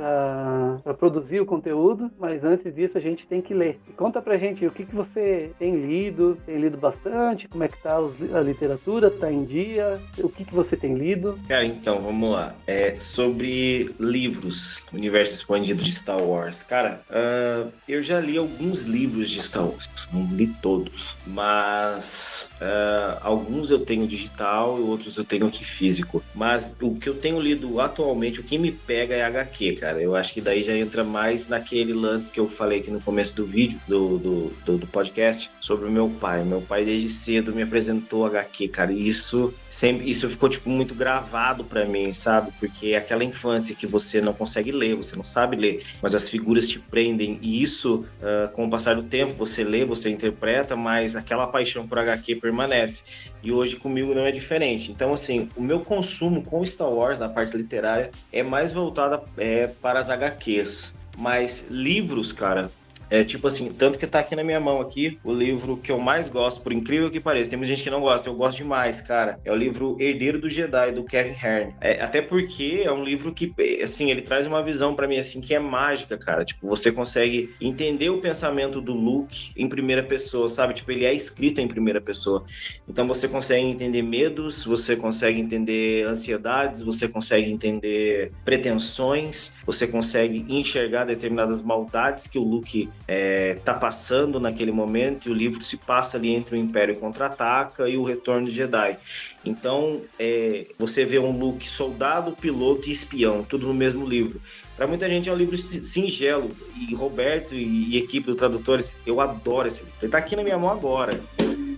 Para 0.83 0.95
produzir 0.95 1.41
o 1.41 1.47
conteúdo, 1.47 2.11
mas 2.19 2.45
antes 2.45 2.75
disso 2.75 2.99
a 2.99 3.01
gente 3.01 3.27
tem 3.27 3.41
que 3.41 3.55
ler. 3.55 3.81
E 3.89 3.93
conta 3.93 4.21
pra 4.21 4.37
gente 4.37 4.67
o 4.67 4.71
que, 4.71 4.85
que 4.85 4.95
você 4.95 5.51
tem 5.59 5.75
lido, 5.75 6.39
tem 6.47 6.59
lido 6.59 6.77
bastante, 6.77 7.49
como 7.49 7.65
é 7.65 7.69
que 7.69 7.81
tá 7.83 7.97
a 7.97 8.41
literatura, 8.41 9.11
tá 9.11 9.31
em 9.31 9.45
dia, 9.45 10.01
o 10.19 10.29
que, 10.29 10.45
que 10.45 10.55
você 10.55 10.77
tem 10.77 10.95
lido? 10.95 11.39
Cara, 11.49 11.65
então, 11.65 12.01
vamos 12.01 12.31
lá. 12.31 12.55
É 12.67 12.99
sobre 13.01 13.95
livros, 13.99 14.83
universo 14.93 15.35
expandido 15.35 15.83
de 15.83 15.93
Star 15.93 16.23
Wars. 16.23 16.63
Cara, 16.63 17.01
uh, 17.11 17.71
eu 17.89 18.03
já 18.03 18.21
li 18.21 18.37
alguns 18.37 18.83
livros 18.83 19.31
de 19.31 19.43
Star 19.43 19.65
Wars, 19.65 19.89
não 20.13 20.25
li 20.35 20.47
todos, 20.61 21.17
mas 21.27 22.51
uh, 22.61 23.19
alguns 23.23 23.71
eu 23.71 23.81
tenho 23.85 24.07
digital 24.07 24.79
e 24.79 24.83
outros 24.83 25.17
eu 25.17 25.25
tenho 25.25 25.47
aqui 25.47 25.65
físico. 25.65 26.23
Mas 26.35 26.75
o 26.83 26.95
que 26.95 27.09
eu 27.09 27.15
tenho 27.15 27.41
lido 27.41 27.81
atualmente, 27.81 28.41
o 28.41 28.43
que 28.43 28.59
me 28.59 28.73
pega 28.73 29.15
é 29.15 29.23
HQ, 29.23 29.73
cara. 29.77 30.01
Eu 30.01 30.15
acho 30.15 30.35
que 30.35 30.41
daí 30.41 30.63
já 30.63 30.77
entra 30.77 31.05
mais 31.05 31.49
naquele 31.49 31.93
lance 31.93 32.31
que 32.31 32.41
eu 32.41 32.49
falei 32.49 32.81
aqui 32.81 32.91
no 32.91 33.01
começo 33.01 33.37
do 33.37 33.47
vídeo, 33.47 33.79
do, 33.87 34.19
do, 34.19 34.53
do, 34.65 34.79
do 34.79 34.87
podcast, 34.87 35.51
sobre 35.61 35.89
o 35.89 35.91
meu 35.91 36.09
pai. 36.09 36.45
Meu 36.45 36.61
pai 36.61 36.85
desde 36.85 37.09
cedo 37.09 37.55
me 37.55 37.63
apresentou 37.63 38.27
HQ, 38.27 38.69
cara. 38.69 38.93
E 38.93 39.07
isso 39.07 39.55
sempre 39.73 40.09
isso 40.09 40.29
ficou 40.29 40.49
tipo 40.49 40.69
muito 40.69 40.95
gravado 40.95 41.65
para 41.65 41.87
mim, 41.87 42.13
sabe? 42.13 42.53
Porque 42.61 42.89
é 42.89 42.97
aquela 42.99 43.25
infância 43.25 43.75
que 43.75 43.87
você 43.87 44.21
não 44.21 44.35
consegue 44.35 44.71
ler, 44.71 44.95
você 44.95 45.17
não 45.17 45.25
sabe 45.25 45.57
ler, 45.57 45.83
mas 46.03 46.15
as 46.15 46.29
figuras 46.29 46.69
te 46.69 46.79
prendem 46.79 47.39
e 47.41 47.63
isso, 47.63 48.05
uh, 48.21 48.53
com 48.53 48.67
o 48.67 48.71
passar 48.71 48.95
do 48.95 49.03
tempo, 49.03 49.35
você 49.35 49.65
lê, 49.65 49.85
você 49.85 50.11
interpreta, 50.11 50.77
mas 50.77 51.17
aquela 51.17 51.47
paixão 51.47 51.87
por 51.87 51.99
HQ 51.99 52.37
permanece. 52.37 53.03
E 53.43 53.51
hoje 53.51 53.77
comigo 53.77 54.15
não 54.15 54.23
é 54.23 54.31
diferente. 54.31 54.93
Então, 54.93 55.13
assim, 55.13 55.49
o 55.57 55.63
meu 55.63 55.81
consumo 55.81 56.43
com 56.43 56.63
Star 56.73 56.91
Wars 56.91 57.19
na 57.19 57.29
parte 57.29 57.57
literária 57.57 58.11
é 58.33 58.43
mais 58.43 58.73
voltada 58.73 59.23
é, 59.37 59.67
para 59.67 60.01
as 60.01 60.11
HQs. 60.11 60.95
Mas 61.19 61.67
livros, 61.69 62.33
cara, 62.33 62.71
é 63.11 63.25
tipo 63.25 63.47
assim, 63.47 63.71
tanto 63.71 63.99
que 63.99 64.07
tá 64.07 64.21
aqui 64.21 64.35
na 64.35 64.45
minha 64.45 64.61
mão 64.61 64.81
aqui, 64.81 65.19
o 65.23 65.33
livro 65.33 65.77
que 65.77 65.93
eu 65.93 65.99
mais 65.99 66.29
gosto, 66.29 66.61
por 66.61 66.73
incrível 66.73 67.11
que 67.11 67.21
pareça. 67.21 67.51
Tem 67.51 67.59
muita 67.59 67.75
gente 67.75 67.85
que 67.85 67.91
não 67.91 68.01
gosta, 68.01 68.29
eu 68.29 68.35
gosto 68.35 68.59
demais, 68.59 69.01
cara. 69.01 69.39
É 69.45 69.53
o 69.53 69.57
livro 69.57 69.97
Herdeiro 70.01 70.41
do 70.41 70.49
Jedi, 70.49 70.93
do 70.93 71.05
Kevin 71.05 71.37
Hearn. 71.43 71.75
É, 71.81 72.01
até 72.01 72.23
porque 72.23 72.83
é 72.85 72.93
um 72.93 73.05
livro 73.05 73.33
que, 73.33 73.53
assim, 73.83 74.11
ele 74.11 74.23
traz 74.23 74.47
uma 74.47 74.63
visão 74.63 74.95
para 74.95 75.07
mim, 75.07 75.19
assim, 75.19 75.41
que 75.41 75.55
é 75.55 75.59
mágica, 75.59 76.17
cara. 76.17 76.45
Tipo, 76.45 76.67
você 76.69 76.91
consegue 76.91 77.55
entender 77.61 78.11
o 78.11 78.19
pensamento 78.19 78.81
do 78.81 78.93
Luke 78.93 79.53
em 79.57 79.69
primeira 79.69 80.03
pessoa, 80.03 80.49
sabe? 80.49 80.75
Tipo, 80.75 80.93
ele 80.93 81.05
é 81.05 81.13
escrito 81.13 81.61
em 81.61 81.69
primeira 81.69 82.01
pessoa. 82.01 82.45
Então 82.89 83.07
você 83.07 83.29
consegue 83.29 83.67
entender 83.67 84.03
medos, 84.03 84.65
você 84.65 84.97
consegue 84.97 85.41
entender 85.41 86.07
ansiedades, 86.07 86.83
você 86.83 87.09
consegue 87.09 87.51
entender 87.51 88.33
pretensões, 88.45 89.55
você 89.67 89.87
consegue 89.87 90.45
enxergar 90.49 91.05
determinadas 91.05 91.63
maldades 91.63 92.27
que 92.27 92.39
o 92.39 92.43
Luke 92.43 92.89
é, 93.07 93.55
tá 93.65 93.75
passando 93.75 94.39
naquele 94.39 94.73
momento 94.73 95.29
e 95.29 95.33
o 95.33 95.35
livro 95.35 95.63
se 95.63 95.77
passa 95.77 96.17
ali 96.17 96.31
entre 96.31 96.55
o 96.55 96.59
Império 96.59 96.97
Contra-Ataca 96.97 97.89
e 97.89 97.97
o 97.97 98.05
Retorno 98.05 98.47
de 98.47 98.53
Jedi. 98.53 98.97
Então, 99.45 100.01
é, 100.19 100.67
você 100.79 101.05
vê 101.05 101.19
um 101.19 101.37
Luke 101.37 101.69
soldado, 101.69 102.33
piloto 102.33 102.89
e 102.89 102.93
espião, 102.93 103.43
tudo 103.43 103.67
no 103.67 103.75
mesmo 103.75 104.07
livro. 104.07 104.41
Para 104.77 104.87
muita 104.87 105.09
gente 105.09 105.29
é 105.29 105.33
um 105.33 105.37
livro 105.37 105.57
singelo 105.57 106.51
e 106.77 106.95
Roberto 106.95 107.55
e, 107.55 107.95
e 107.95 107.99
equipe 107.99 108.27
do 108.27 108.35
Tradutores, 108.35 108.97
eu 109.07 109.21
adoro 109.21 109.69
esse 109.69 109.81
livro. 109.81 109.95
Ele 110.01 110.11
tá 110.11 110.19
aqui 110.19 110.37
na 110.37 110.43
minha 110.43 110.59
mão 110.59 110.71
agora. 110.71 111.21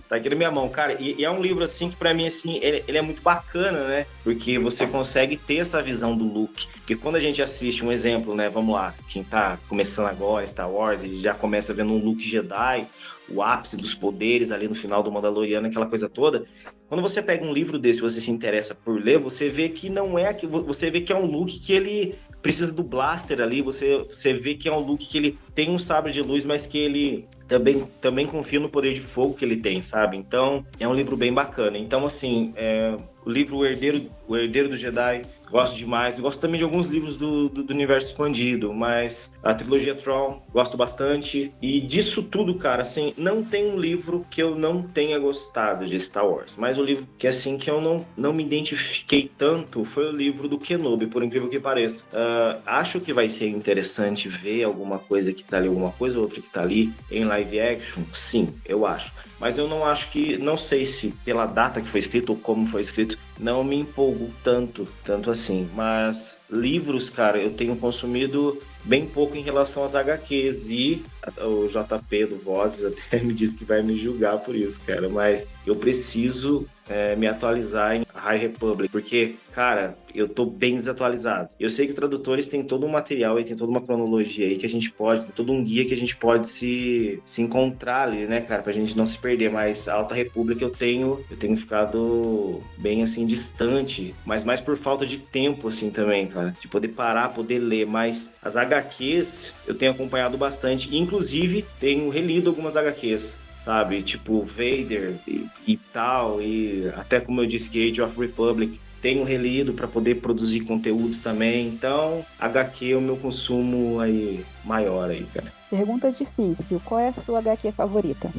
Tá 0.07 0.17
aqui 0.17 0.29
na 0.29 0.35
minha 0.35 0.51
mão, 0.51 0.69
cara. 0.69 0.93
E, 0.99 1.15
e 1.19 1.25
é 1.25 1.31
um 1.31 1.41
livro, 1.41 1.63
assim, 1.63 1.89
que 1.89 1.95
pra 1.95 2.13
mim, 2.13 2.27
assim, 2.27 2.59
ele, 2.61 2.83
ele, 2.87 2.97
é 2.97 3.01
muito 3.01 3.21
bacana, 3.21 3.87
né? 3.87 4.05
Porque 4.23 4.59
você 4.59 4.85
consegue 4.85 5.35
ter 5.35 5.57
essa 5.57 5.81
visão 5.81 6.15
do 6.15 6.25
Luke. 6.25 6.67
Porque 6.73 6.95
quando 6.95 7.15
a 7.15 7.19
gente 7.19 7.41
assiste 7.41 7.83
um 7.83 7.91
exemplo, 7.91 8.35
né? 8.35 8.49
Vamos 8.49 8.75
lá, 8.75 8.93
quem 9.09 9.23
tá 9.23 9.57
começando 9.67 10.07
agora, 10.07 10.47
Star 10.47 10.69
Wars, 10.69 11.01
e 11.03 11.21
já 11.21 11.33
começa 11.33 11.73
vendo 11.73 11.93
um 11.93 11.97
Luke 11.97 12.21
Jedi, 12.21 12.85
o 13.27 13.41
ápice 13.41 13.75
dos 13.75 13.95
poderes 13.95 14.51
ali 14.51 14.67
no 14.67 14.75
final 14.75 15.01
do 15.01 15.11
Mandaloriano, 15.11 15.67
aquela 15.67 15.87
coisa 15.87 16.07
toda. 16.07 16.45
Quando 16.87 17.01
você 17.01 17.21
pega 17.21 17.43
um 17.43 17.51
livro 17.51 17.79
desse, 17.79 17.99
você 17.99 18.21
se 18.21 18.29
interessa 18.29 18.75
por 18.75 19.01
ler, 19.01 19.17
você 19.17 19.49
vê 19.49 19.69
que 19.69 19.89
não 19.89 20.19
é 20.19 20.31
que 20.33 20.45
você 20.45 20.91
vê 20.91 21.01
que 21.01 21.11
é 21.11 21.15
um 21.15 21.25
Luke 21.25 21.59
que 21.59 21.73
ele 21.73 22.15
precisa 22.43 22.71
do 22.71 22.83
blaster 22.83 23.41
ali, 23.41 23.63
você, 23.63 24.05
você 24.07 24.31
vê 24.33 24.53
que 24.53 24.69
é 24.69 24.71
um 24.71 24.79
Luke 24.79 25.07
que 25.07 25.17
ele 25.17 25.39
tem 25.55 25.71
um 25.71 25.79
sabre 25.79 26.11
de 26.11 26.21
luz, 26.21 26.45
mas 26.45 26.67
que 26.67 26.77
ele 26.77 27.27
também, 27.47 27.83
também 28.01 28.25
confia 28.25 28.59
no 28.59 28.69
poder 28.69 28.93
de 28.93 29.01
fogo 29.01 29.33
que 29.33 29.45
ele 29.45 29.57
tem, 29.57 29.81
sabe? 29.81 30.17
Então, 30.17 30.65
é 30.79 30.87
um 30.87 30.93
livro 30.93 31.15
bem 31.15 31.33
bacana. 31.33 31.77
Então, 31.77 32.05
assim, 32.05 32.53
é, 32.55 32.97
o 33.25 33.29
livro 33.29 33.57
O 33.57 33.65
Herdeiro, 33.65 34.09
o 34.27 34.35
Herdeiro 34.37 34.69
do 34.69 34.77
Jedi, 34.77 35.23
gosto 35.49 35.77
demais. 35.77 36.19
Gosto 36.19 36.39
também 36.39 36.57
de 36.57 36.63
alguns 36.63 36.87
livros 36.87 37.17
do, 37.17 37.49
do, 37.49 37.63
do, 37.63 37.73
universo 37.73 38.07
expandido, 38.07 38.73
mas 38.73 39.31
a 39.43 39.53
trilogia 39.53 39.95
Tron, 39.95 40.41
gosto 40.51 40.77
bastante. 40.77 41.53
E 41.61 41.81
disso 41.81 42.21
tudo, 42.23 42.55
cara, 42.55 42.83
assim, 42.83 43.13
não 43.17 43.43
tem 43.43 43.65
um 43.65 43.77
livro 43.77 44.25
que 44.29 44.41
eu 44.41 44.55
não 44.55 44.83
tenha 44.83 45.17
gostado 45.17 45.85
de 45.85 45.99
Star 45.99 46.27
Wars. 46.27 46.55
Mas 46.57 46.77
o 46.77 46.83
livro 46.83 47.07
que, 47.17 47.27
assim, 47.27 47.57
que 47.57 47.69
eu 47.69 47.81
não, 47.81 48.05
não 48.17 48.33
me 48.33 48.43
identifiquei 48.43 49.31
tanto 49.37 49.83
foi 49.83 50.07
o 50.07 50.11
livro 50.11 50.47
do 50.47 50.57
Kenobi, 50.57 51.07
por 51.07 51.23
incrível 51.23 51.49
que 51.49 51.59
pareça. 51.59 52.05
Uh, 52.05 52.61
acho 52.65 52.99
que 52.99 53.13
vai 53.13 53.27
ser 53.27 53.47
interessante 53.49 54.27
ver 54.27 54.63
alguma 54.63 54.99
coisa 54.99 55.33
que 55.33 55.43
tá 55.43 55.57
ali, 55.57 55.67
alguma 55.67 55.91
coisa 55.91 56.17
ou 56.17 56.23
outra 56.23 56.41
que 56.41 56.49
tá 56.49 56.61
ali 56.61 56.91
em 57.11 57.25
live 57.25 57.59
action. 57.59 58.03
Sim, 58.11 58.53
eu 58.65 58.85
acho 58.85 59.11
mas 59.39 59.57
eu 59.57 59.67
não 59.67 59.83
acho 59.85 60.09
que, 60.09 60.37
não 60.37 60.57
sei 60.57 60.85
se 60.85 61.13
pela 61.23 61.45
data 61.45 61.81
que 61.81 61.87
foi 61.87 61.99
escrito 61.99 62.29
ou 62.29 62.37
como 62.37 62.67
foi 62.67 62.81
escrito, 62.81 63.17
não 63.39 63.63
me 63.63 63.75
empolgo 63.75 64.31
tanto, 64.43 64.87
tanto 65.03 65.29
assim. 65.29 65.69
Mas 65.73 66.37
livros, 66.49 67.09
cara, 67.09 67.37
eu 67.37 67.51
tenho 67.51 67.75
consumido 67.75 68.61
bem 68.83 69.05
pouco 69.05 69.35
em 69.35 69.41
relação 69.41 69.83
às 69.83 69.95
HQs. 69.95 70.69
E 70.69 71.03
o 71.37 71.67
JP 71.67 72.25
do 72.27 72.37
Vozes 72.37 72.85
até 73.07 73.19
me 73.19 73.33
disse 73.33 73.55
que 73.55 73.65
vai 73.65 73.81
me 73.81 73.97
julgar 73.97 74.37
por 74.37 74.55
isso, 74.55 74.79
cara. 74.81 75.09
Mas 75.09 75.47
eu 75.65 75.75
preciso 75.75 76.65
é, 76.89 77.15
me 77.15 77.27
atualizar 77.27 77.95
em 77.95 78.05
High 78.13 78.37
Republic, 78.37 78.91
porque, 78.91 79.35
cara, 79.51 79.97
eu 80.13 80.27
tô 80.27 80.45
bem 80.45 80.75
desatualizado. 80.75 81.49
Eu 81.59 81.69
sei 81.69 81.87
que 81.87 81.93
tradutores 81.93 82.47
têm 82.47 82.63
todo 82.63 82.85
um 82.85 82.89
material 82.89 83.39
e 83.39 83.43
tem 83.43 83.55
toda 83.55 83.71
uma 83.71 83.81
cronologia 83.81 84.47
aí 84.47 84.57
que 84.57 84.65
a 84.65 84.69
gente 84.69 84.91
pode, 84.91 85.21
tem 85.21 85.31
todo 85.35 85.51
um 85.51 85.63
guia 85.63 85.85
que 85.85 85.93
a 85.93 85.97
gente 85.97 86.15
pode 86.15 86.47
se, 86.49 87.21
se 87.25 87.41
encontrar 87.41 88.03
ali, 88.03 88.25
né, 88.25 88.41
cara, 88.41 88.61
pra 88.61 88.73
gente 88.73 88.95
não 88.95 89.05
se 89.05 89.17
perder. 89.17 89.51
Mas 89.51 89.87
a 89.87 89.95
Alta 89.95 90.15
República 90.15 90.63
eu 90.63 90.69
tenho, 90.69 91.23
eu 91.29 91.37
tenho 91.37 91.55
ficado 91.57 92.61
bem 92.77 93.03
assim 93.03 93.25
distante, 93.25 94.15
mas 94.25 94.43
mais 94.43 94.61
por 94.61 94.77
falta 94.77 95.05
de 95.05 95.17
tempo 95.17 95.67
assim 95.67 95.89
também, 95.89 96.27
cara, 96.27 96.55
de 96.59 96.67
poder 96.67 96.89
parar, 96.89 97.29
poder 97.29 97.59
ler. 97.59 97.85
Mas 97.85 98.33
as 98.41 98.55
HQs 98.55 99.53
eu 99.67 99.75
tenho 99.75 99.91
acompanhado 99.91 100.37
bastante, 100.37 100.95
inclusive 100.95 101.65
tenho 101.79 102.09
relido 102.09 102.49
algumas 102.49 102.77
HQs 102.77 103.44
sabe? 103.65 104.03
Tipo 104.03 104.43
Vader 104.43 105.15
e, 105.27 105.47
e, 105.65 105.77
tal, 105.91 106.39
e 106.39 106.87
até 106.95 107.19
como 107.19 107.41
eu 107.41 107.47
disse 107.47 107.67
que 107.67 107.89
Age 107.89 108.01
of 108.01 108.17
Republic 108.17 108.79
tenho 109.01 109.23
relido 109.23 109.73
para 109.73 109.87
poder 109.87 110.15
produzir 110.15 110.61
conteúdos 110.61 111.19
também. 111.19 111.67
Então, 111.67 112.23
HQ 112.39 112.93
é 112.93 112.95
o 112.95 113.01
meu 113.01 113.17
consumo 113.17 113.99
aí 113.99 114.45
maior 114.63 115.09
aí, 115.09 115.25
cara. 115.33 115.51
Pergunta 115.69 116.11
difícil, 116.11 116.79
qual 116.85 116.99
é 116.99 117.09
a 117.09 117.13
sua 117.13 117.39
HQ 117.39 117.71
favorita? 117.71 118.31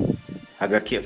HQ, 0.58 1.04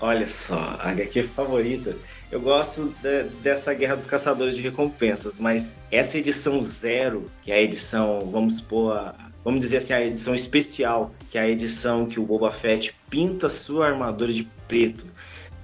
olha 0.00 0.26
só, 0.26 0.76
HQ 0.80 1.22
favorita. 1.22 1.96
Eu 2.30 2.40
gosto 2.40 2.94
de, 3.02 3.24
dessa 3.42 3.74
Guerra 3.74 3.94
dos 3.94 4.06
Caçadores 4.06 4.54
de 4.54 4.62
Recompensas, 4.62 5.38
mas 5.38 5.78
essa 5.90 6.18
edição 6.18 6.62
zero, 6.62 7.30
que 7.42 7.52
é 7.52 7.56
a 7.56 7.62
edição, 7.62 8.20
vamos 8.30 8.56
supor, 8.56 8.96
a, 8.96 9.14
vamos 9.44 9.60
dizer 9.60 9.78
assim, 9.78 9.92
a 9.92 10.04
edição 10.04 10.34
especial, 10.34 11.12
que 11.30 11.38
é 11.38 11.42
a 11.42 11.48
edição 11.48 12.06
que 12.06 12.20
o 12.20 12.24
Boba 12.24 12.50
Fett 12.50 12.94
pinta 13.08 13.48
sua 13.48 13.86
armadura 13.88 14.32
de 14.32 14.44
preto. 14.66 15.04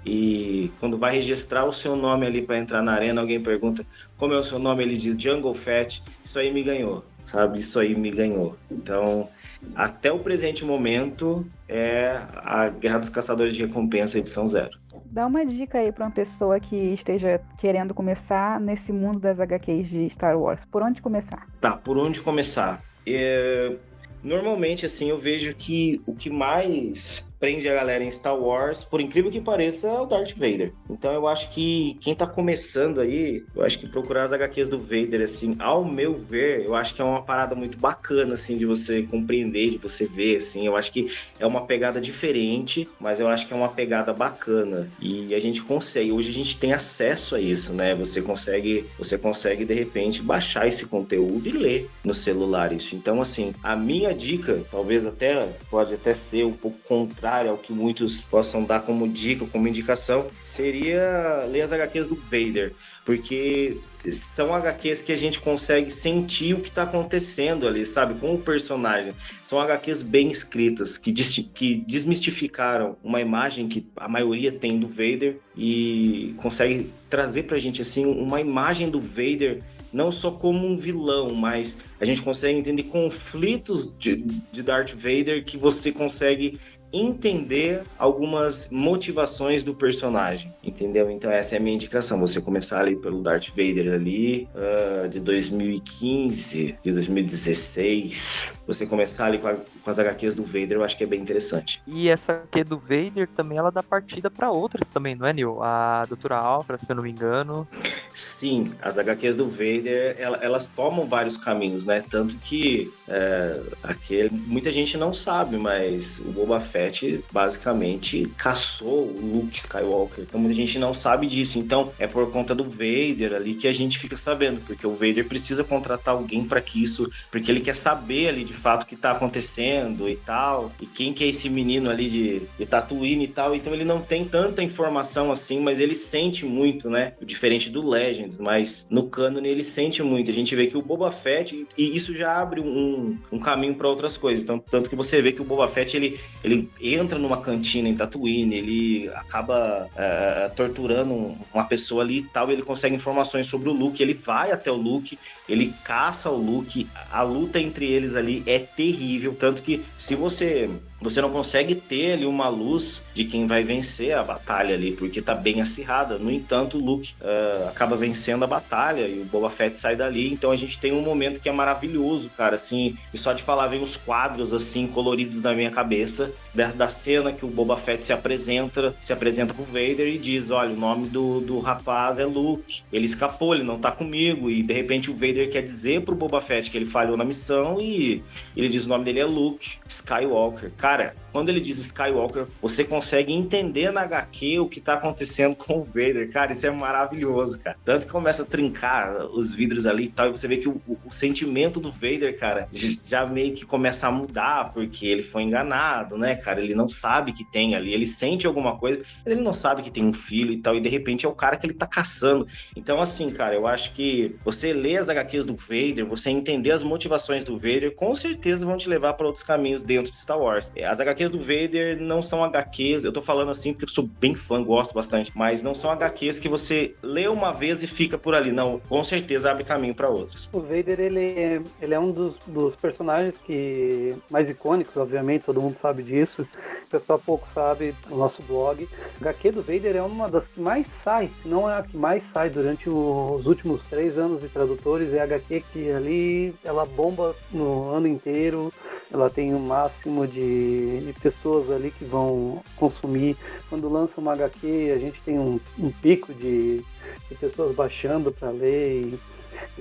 E 0.04 0.70
quando 0.80 0.96
vai 0.96 1.16
registrar 1.16 1.64
o 1.64 1.72
seu 1.72 1.94
nome 1.94 2.26
ali 2.26 2.40
para 2.40 2.58
entrar 2.58 2.82
na 2.82 2.92
arena, 2.92 3.20
alguém 3.20 3.42
pergunta 3.42 3.84
como 4.16 4.32
é 4.32 4.38
o 4.38 4.42
seu 4.42 4.58
nome, 4.58 4.82
ele 4.82 4.96
diz 4.96 5.20
Jungle 5.20 5.54
Fett. 5.54 6.02
Isso 6.24 6.38
aí 6.38 6.52
me 6.52 6.62
ganhou, 6.62 7.04
sabe? 7.22 7.60
Isso 7.60 7.78
aí 7.78 7.94
me 7.94 8.10
ganhou. 8.10 8.56
Então, 8.70 9.28
até 9.74 10.10
o 10.10 10.18
presente 10.18 10.64
momento, 10.64 11.44
é 11.68 12.20
a 12.36 12.68
Guerra 12.68 12.98
dos 12.98 13.10
Caçadores 13.10 13.54
de 13.54 13.66
Recompensa, 13.66 14.18
edição 14.18 14.48
zero. 14.48 14.78
Dá 15.06 15.26
uma 15.26 15.44
dica 15.44 15.78
aí 15.78 15.92
para 15.92 16.06
uma 16.06 16.12
pessoa 16.12 16.60
que 16.60 16.76
esteja 16.76 17.40
querendo 17.58 17.92
começar 17.92 18.60
nesse 18.60 18.92
mundo 18.92 19.18
das 19.18 19.38
HQs 19.40 19.90
de 19.90 20.08
Star 20.10 20.38
Wars. 20.38 20.64
Por 20.64 20.82
onde 20.82 21.02
começar? 21.02 21.46
Tá, 21.60 21.76
por 21.76 21.98
onde 21.98 22.20
começar? 22.20 22.82
É... 23.14 23.76
Normalmente, 24.22 24.84
assim, 24.84 25.10
eu 25.10 25.18
vejo 25.18 25.54
que 25.54 26.02
o 26.04 26.14
que 26.14 26.28
mais 26.28 27.27
prende 27.40 27.68
a 27.68 27.74
galera 27.74 28.02
em 28.02 28.10
Star 28.10 28.36
Wars, 28.36 28.84
por 28.84 29.00
incrível 29.00 29.30
que 29.30 29.40
pareça, 29.40 29.88
é 29.88 30.00
o 30.00 30.06
Darth 30.06 30.32
Vader. 30.36 30.72
Então 30.90 31.12
eu 31.12 31.26
acho 31.26 31.50
que 31.50 31.96
quem 32.00 32.14
tá 32.14 32.26
começando 32.26 33.00
aí, 33.00 33.44
eu 33.54 33.62
acho 33.62 33.78
que 33.78 33.88
procurar 33.88 34.24
as 34.24 34.32
HQs 34.32 34.68
do 34.68 34.78
Vader, 34.78 35.22
assim, 35.22 35.56
ao 35.58 35.84
meu 35.84 36.14
ver, 36.14 36.64
eu 36.64 36.74
acho 36.74 36.94
que 36.94 37.02
é 37.02 37.04
uma 37.04 37.22
parada 37.22 37.54
muito 37.54 37.78
bacana, 37.78 38.34
assim, 38.34 38.56
de 38.56 38.66
você 38.66 39.02
compreender, 39.02 39.70
de 39.70 39.78
você 39.78 40.06
ver, 40.06 40.38
assim. 40.38 40.66
Eu 40.66 40.76
acho 40.76 40.92
que 40.92 41.10
é 41.38 41.46
uma 41.46 41.66
pegada 41.66 42.00
diferente, 42.00 42.88
mas 42.98 43.20
eu 43.20 43.28
acho 43.28 43.46
que 43.46 43.52
é 43.52 43.56
uma 43.56 43.68
pegada 43.68 44.12
bacana. 44.12 44.88
E 45.00 45.34
a 45.34 45.40
gente 45.40 45.62
consegue, 45.62 46.10
hoje 46.10 46.30
a 46.30 46.32
gente 46.34 46.58
tem 46.58 46.72
acesso 46.72 47.34
a 47.34 47.40
isso, 47.40 47.72
né? 47.72 47.94
Você 47.94 48.20
consegue, 48.20 48.84
você 48.98 49.16
consegue 49.16 49.64
de 49.64 49.74
repente 49.74 50.22
baixar 50.22 50.66
esse 50.66 50.86
conteúdo 50.86 51.48
e 51.48 51.52
ler 51.52 51.90
no 52.04 52.14
celular 52.14 52.72
isso. 52.72 52.96
Então, 52.96 53.22
assim, 53.22 53.52
a 53.62 53.76
minha 53.76 54.12
dica, 54.12 54.62
talvez 54.70 55.06
até 55.06 55.48
pode 55.70 55.94
até 55.94 56.14
ser 56.14 56.44
um 56.44 56.52
pouco 56.52 56.78
contrária 56.86 57.27
contrária 57.28 57.50
ao 57.50 57.58
que 57.58 57.72
muitos 57.72 58.20
possam 58.22 58.64
dar 58.64 58.80
como 58.80 59.06
dica, 59.06 59.44
como 59.46 59.68
indicação, 59.68 60.28
seria 60.44 61.44
ler 61.50 61.60
as 61.60 61.72
HQs 61.72 62.08
do 62.08 62.16
Vader, 62.16 62.72
porque 63.04 63.76
são 64.10 64.54
HQs 64.54 65.02
que 65.02 65.12
a 65.12 65.16
gente 65.16 65.38
consegue 65.38 65.90
sentir 65.90 66.54
o 66.54 66.60
que 66.60 66.68
está 66.68 66.84
acontecendo 66.84 67.68
ali, 67.68 67.84
sabe, 67.84 68.18
com 68.18 68.34
o 68.34 68.38
personagem. 68.38 69.12
São 69.44 69.60
HQs 69.60 70.02
bem 70.02 70.30
escritas, 70.30 70.96
que, 70.96 71.12
que 71.12 71.76
desmistificaram 71.86 72.96
uma 73.04 73.20
imagem 73.20 73.68
que 73.68 73.86
a 73.96 74.08
maioria 74.08 74.50
tem 74.50 74.78
do 74.78 74.88
Vader 74.88 75.36
e 75.56 76.34
consegue 76.38 76.90
trazer 77.10 77.42
pra 77.42 77.58
gente, 77.58 77.82
assim, 77.82 78.06
uma 78.06 78.40
imagem 78.40 78.90
do 78.90 79.00
Vader 79.00 79.60
não 79.92 80.12
só 80.12 80.30
como 80.30 80.66
um 80.66 80.76
vilão, 80.76 81.34
mas 81.34 81.78
a 81.98 82.04
gente 82.04 82.20
consegue 82.20 82.58
entender 82.58 82.84
conflitos 82.84 83.96
de, 83.98 84.16
de 84.52 84.62
Darth 84.62 84.92
Vader 84.92 85.44
que 85.44 85.56
você 85.56 85.90
consegue 85.90 86.58
entender 86.92 87.82
algumas 87.98 88.68
motivações 88.70 89.62
do 89.62 89.74
personagem, 89.74 90.52
entendeu? 90.62 91.10
Então 91.10 91.30
essa 91.30 91.54
é 91.54 91.58
a 91.58 91.60
minha 91.60 91.74
indicação, 91.74 92.18
você 92.18 92.40
começar 92.40 92.80
ali 92.80 92.96
pelo 92.96 93.22
Darth 93.22 93.48
Vader 93.48 93.92
ali, 93.92 94.48
uh, 94.54 95.08
de 95.08 95.20
2015, 95.20 96.78
de 96.82 96.92
2016, 96.92 98.54
você 98.66 98.86
começar 98.86 99.26
ali 99.26 99.38
com, 99.38 99.48
a, 99.48 99.56
com, 99.88 99.90
as 99.90 99.98
HQs 99.98 100.36
do 100.36 100.44
Vader, 100.44 100.72
eu 100.72 100.84
acho 100.84 100.96
que 100.96 101.04
é 101.04 101.06
bem 101.06 101.20
interessante. 101.20 101.80
E 101.86 102.08
essa 102.08 102.32
HQ 102.32 102.64
do 102.64 102.78
Vader 102.78 103.28
também, 103.34 103.58
ela 103.58 103.70
dá 103.70 103.82
partida 103.82 104.30
para 104.30 104.50
outras 104.50 104.86
também, 104.88 105.14
não 105.14 105.26
é, 105.26 105.32
Neil? 105.32 105.62
A 105.62 106.04
Doutora 106.06 106.36
Alpha, 106.36 106.78
se 106.78 106.90
eu 106.90 106.96
não 106.96 107.02
me 107.02 107.10
engano. 107.10 107.66
Sim, 108.14 108.72
as 108.82 108.98
HQs 108.98 109.36
do 109.36 109.48
Vader, 109.48 110.16
elas 110.18 110.68
tomam 110.68 111.06
vários 111.06 111.36
caminhos, 111.36 111.84
né? 111.84 112.02
Tanto 112.10 112.36
que 112.36 112.92
é, 113.08 113.60
aquele, 113.82 114.30
muita 114.30 114.70
gente 114.70 114.96
não 114.96 115.12
sabe, 115.12 115.56
mas 115.56 116.18
o 116.18 116.30
Boba 116.30 116.60
Fett 116.60 117.24
basicamente 117.32 118.30
caçou 118.36 119.06
o 119.06 119.20
Luke 119.34 119.56
Skywalker. 119.56 120.24
Então 120.24 120.40
muita 120.40 120.54
gente 120.54 120.78
não 120.78 120.92
sabe 120.92 121.26
disso. 121.26 121.58
Então 121.58 121.92
é 121.98 122.06
por 122.06 122.30
conta 122.30 122.54
do 122.54 122.64
Vader 122.64 123.34
ali 123.34 123.54
que 123.54 123.68
a 123.68 123.72
gente 123.72 123.98
fica 123.98 124.16
sabendo, 124.16 124.60
porque 124.66 124.86
o 124.86 124.94
Vader 124.94 125.26
precisa 125.26 125.64
contratar 125.64 126.14
alguém 126.14 126.44
para 126.44 126.60
que 126.60 126.82
isso, 126.82 127.10
porque 127.30 127.50
ele 127.50 127.60
quer 127.60 127.74
saber 127.74 128.28
ali 128.28 128.44
de 128.44 128.52
fato 128.52 128.82
o 128.82 128.86
que 128.86 128.96
tá 128.96 129.12
acontecendo 129.12 129.77
e 130.08 130.16
tal, 130.16 130.72
e 130.80 130.86
quem 130.86 131.12
que 131.12 131.24
é 131.24 131.28
esse 131.28 131.48
menino 131.48 131.90
ali 131.90 132.08
de, 132.08 132.42
de 132.58 132.66
Tatooine 132.66 133.24
e 133.24 133.28
tal. 133.28 133.54
Então 133.54 133.72
ele 133.72 133.84
não 133.84 134.00
tem 134.00 134.24
tanta 134.24 134.62
informação 134.62 135.30
assim, 135.30 135.60
mas 135.60 135.80
ele 135.80 135.94
sente 135.94 136.44
muito, 136.44 136.90
né? 136.90 137.12
Diferente 137.22 137.70
do 137.70 137.86
Legends, 137.88 138.38
mas 138.38 138.86
no 138.90 139.08
canon 139.08 139.44
ele 139.44 139.64
sente 139.64 140.02
muito. 140.02 140.30
A 140.30 140.34
gente 140.34 140.54
vê 140.54 140.66
que 140.66 140.76
o 140.76 140.82
Boba 140.82 141.10
Fett, 141.10 141.66
e 141.76 141.96
isso 141.96 142.14
já 142.14 142.40
abre 142.40 142.60
um, 142.60 143.16
um 143.30 143.38
caminho 143.38 143.74
para 143.74 143.88
outras 143.88 144.16
coisas. 144.16 144.42
Então, 144.42 144.58
tanto 144.58 144.88
que 144.88 144.96
você 144.96 145.20
vê 145.22 145.32
que 145.32 145.42
o 145.42 145.44
Boba 145.44 145.68
Fett 145.68 145.96
ele, 145.96 146.18
ele 146.42 146.68
entra 146.80 147.18
numa 147.18 147.40
cantina 147.40 147.88
em 147.88 147.94
Tatooine, 147.94 148.56
ele 148.56 149.08
acaba 149.14 149.88
é, 149.96 150.50
torturando 150.54 151.36
uma 151.52 151.64
pessoa 151.64 152.02
ali 152.02 152.18
e 152.18 152.22
tal, 152.22 152.50
e 152.50 152.52
ele 152.52 152.62
consegue 152.62 152.94
informações 152.94 153.46
sobre 153.46 153.68
o 153.68 153.72
Luke, 153.72 154.02
ele 154.02 154.14
vai 154.14 154.52
até 154.52 154.70
o 154.70 154.76
Luke, 154.76 155.18
ele 155.48 155.72
caça 155.84 156.30
o 156.30 156.36
Luke, 156.36 156.86
a 157.10 157.22
luta 157.22 157.60
entre 157.60 157.86
eles 157.86 158.14
ali 158.14 158.42
é 158.46 158.58
terrível, 158.58 159.34
tanto 159.38 159.62
que 159.62 159.67
se 159.96 160.14
você 160.14 160.68
você 161.00 161.20
não 161.20 161.30
consegue 161.30 161.74
ter 161.74 162.12
ali 162.12 162.26
uma 162.26 162.48
luz 162.48 163.02
de 163.14 163.24
quem 163.24 163.46
vai 163.46 163.62
vencer 163.62 164.12
a 164.12 164.22
batalha 164.22 164.74
ali, 164.74 164.92
porque 164.92 165.22
tá 165.22 165.34
bem 165.34 165.60
acirrada. 165.60 166.18
No 166.18 166.30
entanto, 166.30 166.76
o 166.76 166.84
Luke 166.84 167.14
uh, 167.20 167.68
acaba 167.68 167.96
vencendo 167.96 168.42
a 168.42 168.46
batalha 168.46 169.06
e 169.06 169.20
o 169.20 169.24
Boba 169.24 169.48
Fett 169.48 169.76
sai 169.76 169.94
dali. 169.94 170.32
Então 170.32 170.50
a 170.50 170.56
gente 170.56 170.78
tem 170.78 170.92
um 170.92 171.00
momento 171.00 171.40
que 171.40 171.48
é 171.48 171.52
maravilhoso, 171.52 172.28
cara, 172.36 172.56
assim, 172.56 172.96
e 173.14 173.18
só 173.18 173.32
de 173.32 173.42
falar 173.42 173.68
vem 173.68 173.82
os 173.82 173.96
quadros 173.96 174.52
assim 174.52 174.86
coloridos 174.86 175.40
na 175.40 175.54
minha 175.54 175.70
cabeça 175.70 176.32
da, 176.54 176.68
da 176.68 176.88
cena 176.88 177.32
que 177.32 177.44
o 177.44 177.48
Boba 177.48 177.76
Fett 177.76 178.04
se 178.04 178.12
apresenta, 178.12 178.94
se 179.00 179.12
apresenta 179.12 179.54
pro 179.54 179.64
Vader 179.64 180.08
e 180.08 180.18
diz: 180.18 180.50
"Olha, 180.50 180.70
o 180.70 180.76
nome 180.76 181.08
do, 181.08 181.40
do 181.40 181.58
rapaz 181.60 182.18
é 182.18 182.24
Luke. 182.24 182.82
Ele 182.92 183.06
escapou, 183.06 183.54
ele 183.54 183.64
não 183.64 183.78
tá 183.78 183.92
comigo". 183.92 184.50
E 184.50 184.62
de 184.62 184.72
repente 184.72 185.10
o 185.10 185.14
Vader 185.14 185.50
quer 185.50 185.62
dizer 185.62 186.02
pro 186.02 186.14
Boba 186.14 186.40
Fett 186.40 186.70
que 186.70 186.76
ele 186.76 186.86
falhou 186.86 187.16
na 187.16 187.24
missão 187.24 187.80
e 187.80 188.22
ele 188.56 188.68
diz 188.68 188.86
o 188.86 188.88
nome 188.88 189.04
dele 189.04 189.20
é 189.20 189.24
Luke 189.24 189.78
Skywalker. 189.86 190.72
Cara, 190.76 190.87
cara, 190.88 191.14
quando 191.32 191.50
ele 191.50 191.60
diz 191.60 191.78
Skywalker, 191.78 192.46
você 192.62 192.82
consegue 192.82 193.30
entender 193.30 193.92
na 193.92 194.00
HQ 194.00 194.60
o 194.60 194.66
que 194.66 194.80
tá 194.80 194.94
acontecendo 194.94 195.54
com 195.54 195.80
o 195.80 195.84
Vader. 195.84 196.32
Cara, 196.32 196.52
isso 196.52 196.66
é 196.66 196.70
maravilhoso, 196.70 197.58
cara. 197.58 197.76
Tanto 197.84 198.06
que 198.06 198.12
começa 198.12 198.42
a 198.42 198.46
trincar 198.46 199.26
os 199.26 199.54
vidros 199.54 199.84
ali 199.84 200.04
e 200.04 200.08
tal, 200.08 200.28
e 200.28 200.30
você 200.30 200.48
vê 200.48 200.56
que 200.56 200.68
o, 200.68 200.80
o, 200.88 200.96
o 201.04 201.12
sentimento 201.12 201.78
do 201.78 201.92
Vader, 201.92 202.38
cara, 202.38 202.68
já 203.04 203.26
meio 203.26 203.54
que 203.54 203.66
começa 203.66 204.06
a 204.08 204.10
mudar, 204.10 204.72
porque 204.72 205.06
ele 205.06 205.22
foi 205.22 205.42
enganado, 205.42 206.16
né, 206.16 206.34
cara? 206.34 206.62
Ele 206.62 206.74
não 206.74 206.88
sabe 206.88 207.34
que 207.34 207.44
tem 207.44 207.74
ali, 207.74 207.92
ele 207.92 208.06
sente 208.06 208.46
alguma 208.46 208.78
coisa, 208.78 209.02
ele 209.26 209.42
não 209.42 209.52
sabe 209.52 209.82
que 209.82 209.90
tem 209.90 210.06
um 210.06 210.12
filho 210.12 210.52
e 210.52 210.58
tal, 210.58 210.74
e 210.74 210.80
de 210.80 210.88
repente 210.88 211.26
é 211.26 211.28
o 211.28 211.34
cara 211.34 211.58
que 211.58 211.66
ele 211.66 211.74
tá 211.74 211.86
caçando. 211.86 212.48
Então, 212.74 212.98
assim, 212.98 213.28
cara, 213.28 213.54
eu 213.54 213.66
acho 213.66 213.92
que 213.92 214.34
você 214.42 214.72
lê 214.72 214.96
as 214.96 215.10
HQs 215.10 215.44
do 215.44 215.54
Vader, 215.54 216.06
você 216.06 216.30
entender 216.30 216.70
as 216.70 216.82
motivações 216.82 217.44
do 217.44 217.58
Vader, 217.58 217.94
com 217.94 218.14
certeza 218.14 218.64
vão 218.64 218.78
te 218.78 218.88
levar 218.88 219.12
para 219.12 219.26
outros 219.26 219.44
caminhos 219.44 219.82
dentro 219.82 220.10
de 220.10 220.18
Star 220.18 220.38
Wars 220.38 220.72
As 220.84 221.00
HQs 221.00 221.30
do 221.30 221.38
Vader 221.38 222.00
não 222.00 222.22
são 222.22 222.44
HQs, 222.44 223.04
eu 223.04 223.12
tô 223.12 223.20
falando 223.20 223.50
assim 223.50 223.72
porque 223.72 223.84
eu 223.84 223.88
sou 223.88 224.06
bem 224.06 224.34
fã, 224.34 224.62
gosto 224.62 224.94
bastante, 224.94 225.32
mas 225.34 225.62
não 225.62 225.74
são 225.74 225.90
HQs 225.90 226.38
que 226.38 226.48
você 226.48 226.94
lê 227.02 227.26
uma 227.26 227.52
vez 227.52 227.82
e 227.82 227.86
fica 227.86 228.16
por 228.16 228.34
ali. 228.34 228.52
Não, 228.52 228.78
com 228.88 229.02
certeza 229.02 229.50
abre 229.50 229.64
caminho 229.64 229.94
para 229.94 230.08
outros. 230.08 230.48
O 230.52 230.60
Vader, 230.60 231.00
ele, 231.00 231.20
é, 231.20 231.60
ele 231.80 231.94
é 231.94 231.98
um 231.98 232.10
dos, 232.10 232.34
dos 232.46 232.76
personagens 232.76 233.34
que 233.44 234.14
mais 234.30 234.48
icônicos, 234.48 234.96
obviamente, 234.96 235.44
todo 235.44 235.60
mundo 235.60 235.76
sabe 235.80 236.02
disso. 236.02 236.46
O 236.86 236.90
pessoal 236.90 237.18
pouco 237.18 237.46
sabe 237.52 237.94
no 238.08 238.16
nosso 238.16 238.42
blog. 238.42 238.88
A 239.20 239.28
HQ 239.28 239.52
do 239.52 239.62
Vader 239.62 239.96
é 239.96 240.02
uma 240.02 240.28
das 240.28 240.46
que 240.46 240.60
mais 240.60 240.86
sai, 241.02 241.30
não 241.44 241.68
é 241.68 241.78
a 241.78 241.82
que 241.82 241.96
mais 241.96 242.22
sai 242.32 242.50
durante 242.50 242.88
os 242.88 243.46
últimos 243.46 243.82
três 243.88 244.16
anos 244.16 244.40
de 244.40 244.48
tradutores. 244.48 245.12
É 245.12 245.20
a 245.20 245.24
HQ 245.24 245.64
que 245.72 245.90
ali 245.90 246.54
ela 246.64 246.84
bomba 246.84 247.34
no 247.52 247.90
ano 247.90 248.06
inteiro 248.06 248.72
ela 249.12 249.30
tem 249.30 249.54
um 249.54 249.60
máximo 249.60 250.26
de, 250.26 251.14
pessoas 251.20 251.70
ali 251.70 251.90
que 251.90 252.04
vão 252.04 252.62
consumir. 252.76 253.36
Quando 253.68 253.88
lança 253.88 254.12
uma 254.18 254.32
HQ, 254.32 254.92
a 254.94 254.98
gente 254.98 255.20
tem 255.22 255.38
um, 255.38 255.58
um 255.78 255.90
pico 255.90 256.32
de, 256.34 256.84
de 257.28 257.34
pessoas 257.40 257.74
baixando 257.74 258.30
para 258.30 258.50
ler. 258.50 259.02
E, 259.02 259.18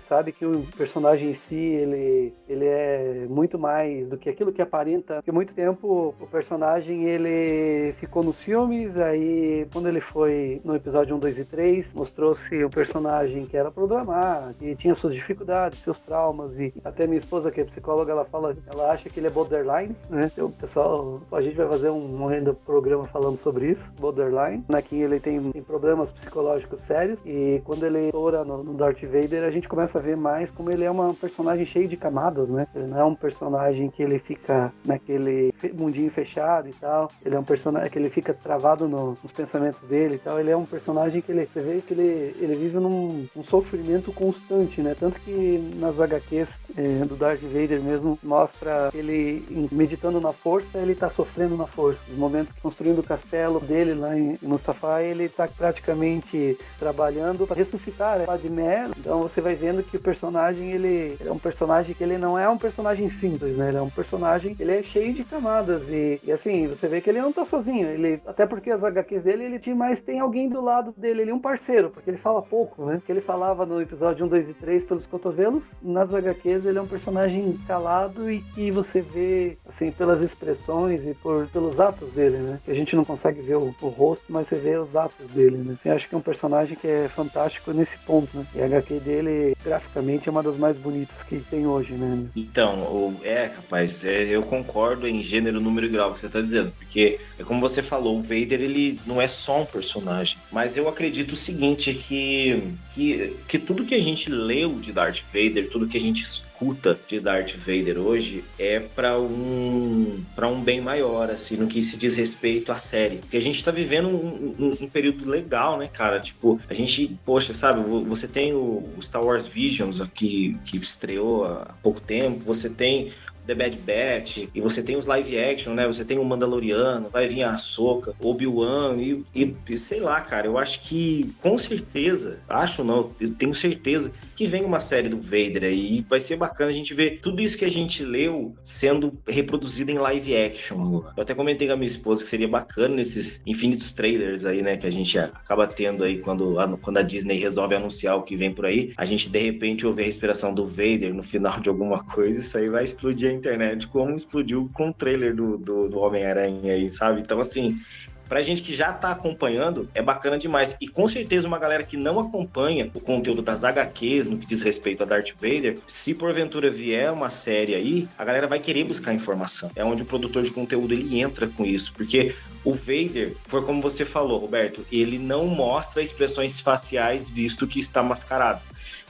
sabe 0.07 0.31
que 0.31 0.45
o 0.45 0.63
personagem 0.77 1.31
em 1.31 1.33
si 1.35 1.55
ele, 1.55 2.33
ele 2.47 2.65
é 2.65 3.25
muito 3.29 3.57
mais 3.59 4.07
do 4.07 4.17
que 4.17 4.29
aquilo 4.29 4.51
que 4.51 4.61
aparenta. 4.61 5.15
Porque 5.15 5.31
muito 5.31 5.53
tempo 5.53 6.15
o 6.19 6.27
personagem 6.27 7.05
ele 7.05 7.93
ficou 7.93 8.23
nos 8.23 8.39
filmes, 8.39 8.95
aí 8.97 9.67
quando 9.71 9.87
ele 9.87 10.01
foi 10.01 10.61
no 10.63 10.75
episódio 10.75 11.15
1, 11.15 11.19
2 11.19 11.39
e 11.39 11.45
3, 11.45 11.93
mostrou-se 11.93 12.63
o 12.63 12.69
personagem 12.69 13.45
que 13.45 13.57
era 13.57 13.71
programar, 13.71 14.53
que 14.59 14.75
tinha 14.75 14.95
suas 14.95 15.13
dificuldades, 15.13 15.79
seus 15.79 15.99
traumas 15.99 16.59
e 16.59 16.73
até 16.83 17.05
minha 17.05 17.19
esposa 17.19 17.51
que 17.51 17.61
é 17.61 17.65
psicóloga, 17.65 18.11
ela 18.11 18.25
fala, 18.25 18.55
ela 18.71 18.91
acha 18.91 19.09
que 19.09 19.19
ele 19.19 19.27
é 19.27 19.31
borderline, 19.31 19.95
né? 20.09 20.29
Então, 20.33 20.51
pessoal, 20.51 21.19
a 21.31 21.41
gente 21.41 21.55
vai 21.55 21.67
fazer 21.67 21.89
um, 21.89 22.15
um 22.15 22.53
programa 22.65 23.05
falando 23.05 23.37
sobre 23.37 23.71
isso, 23.71 23.91
borderline, 23.99 24.63
né? 24.69 24.81
Que 24.81 25.01
ele 25.01 25.19
tem, 25.19 25.51
tem 25.51 25.61
problemas 25.61 26.09
psicológicos 26.11 26.81
sérios 26.81 27.19
e 27.25 27.61
quando 27.65 27.85
ele 27.85 28.07
estoura 28.07 28.43
no, 28.43 28.63
no 28.63 28.73
Darth 28.73 29.01
Vader, 29.03 29.43
a 29.43 29.51
gente 29.51 29.66
começa 29.67 29.99
a 29.99 30.01
ver 30.01 30.17
mais 30.17 30.49
como 30.51 30.71
ele 30.71 30.83
é 30.83 30.91
um 30.91 31.13
personagem 31.13 31.65
cheio 31.65 31.87
de 31.87 31.97
camadas, 31.97 32.47
né? 32.49 32.67
Ele 32.75 32.87
não 32.87 32.99
é 32.99 33.03
um 33.03 33.15
personagem 33.15 33.89
que 33.89 34.01
ele 34.01 34.19
fica 34.19 34.71
naquele 34.85 35.53
mundinho 35.73 36.09
fechado 36.11 36.67
e 36.67 36.73
tal. 36.73 37.11
Ele 37.25 37.35
é 37.35 37.39
um 37.39 37.43
personagem 37.43 37.89
que 37.89 37.99
ele 37.99 38.09
fica 38.09 38.33
travado 38.33 38.87
no, 38.87 39.17
nos 39.21 39.31
pensamentos 39.31 39.81
dele 39.81 40.15
e 40.15 40.19
tal. 40.19 40.39
Ele 40.39 40.51
é 40.51 40.57
um 40.57 40.65
personagem 40.65 41.21
que 41.21 41.31
ele, 41.31 41.45
você 41.45 41.61
vê 41.61 41.81
que 41.81 41.93
ele, 41.93 42.35
ele 42.39 42.55
vive 42.55 42.77
num 42.77 43.27
um 43.35 43.43
sofrimento 43.43 44.11
constante, 44.11 44.81
né? 44.81 44.95
Tanto 44.97 45.19
que 45.21 45.73
nas 45.75 45.99
HQs 45.99 46.57
é, 46.77 47.05
do 47.05 47.15
Darth 47.15 47.41
Vader 47.41 47.81
mesmo 47.81 48.17
mostra 48.23 48.89
ele 48.93 49.67
meditando 49.71 50.21
na 50.21 50.31
força, 50.31 50.77
ele 50.77 50.95
tá 50.95 51.09
sofrendo 51.09 51.57
na 51.57 51.67
força. 51.67 51.99
Os 52.09 52.17
momentos 52.17 52.53
construindo 52.61 52.99
o 52.99 53.03
castelo 53.03 53.59
dele 53.59 53.93
lá 53.93 54.17
em 54.17 54.37
Mustafá, 54.41 55.01
ele 55.01 55.27
tá 55.29 55.47
praticamente 55.47 56.57
trabalhando 56.79 57.45
para 57.45 57.55
ressuscitar 57.55 58.19
né? 58.19 58.25
Padmé. 58.25 58.89
Então 58.97 59.21
você 59.21 59.41
vai 59.41 59.55
vendo 59.57 59.83
que 59.83 59.97
o 59.97 60.01
personagem 60.01 60.71
ele 60.71 61.17
é 61.19 61.31
um 61.31 61.39
personagem 61.39 61.93
que 61.93 62.03
ele 62.03 62.17
não 62.17 62.37
é 62.37 62.47
um 62.47 62.57
personagem 62.57 63.09
simples, 63.09 63.57
né? 63.57 63.69
Ele 63.69 63.77
é 63.77 63.81
um 63.81 63.89
personagem, 63.89 64.55
ele 64.59 64.71
é 64.71 64.83
cheio 64.83 65.13
de 65.13 65.23
camadas 65.23 65.83
e, 65.89 66.19
e 66.23 66.31
assim, 66.31 66.67
você 66.67 66.87
vê 66.87 67.01
que 67.01 67.09
ele 67.09 67.21
não 67.21 67.33
tá 67.33 67.45
sozinho, 67.45 67.87
ele 67.87 68.21
até 68.25 68.45
porque 68.45 68.71
as 68.71 68.83
HQs 68.83 69.23
dele, 69.23 69.43
ele 69.43 69.73
mais 69.73 69.99
tem 69.99 70.19
alguém 70.19 70.49
do 70.49 70.61
lado 70.61 70.93
dele, 70.95 71.21
ele 71.21 71.31
é 71.31 71.33
um 71.33 71.39
parceiro, 71.39 71.89
porque 71.89 72.09
ele 72.09 72.17
fala 72.17 72.41
pouco, 72.41 72.85
né? 72.85 73.01
Que 73.05 73.11
ele 73.11 73.21
falava 73.21 73.65
no 73.65 73.81
episódio 73.81 74.25
1, 74.25 74.29
2 74.29 74.49
e 74.49 74.53
3 74.53 74.83
pelos 74.85 75.07
cotovelos, 75.07 75.63
nas 75.81 76.13
HQs 76.13 76.65
ele 76.65 76.77
é 76.77 76.81
um 76.81 76.87
personagem 76.87 77.57
calado 77.67 78.31
e 78.31 78.41
que 78.41 78.71
você 78.71 79.01
vê 79.01 79.57
assim 79.67 79.91
pelas 79.91 80.21
expressões 80.21 81.01
e 81.05 81.13
por 81.15 81.47
pelos 81.47 81.79
atos 81.79 82.11
dele, 82.13 82.37
né? 82.37 82.59
A 82.67 82.73
gente 82.73 82.95
não 82.95 83.03
consegue 83.03 83.41
ver 83.41 83.55
o, 83.55 83.73
o 83.81 83.87
rosto, 83.87 84.25
mas 84.29 84.47
você 84.47 84.55
vê 84.55 84.77
os 84.77 84.95
atos 84.95 85.27
dele, 85.31 85.57
né? 85.57 85.77
Você 85.81 85.89
acha 85.89 86.07
que 86.07 86.15
é 86.15 86.17
um 86.17 86.21
personagem 86.21 86.75
que 86.75 86.87
é 86.87 87.07
fantástico 87.07 87.71
nesse 87.71 87.97
ponto, 87.99 88.37
né? 88.37 88.45
E 88.55 88.61
a 88.61 88.65
HQ 88.65 88.99
dele 88.99 89.46
graficamente 89.63 90.27
é 90.27 90.31
uma 90.31 90.43
das 90.43 90.57
mais 90.57 90.77
bonitas 90.77 91.23
que 91.23 91.39
tem 91.39 91.65
hoje, 91.65 91.93
né? 91.93 92.25
Então, 92.35 93.15
é, 93.23 93.45
rapaz, 93.55 94.03
é, 94.03 94.23
eu 94.23 94.43
concordo 94.43 95.07
em 95.07 95.21
gênero, 95.23 95.59
número 95.59 95.87
e 95.87 95.89
grau 95.89 96.13
que 96.13 96.19
você 96.19 96.29
tá 96.29 96.41
dizendo, 96.41 96.71
porque 96.77 97.19
é 97.37 97.43
como 97.43 97.61
você 97.61 97.81
falou, 97.81 98.17
o 98.17 98.21
Vader 98.21 98.61
ele 98.61 98.99
não 99.05 99.21
é 99.21 99.27
só 99.27 99.61
um 99.61 99.65
personagem, 99.65 100.37
mas 100.51 100.77
eu 100.77 100.87
acredito 100.87 101.31
o 101.31 101.35
seguinte, 101.35 101.93
que, 101.93 102.73
que, 102.93 103.35
que 103.47 103.59
tudo 103.59 103.85
que 103.85 103.95
a 103.95 104.01
gente 104.01 104.29
leu 104.29 104.73
de 104.79 104.91
Darth 104.91 105.21
Vader, 105.33 105.69
tudo 105.69 105.87
que 105.87 105.97
a 105.97 106.01
gente 106.01 106.25
escuta 106.57 106.97
de 107.07 107.19
Darth 107.19 107.55
Vader 107.55 107.99
hoje 107.99 108.43
é 108.57 108.79
para 108.79 109.19
um 109.19 110.23
para 110.35 110.47
um 110.47 110.59
bem 110.59 110.81
maior, 110.81 111.29
assim, 111.29 111.55
no 111.55 111.67
que 111.67 111.83
se 111.83 111.97
diz 111.97 112.15
respeito 112.15 112.71
à 112.71 112.77
série. 112.77 113.17
Porque 113.17 113.37
a 113.37 113.41
gente 113.41 113.63
tá 113.63 113.69
vivendo 113.69 114.07
um, 114.07 114.55
um, 114.59 114.77
um 114.81 114.89
período 114.89 115.29
legal, 115.29 115.77
né, 115.77 115.87
cara? 115.87 116.19
Tipo, 116.19 116.59
a 116.67 116.73
gente, 116.73 117.15
poxa, 117.23 117.53
sabe, 117.53 117.81
você 118.05 118.27
tem 118.27 118.53
o 118.53 118.83
Star 119.01 119.23
Wars 119.23 119.45
Visions 119.45 120.01
aqui, 120.01 120.57
que 120.65 120.77
estreou 120.77 121.45
há 121.45 121.75
pouco 121.83 122.01
tempo, 122.01 122.43
você 122.43 122.69
tem 122.69 123.11
The 123.47 123.55
Bad 123.55 123.77
Batch, 123.77 124.49
e 124.53 124.61
você 124.61 124.83
tem 124.83 124.97
os 124.97 125.05
live 125.05 125.39
action, 125.39 125.73
né? 125.73 125.87
Você 125.87 126.03
tem 126.03 126.19
o 126.19 126.25
Mandaloriano, 126.25 127.09
vai 127.09 127.27
vir 127.27 127.43
a 127.43 127.57
Soca, 127.57 128.13
Obi-Wan, 128.19 128.97
e, 128.97 129.23
e, 129.33 129.77
sei 129.77 129.99
lá, 129.99 130.19
cara, 130.21 130.47
eu 130.47 130.57
acho 130.57 130.81
que 130.81 131.33
com 131.41 131.57
certeza, 131.57 132.39
acho 132.47 132.83
não, 132.83 133.11
eu 133.19 133.33
tenho 133.33 133.53
certeza 133.53 134.11
que 134.35 134.45
vem 134.45 134.63
uma 134.63 134.79
série 134.79 135.09
do 135.09 135.19
Vader 135.19 135.63
aí, 135.63 135.97
e 135.97 136.01
vai 136.07 136.19
ser 136.19 136.35
bacana 136.35 136.69
a 136.69 136.73
gente 136.73 136.93
ver 136.93 137.19
tudo 137.21 137.41
isso 137.41 137.57
que 137.57 137.65
a 137.65 137.71
gente 137.71 138.03
leu 138.03 138.55
sendo 138.63 139.17
reproduzido 139.27 139.91
em 139.91 139.97
live 139.97 140.35
action. 140.35 141.03
Eu 141.15 141.23
até 141.23 141.33
comentei 141.33 141.67
com 141.67 141.73
a 141.73 141.77
minha 141.77 141.87
esposa 141.87 142.23
que 142.23 142.29
seria 142.29 142.47
bacana 142.47 142.95
nesses 142.95 143.41
infinitos 143.45 143.93
trailers 143.93 144.45
aí, 144.45 144.61
né, 144.61 144.77
que 144.77 144.85
a 144.85 144.91
gente 144.91 145.17
acaba 145.17 145.65
tendo 145.67 146.03
aí 146.03 146.19
quando 146.19 146.59
a, 146.59 146.77
quando 146.77 146.97
a 146.97 147.01
Disney 147.01 147.39
resolve 147.39 147.75
anunciar 147.75 148.17
o 148.17 148.23
que 148.23 148.35
vem 148.35 148.53
por 148.53 148.65
aí, 148.65 148.93
a 148.97 149.05
gente 149.05 149.29
de 149.29 149.39
repente 149.39 149.85
ouvir 149.85 150.03
a 150.03 150.05
respiração 150.05 150.53
do 150.53 150.67
Vader 150.67 151.13
no 151.13 151.23
final 151.23 151.59
de 151.59 151.69
alguma 151.69 152.03
coisa, 152.03 152.41
isso 152.41 152.57
aí 152.57 152.69
vai 152.69 152.83
explodir 152.83 153.36
internet, 153.37 153.87
como 153.87 154.15
explodiu 154.15 154.69
com 154.73 154.89
o 154.89 154.93
trailer 154.93 155.35
do, 155.35 155.57
do, 155.57 155.87
do 155.87 155.99
Homem-Aranha 155.99 156.73
aí, 156.73 156.89
sabe? 156.89 157.21
Então, 157.21 157.39
assim, 157.39 157.79
pra 158.27 158.41
gente 158.41 158.61
que 158.61 158.75
já 158.75 158.91
tá 158.91 159.11
acompanhando, 159.11 159.89
é 159.93 160.01
bacana 160.01 160.37
demais. 160.37 160.75
E 160.81 160.87
com 160.87 161.07
certeza 161.07 161.47
uma 161.47 161.57
galera 161.57 161.83
que 161.83 161.97
não 161.97 162.19
acompanha 162.19 162.89
o 162.93 162.99
conteúdo 162.99 163.41
das 163.41 163.63
HQs 163.63 164.29
no 164.29 164.37
que 164.37 164.45
diz 164.45 164.61
respeito 164.61 165.03
a 165.03 165.05
Darth 165.05 165.31
Vader, 165.39 165.79
se 165.87 166.13
porventura 166.13 166.69
vier 166.69 167.11
uma 167.11 167.29
série 167.29 167.73
aí, 167.73 168.07
a 168.17 168.25
galera 168.25 168.47
vai 168.47 168.59
querer 168.59 168.83
buscar 168.83 169.13
informação. 169.13 169.71
É 169.75 169.83
onde 169.83 170.03
o 170.03 170.05
produtor 170.05 170.43
de 170.43 170.51
conteúdo 170.51 170.93
ele 170.93 171.19
entra 171.19 171.47
com 171.47 171.65
isso, 171.65 171.93
porque 171.93 172.35
o 172.63 172.73
Vader, 172.73 173.35
foi 173.45 173.63
como 173.63 173.81
você 173.81 174.03
falou, 174.03 174.39
Roberto, 174.39 174.85
ele 174.91 175.17
não 175.17 175.47
mostra 175.47 176.01
expressões 176.01 176.59
faciais 176.59 177.29
visto 177.29 177.65
que 177.65 177.79
está 177.79 178.03
mascarado 178.03 178.61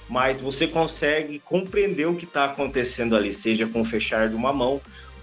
mas 0.10 0.40
você 0.40 0.68
consegue 0.68 1.40
compreender 1.40 2.08
o 2.08 2.16
que 2.16 2.26
está 2.26 2.46
acontecendo 2.46 3.16
ali, 3.16 3.34
seja 3.34 3.68
com 3.68 3.82
o 3.82 3.86
fechar 3.86 4.30
de 4.30 4.36
uma 4.36 4.54
mão, 4.54 4.82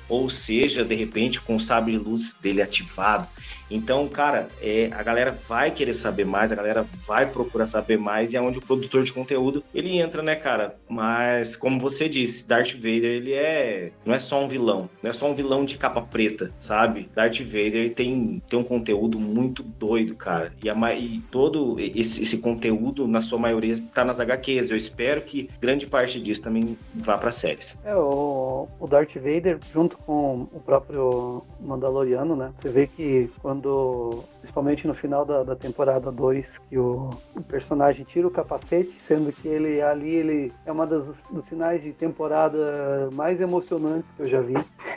ou 0.09 0.28
seja, 0.28 0.85
de 0.85 0.95
repente, 0.95 1.41
com 1.41 1.57
o 1.57 1.61
sabre 1.61 1.97
luz 1.97 2.35
dele 2.41 2.61
ativado. 2.61 3.26
Então, 3.70 4.06
cara, 4.08 4.48
é, 4.60 4.90
a 4.92 5.02
galera 5.02 5.36
vai 5.48 5.70
querer 5.70 5.94
saber 5.94 6.24
mais, 6.24 6.52
a 6.52 6.54
galera 6.54 6.86
vai 7.06 7.26
procurar 7.26 7.66
saber 7.66 7.98
mais 7.98 8.32
e 8.32 8.36
é 8.36 8.40
onde 8.40 8.58
o 8.58 8.62
produtor 8.62 9.02
de 9.04 9.12
conteúdo 9.12 9.64
ele 9.74 9.98
entra, 9.98 10.22
né, 10.22 10.34
cara? 10.34 10.76
Mas 10.88 11.56
como 11.56 11.78
você 11.78 12.08
disse, 12.08 12.46
Darth 12.46 12.74
Vader 12.74 13.04
ele 13.04 13.32
é 13.32 13.92
não 14.04 14.14
é 14.14 14.18
só 14.18 14.42
um 14.42 14.48
vilão, 14.48 14.88
não 15.02 15.10
é 15.10 15.14
só 15.14 15.30
um 15.30 15.34
vilão 15.34 15.64
de 15.64 15.76
capa 15.78 16.02
preta, 16.02 16.52
sabe? 16.60 17.08
Darth 17.14 17.40
Vader 17.40 17.92
tem 17.94 18.42
tem 18.48 18.58
um 18.58 18.64
conteúdo 18.64 19.18
muito 19.18 19.62
doido, 19.62 20.14
cara. 20.14 20.52
E, 20.62 20.68
a, 20.68 20.94
e 20.94 21.20
todo 21.30 21.76
esse, 21.78 22.22
esse, 22.22 22.38
conteúdo 22.38 23.06
na 23.06 23.22
sua 23.22 23.38
maioria 23.38 23.76
tá 23.94 24.04
nas 24.04 24.20
HQs. 24.20 24.70
Eu 24.70 24.76
espero 24.76 25.22
que 25.22 25.48
grande 25.60 25.86
parte 25.86 26.20
disso 26.20 26.42
também 26.42 26.76
vá 26.94 27.16
para 27.16 27.32
séries. 27.32 27.78
É 27.84 27.96
o, 27.96 28.68
o 28.78 28.86
Darth 28.86 29.14
Vader 29.14 29.58
junto 29.72 29.96
com 29.98 30.46
o 30.52 30.60
próprio 30.60 31.42
Mandaloriano, 31.60 32.36
né? 32.36 32.52
Você 32.60 32.68
vê 32.68 32.86
que 32.86 33.30
quando 33.40 33.53
quando, 33.55 34.24
principalmente 34.40 34.86
no 34.86 34.94
final 34.94 35.24
da, 35.24 35.44
da 35.44 35.55
temporada 35.55 36.11
2, 36.11 36.59
que 36.68 36.76
o, 36.76 37.11
o, 37.36 37.42
personagem 37.42 38.05
tira 38.05 38.26
o 38.26 38.30
capacete, 38.30 38.92
sendo 39.07 39.32
que 39.32 39.46
ele 39.46 39.80
ali 39.80 40.11
ele 40.11 40.52
é 40.66 40.72
uma 40.72 40.86
das, 40.86 41.07
dos 41.30 41.44
sinais 41.46 41.82
de 41.82 41.92
temporada 41.92 43.09
mais 43.12 43.40
emocionantes 43.40 44.11
que 44.16 44.22
eu 44.22 44.28
já 44.28 44.40
vi, 44.40 44.55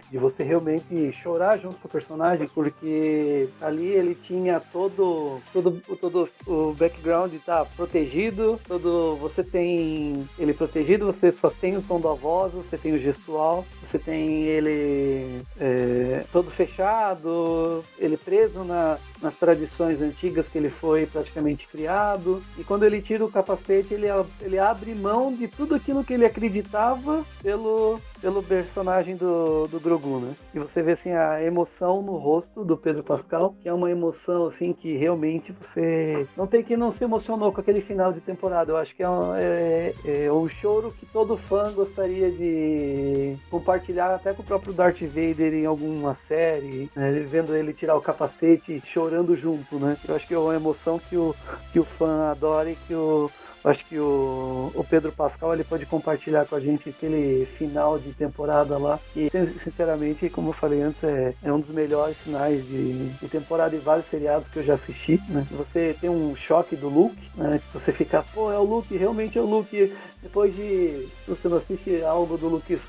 de 0.10 0.18
você 0.18 0.44
realmente 0.44 1.12
chorar 1.12 1.58
junto 1.58 1.76
com 1.76 1.88
o 1.88 1.92
personagem, 1.92 2.48
porque 2.48 3.50
ali 3.62 3.86
ele 3.86 4.16
tinha 4.16 4.60
todo 4.60 5.40
todo, 5.54 5.82
todo 6.00 6.30
o 6.48 6.74
background 6.74 7.34
tá 7.46 7.66
protegido, 7.66 8.60
todo 8.68 9.16
você 9.18 9.44
tem 9.44 10.28
ele 10.40 10.54
protegido, 10.54 11.06
você 11.06 11.32
só 11.32 11.50
tem 11.50 11.78
o 11.78 11.82
tom 11.82 12.00
da 12.00 12.14
voz, 12.14 12.54
você 12.54 12.78
tem 12.78 12.94
o 12.94 12.98
gestual, 12.98 13.66
você 13.82 14.00
tem 14.00 14.44
ele 14.44 15.42
é, 15.60 16.24
todo 16.32 16.50
fechado, 16.50 17.84
ele 18.00 18.18
preso 18.18 18.47
na, 18.54 18.98
nas 19.22 19.36
tradições 19.36 20.02
antigas 20.02 20.48
que 20.48 20.58
ele 20.58 20.70
foi 20.70 21.06
praticamente 21.06 21.68
criado. 21.68 22.42
E 22.58 22.64
quando 22.64 22.84
ele 22.84 23.02
tira 23.02 23.26
o 23.26 23.32
capacete, 23.32 23.94
ele, 23.94 24.08
ele 24.42 24.60
abre 24.60 24.94
mão 24.96 25.34
de 25.34 25.48
tudo 25.48 25.76
aquilo 25.76 26.04
que 26.04 26.14
ele 26.14 26.26
acreditava 26.26 27.24
pelo, 27.42 28.00
pelo 28.22 28.44
personagem 28.44 29.16
do, 29.16 29.68
do 29.68 29.80
Grogu, 29.80 30.20
né? 30.20 30.34
E 30.54 30.60
você 30.60 30.82
vê 30.82 30.94
assim 30.94 31.12
a 31.12 31.44
emoção 31.44 32.02
no 32.02 32.18
rosto 32.18 32.64
do 32.64 32.78
Pedro 32.78 33.04
Pascal, 33.04 33.56
que 33.62 33.70
é 33.70 33.74
uma 33.74 33.90
emoção 33.90 34.48
assim 34.48 34.74
que 34.74 34.96
realmente 34.96 35.54
você 35.54 36.28
não 36.36 36.48
tem 36.48 36.64
que 36.64 36.78
não 36.78 36.94
se 36.94 37.04
emocionou 37.04 37.52
com 37.52 37.62
aquele 37.62 37.82
final 37.82 38.14
de 38.14 38.22
temporada. 38.22 38.72
Eu 38.72 38.78
acho 38.78 38.96
que 38.96 39.04
é 39.04 39.10
um, 39.10 39.36
é, 39.36 39.94
é 40.06 40.32
um 40.32 40.48
choro 40.48 40.94
que 41.00 41.06
todo 41.06 41.38
fã 41.38 41.72
gostaria 41.72 42.32
de 42.32 43.36
compartilhar 43.50 44.14
até 44.14 44.34
com 44.34 44.42
o 44.42 44.46
próprio 44.46 44.74
Darth 44.74 45.02
Vader 45.02 45.54
em 45.54 45.66
alguma 45.66 46.16
série, 46.28 46.90
né? 46.96 47.12
vendo 47.30 47.56
ele 47.56 47.74
tirar 47.74 47.96
o 47.96 48.02
capacete 48.02 48.37
chorando 48.86 49.36
junto, 49.36 49.80
né? 49.80 49.98
Eu 50.08 50.16
acho 50.16 50.28
que 50.28 50.34
é 50.34 50.38
uma 50.38 50.56
emoção 50.56 51.00
que 51.00 51.18
o, 51.18 51.36
que 51.72 51.80
o 51.80 51.84
fã 51.84 52.30
adora 52.30 52.72
e 52.72 52.76
que 52.76 52.94
o 52.94 53.32
acho 53.70 53.86
que 53.86 53.98
o, 53.98 54.72
o 54.74 54.84
Pedro 54.84 55.12
Pascal 55.12 55.54
ele 55.54 55.64
pode 55.64 55.86
compartilhar 55.86 56.46
com 56.46 56.56
a 56.56 56.60
gente 56.60 56.90
aquele 56.90 57.46
final 57.58 58.00
de 58.00 58.14
temporada 58.14 58.78
lá. 58.78 59.00
E 59.16 59.30
sinceramente, 59.64 60.30
como 60.30 60.50
eu 60.50 60.54
falei 60.54 60.82
antes, 60.82 61.04
é, 61.04 61.34
é 61.44 61.52
um 61.52 61.60
dos 61.60 61.70
melhores 61.70 62.18
finais 62.18 62.66
de, 62.66 63.10
de, 63.10 63.28
temporada 63.28 63.76
e 63.76 63.80
vários 63.80 64.08
seriados 64.08 64.48
que 64.48 64.58
eu 64.58 64.64
já 64.64 64.76
assisti. 64.76 65.22
Né? 65.30 65.46
Você 65.52 65.96
tem 66.00 66.10
um 66.10 66.36
choque 66.36 66.76
do 66.76 66.90
Luke, 66.90 67.18
né? 67.36 67.60
Que 67.60 67.80
você 67.80 67.92
fica, 67.92 68.24
pô, 68.34 68.52
é 68.52 68.58
o 68.58 68.64
Luke, 68.64 68.96
realmente 68.96 69.38
é 69.38 69.42
o 69.42 69.46
Luke. 69.46 69.94
Depois 70.22 70.56
de. 70.56 71.08
Você 71.28 71.48
não 71.48 71.58
assiste 71.58 72.02
algo 72.04 72.38
do 72.38 72.48
Luke 72.48 72.80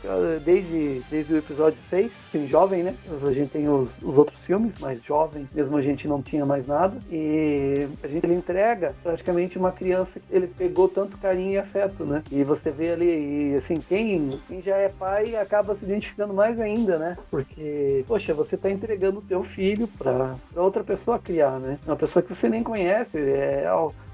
desde, 0.44 1.02
desde 1.10 1.34
o 1.34 1.36
episódio 1.36 1.78
6, 1.90 2.10
assim, 2.28 2.48
jovem, 2.48 2.82
né? 2.82 2.94
A 3.22 3.32
gente 3.32 3.50
tem 3.50 3.68
os, 3.68 3.90
os 4.02 4.16
outros 4.16 4.38
filmes, 4.40 4.74
mas 4.80 5.02
jovem, 5.04 5.48
mesmo 5.52 5.76
a 5.76 5.82
gente 5.82 6.08
não 6.08 6.22
tinha 6.22 6.46
mais 6.46 6.66
nada. 6.66 6.96
E 7.10 7.86
a 8.02 8.08
gente 8.08 8.28
ele 8.28 8.34
entrega 8.34 8.94
praticamente 9.02 9.58
uma 9.58 9.72
criança 9.72 10.18
que 10.18 10.34
ele 10.34 10.46
tanto 10.88 11.18
carinho 11.18 11.52
e 11.52 11.58
afeto, 11.58 12.04
né? 12.04 12.22
E 12.30 12.44
você 12.44 12.70
vê 12.70 12.92
ali, 12.92 13.52
e 13.52 13.56
assim, 13.56 13.76
quem, 13.76 14.38
quem 14.46 14.62
já 14.62 14.76
é 14.76 14.88
pai 14.88 15.36
acaba 15.36 15.74
se 15.74 15.84
identificando 15.84 16.34
mais 16.34 16.58
ainda, 16.60 16.98
né? 16.98 17.16
Porque, 17.30 18.04
poxa, 18.06 18.34
você 18.34 18.56
tá 18.56 18.70
entregando 18.70 19.18
o 19.18 19.22
teu 19.22 19.42
filho 19.42 19.88
pra, 19.98 20.36
pra 20.52 20.62
outra 20.62 20.84
pessoa 20.84 21.18
criar, 21.18 21.58
né? 21.58 21.78
Uma 21.86 21.96
pessoa 21.96 22.22
que 22.22 22.34
você 22.34 22.48
nem 22.48 22.62
conhece, 22.62 23.18
é 23.18 23.66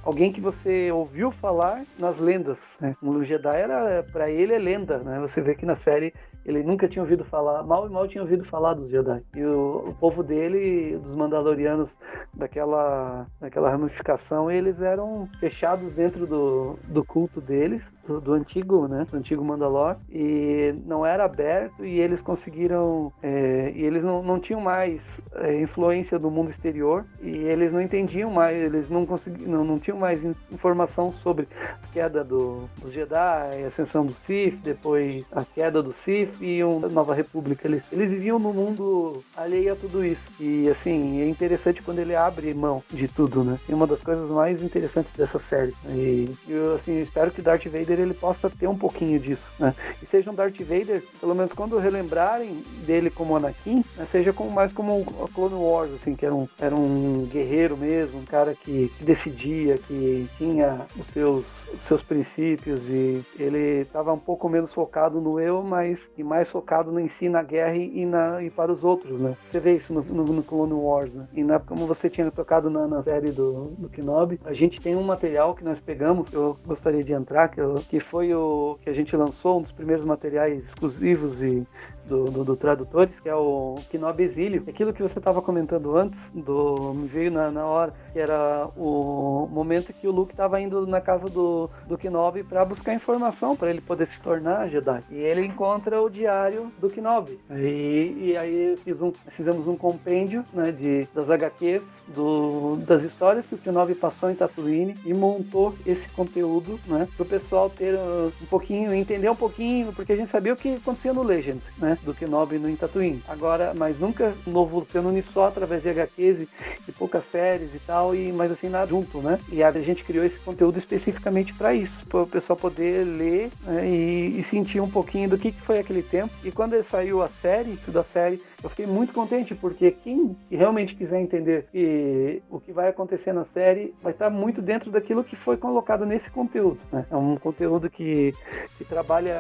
alguém 0.05 0.33
que 0.33 0.41
você 0.41 0.91
ouviu 0.93 1.31
falar 1.31 1.83
nas 1.99 2.19
lendas. 2.19 2.79
Né? 2.81 2.95
O 3.03 3.25
Jedi 3.25 3.57
era 3.57 4.05
para 4.13 4.31
ele 4.31 4.53
é 4.53 4.59
lenda, 4.59 4.99
né? 4.99 5.19
Você 5.21 5.41
vê 5.41 5.55
que 5.55 5.67
na 5.67 5.77
série 5.77 6.13
ele 6.45 6.63
nunca 6.63 6.87
tinha 6.87 7.03
ouvido 7.03 7.25
falar, 7.25 7.63
mal 7.63 7.87
e 7.87 7.91
mal 7.91 8.07
tinha 8.07 8.23
ouvido 8.23 8.45
falar 8.45 8.75
dos 8.75 8.91
Jedi. 8.91 9.23
E 9.35 9.43
o, 9.43 9.89
o 9.89 9.95
povo 9.95 10.23
dele, 10.23 10.99
dos 10.99 11.17
Mandalorianos, 11.17 11.97
daquela, 12.35 13.27
daquela 13.41 13.71
ramificação, 13.71 14.51
eles 14.51 14.81
eram 14.81 15.29
fechados 15.41 15.93
dentro 15.95 16.27
do, 16.27 16.79
do 16.85 17.05
culto 17.05 17.41
deles, 17.41 17.91
do, 18.07 18.21
do 18.21 18.33
antigo, 18.35 18.87
né? 18.87 19.07
Do 19.11 19.17
antigo 19.17 19.45
Mandalor. 19.45 19.97
E 20.11 20.75
não 20.85 21.07
era 21.07 21.25
aberto 21.25 21.85
e 21.85 21.99
eles 22.01 22.21
conseguiram. 22.21 23.13
É, 23.23 23.73
e 23.75 23.83
eles 23.83 24.05
não, 24.05 24.23
não 24.23 24.39
tinham 24.39 24.61
mais 24.61 25.23
é, 25.37 25.61
influência 25.61 26.19
do 26.19 26.31
mundo 26.31 26.51
exterior 26.51 27.05
e 27.23 27.31
eles 27.31 27.73
não 27.73 27.81
entendiam 27.81 28.31
mais, 28.31 28.57
eles 28.57 28.91
não 28.91 29.07
conseguiam, 29.07 29.51
não, 29.51 29.65
não 29.65 29.79
tinham 29.79 29.99
mais 29.99 30.23
informação 30.53 31.13
sobre 31.13 31.49
a 31.83 31.93
queda 31.93 32.23
do, 32.23 32.69
dos 32.81 32.93
Jedi, 32.93 33.63
a 33.65 33.67
ascensão 33.67 34.05
do 34.05 34.13
Sith, 34.13 34.57
depois 34.63 35.25
a 35.33 35.45
queda 35.45 35.83
do 35.83 35.93
Sith 35.93 36.34
viviam 36.39 36.81
na 36.81 36.89
Nova 36.89 37.15
República. 37.15 37.67
Eles, 37.67 37.83
eles 37.91 38.13
viviam 38.13 38.39
no 38.39 38.53
mundo 38.53 39.23
alheio 39.37 39.73
a 39.73 39.77
tudo 39.77 40.05
isso. 40.05 40.31
E 40.41 40.69
assim, 40.69 41.21
é 41.21 41.29
interessante 41.29 41.83
quando 41.83 41.99
ele 41.99 42.15
abre 42.15 42.53
mão 42.55 42.83
de 42.91 43.09
tudo, 43.09 43.45
né? 43.45 43.59
E 43.69 43.75
uma 43.75 43.87
das 43.87 44.01
coisas 44.01 44.29
mais 44.31 44.63
interessantes 44.63 45.13
dessa 45.17 45.39
série. 45.39 45.75
E 45.89 46.31
eu 46.49 46.75
assim, 46.75 47.01
espero 47.01 47.31
que 47.31 47.43
Darth 47.43 47.65
Vader 47.65 48.01
ele 48.01 48.15
possa 48.15 48.51
ter 48.51 48.67
um 48.67 48.77
pouquinho 48.77 49.19
disso, 49.19 49.51
né? 49.59 49.75
E 50.03 50.07
seja 50.07 50.31
um 50.31 50.35
Darth 50.35 50.61
Vader, 50.61 51.03
pelo 51.21 51.35
menos 51.35 51.53
quando 51.53 51.79
relembrarem 51.79 52.63
dele 52.87 53.11
como 53.11 53.37
Anakin, 53.37 53.85
né? 53.97 54.07
seja 54.11 54.33
como, 54.33 54.51
mais 54.51 54.73
como 54.73 55.01
o 55.01 55.29
Clone 55.35 55.55
Wars, 55.55 55.93
assim, 55.93 56.15
que 56.15 56.25
era 56.25 56.35
um, 56.35 56.49
era 56.59 56.75
um 56.75 57.27
guerreiro 57.31 57.77
mesmo, 57.77 58.21
um 58.21 58.25
cara 58.25 58.55
que, 58.55 58.91
que 58.97 59.05
decidia, 59.05 59.79
que 59.79 60.29
tinha 60.39 60.81
os 60.97 61.07
seus, 61.13 61.45
seus 61.81 62.03
princípios 62.03 62.89
e 62.89 63.23
ele 63.39 63.83
estava 63.83 64.13
um 64.13 64.19
pouco 64.19 64.49
menos 64.49 64.73
focado 64.73 65.21
no 65.21 65.41
eu, 65.41 65.63
mas 65.63 66.11
mais 66.19 66.51
focado 66.51 66.91
no 66.91 67.05
si, 67.09 67.29
na 67.29 67.43
guerra 67.43 67.77
e, 67.77 68.07
na, 68.07 68.43
e 68.43 68.51
para 68.51 68.73
os 68.73 68.83
outros, 68.83 69.21
né? 69.21 69.37
Você 69.51 69.61
vê 69.61 69.77
isso 69.77 69.93
no, 69.93 70.03
no, 70.03 70.25
no 70.25 70.43
Clone 70.43 70.73
Wars, 70.73 71.13
né? 71.13 71.29
E 71.33 71.45
na, 71.45 71.61
como 71.61 71.87
você 71.87 72.09
tinha 72.09 72.31
tocado 72.31 72.71
na, 72.71 72.87
na 72.87 73.03
série 73.03 73.31
do, 73.31 73.73
do 73.79 73.89
Kenobi, 73.89 74.41
a 74.45 74.53
gente 74.53 74.81
tem 74.81 74.97
um 74.97 75.03
material 75.03 75.55
que 75.55 75.63
nós 75.63 75.79
pegamos, 75.81 76.31
que 76.31 76.37
eu 76.37 76.57
gostaria 76.67 77.05
de 77.05 77.13
entrar, 77.13 77.49
que, 77.49 77.61
eu, 77.61 77.75
que 77.89 78.01
foi 78.01 78.35
o 78.35 78.79
que 78.83 78.91
a 78.91 78.95
gente 78.95 79.15
lançou, 79.17 79.59
um 79.59 79.63
dos 79.63 79.73
primeiros 79.73 80.05
materiais 80.05 80.67
exclusivos 80.67 81.43
e 81.43 81.67
do, 82.07 82.25
do, 82.25 82.45
do, 82.45 82.57
Tradutores, 82.57 83.19
que 83.21 83.29
é 83.29 83.35
o 83.35 83.77
Kenobi 83.91 84.25
Exílio. 84.25 84.65
Aquilo 84.69 84.93
que 84.93 85.03
você 85.03 85.19
estava 85.19 85.43
comentando 85.43 85.97
antes, 85.97 86.31
do, 86.31 86.95
me 86.95 87.07
veio 87.09 87.31
na, 87.31 87.51
na 87.51 87.67
hora, 87.67 87.93
que 88.13 88.19
era 88.19 88.69
o 88.77 89.49
momento 89.51 89.93
que 89.93 90.07
o 90.07 90.13
Luke 90.13 90.33
estava 90.33 90.61
indo 90.61 90.87
na 90.87 91.01
casa 91.01 91.29
do, 91.29 91.71
do 91.87 91.99
Kenobi 91.99 92.43
para 92.43 92.65
buscar 92.65 92.95
informação 92.95 93.57
para 93.57 93.71
ele 93.71 93.81
poder 93.81 94.07
se 94.07 94.21
tornar 94.21 94.69
Jedi. 94.69 95.03
E 95.11 95.17
ele 95.17 95.45
encontra 95.45 96.01
o 96.01 96.09
diário 96.09 96.71
do 96.81 96.89
Kenobi. 96.89 97.39
E, 97.51 98.15
e 98.19 98.37
aí 98.37 98.77
fiz 98.85 99.01
um, 99.01 99.13
fizemos 99.29 99.67
um 99.67 99.77
compêndio 99.77 100.45
né, 100.53 100.73
de, 100.73 101.09
das 101.15 101.29
HQs, 101.29 101.83
do, 102.09 102.77
das 102.87 103.03
histórias 103.03 103.47
que 103.47 103.55
o 103.55 103.59
Kenobi 103.59 103.95
passou 103.95 104.31
em 104.31 104.35
Tatooine 104.35 104.97
e 105.05 105.13
montou 105.13 105.75
esse 105.87 106.09
conteúdo 106.11 106.79
né, 106.87 107.09
para 107.17 107.23
o 107.23 107.27
pessoal 107.27 107.71
ter 107.71 107.95
um, 107.95 108.27
um 108.27 108.47
pouquinho, 108.47 108.95
entender 108.95 109.31
um 109.31 109.37
pouquinho, 109.37 109.93
porque 109.93 110.13
a 110.13 110.17
gente 110.17 110.31
sabia 110.31 110.53
o 110.53 110.57
que 110.57 110.75
acontecia 110.75 111.13
no 111.13 111.23
Legend, 111.23 111.61
né? 111.79 111.94
Do 112.03 112.15
Kenobi 112.15 112.59
no 112.59 112.75
Tatooine. 112.77 113.23
Agora, 113.29 113.73
mas 113.75 113.99
nunca 113.99 114.35
novo 114.47 114.87
Canone 114.93 115.25
só 115.33 115.47
através 115.47 115.83
de 115.83 115.89
HQs 115.89 116.49
e, 116.89 116.93
poucas 116.93 117.25
séries 117.31 117.75
e 117.75 117.79
tal, 117.79 118.15
e 118.15 118.33
mas 118.33 118.51
assim 118.51 118.69
nada 118.69 118.87
junto, 118.87 119.19
né? 119.19 119.39
E 119.51 119.63
a 119.63 119.71
gente 119.73 120.05
criou 120.05 120.25
esse 120.25 120.39
conteúdo 120.39 120.79
especificamente 120.79 121.53
para 121.55 121.75
isso, 121.75 122.07
para 122.09 122.23
o 122.23 122.27
pessoal 122.27 122.57
poder 122.57 123.05
ler 123.05 123.51
né, 123.63 123.89
e, 123.89 124.41
e, 124.41 124.45
sentir 124.45 124.81
um 124.81 124.91
pouquinho 124.91 125.29
do 125.29 125.39
que, 125.39 125.53
que 125.53 125.61
foi 125.61 125.79
aquele 125.79 126.03
tempo. 126.03 126.33
E 126.45 126.51
quando 126.51 126.81
saiu 126.85 127.23
a 127.23 127.29
série, 127.29 127.77
tudo 127.85 127.99
a 127.99 128.05
série, 128.05 128.41
eu 128.65 128.71
fiquei 128.71 128.87
muito 128.87 129.13
contente 129.13 129.55
porque 129.55 129.91
quem 129.91 130.35
realmente 130.51 130.95
quiser 130.95 131.21
entender 131.21 131.67
que 131.71 132.43
o 132.51 132.59
que 132.59 132.73
vai 132.73 132.89
acontecer 132.89 133.31
na 133.33 133.45
série 133.53 133.95
vai 134.03 134.13
estar 134.13 134.31
muito 134.31 134.63
dentro 134.63 134.91
daquilo 134.91 135.23
que 135.23 135.37
foi 135.37 135.59
colocado 135.59 136.07
nesse 136.07 136.31
conteúdo. 136.31 136.79
Né? 136.91 137.05
É 137.11 137.15
um 137.17 137.37
conteúdo 137.37 137.91
que, 137.91 138.35
que 138.79 138.85
trabalha, 138.85 139.37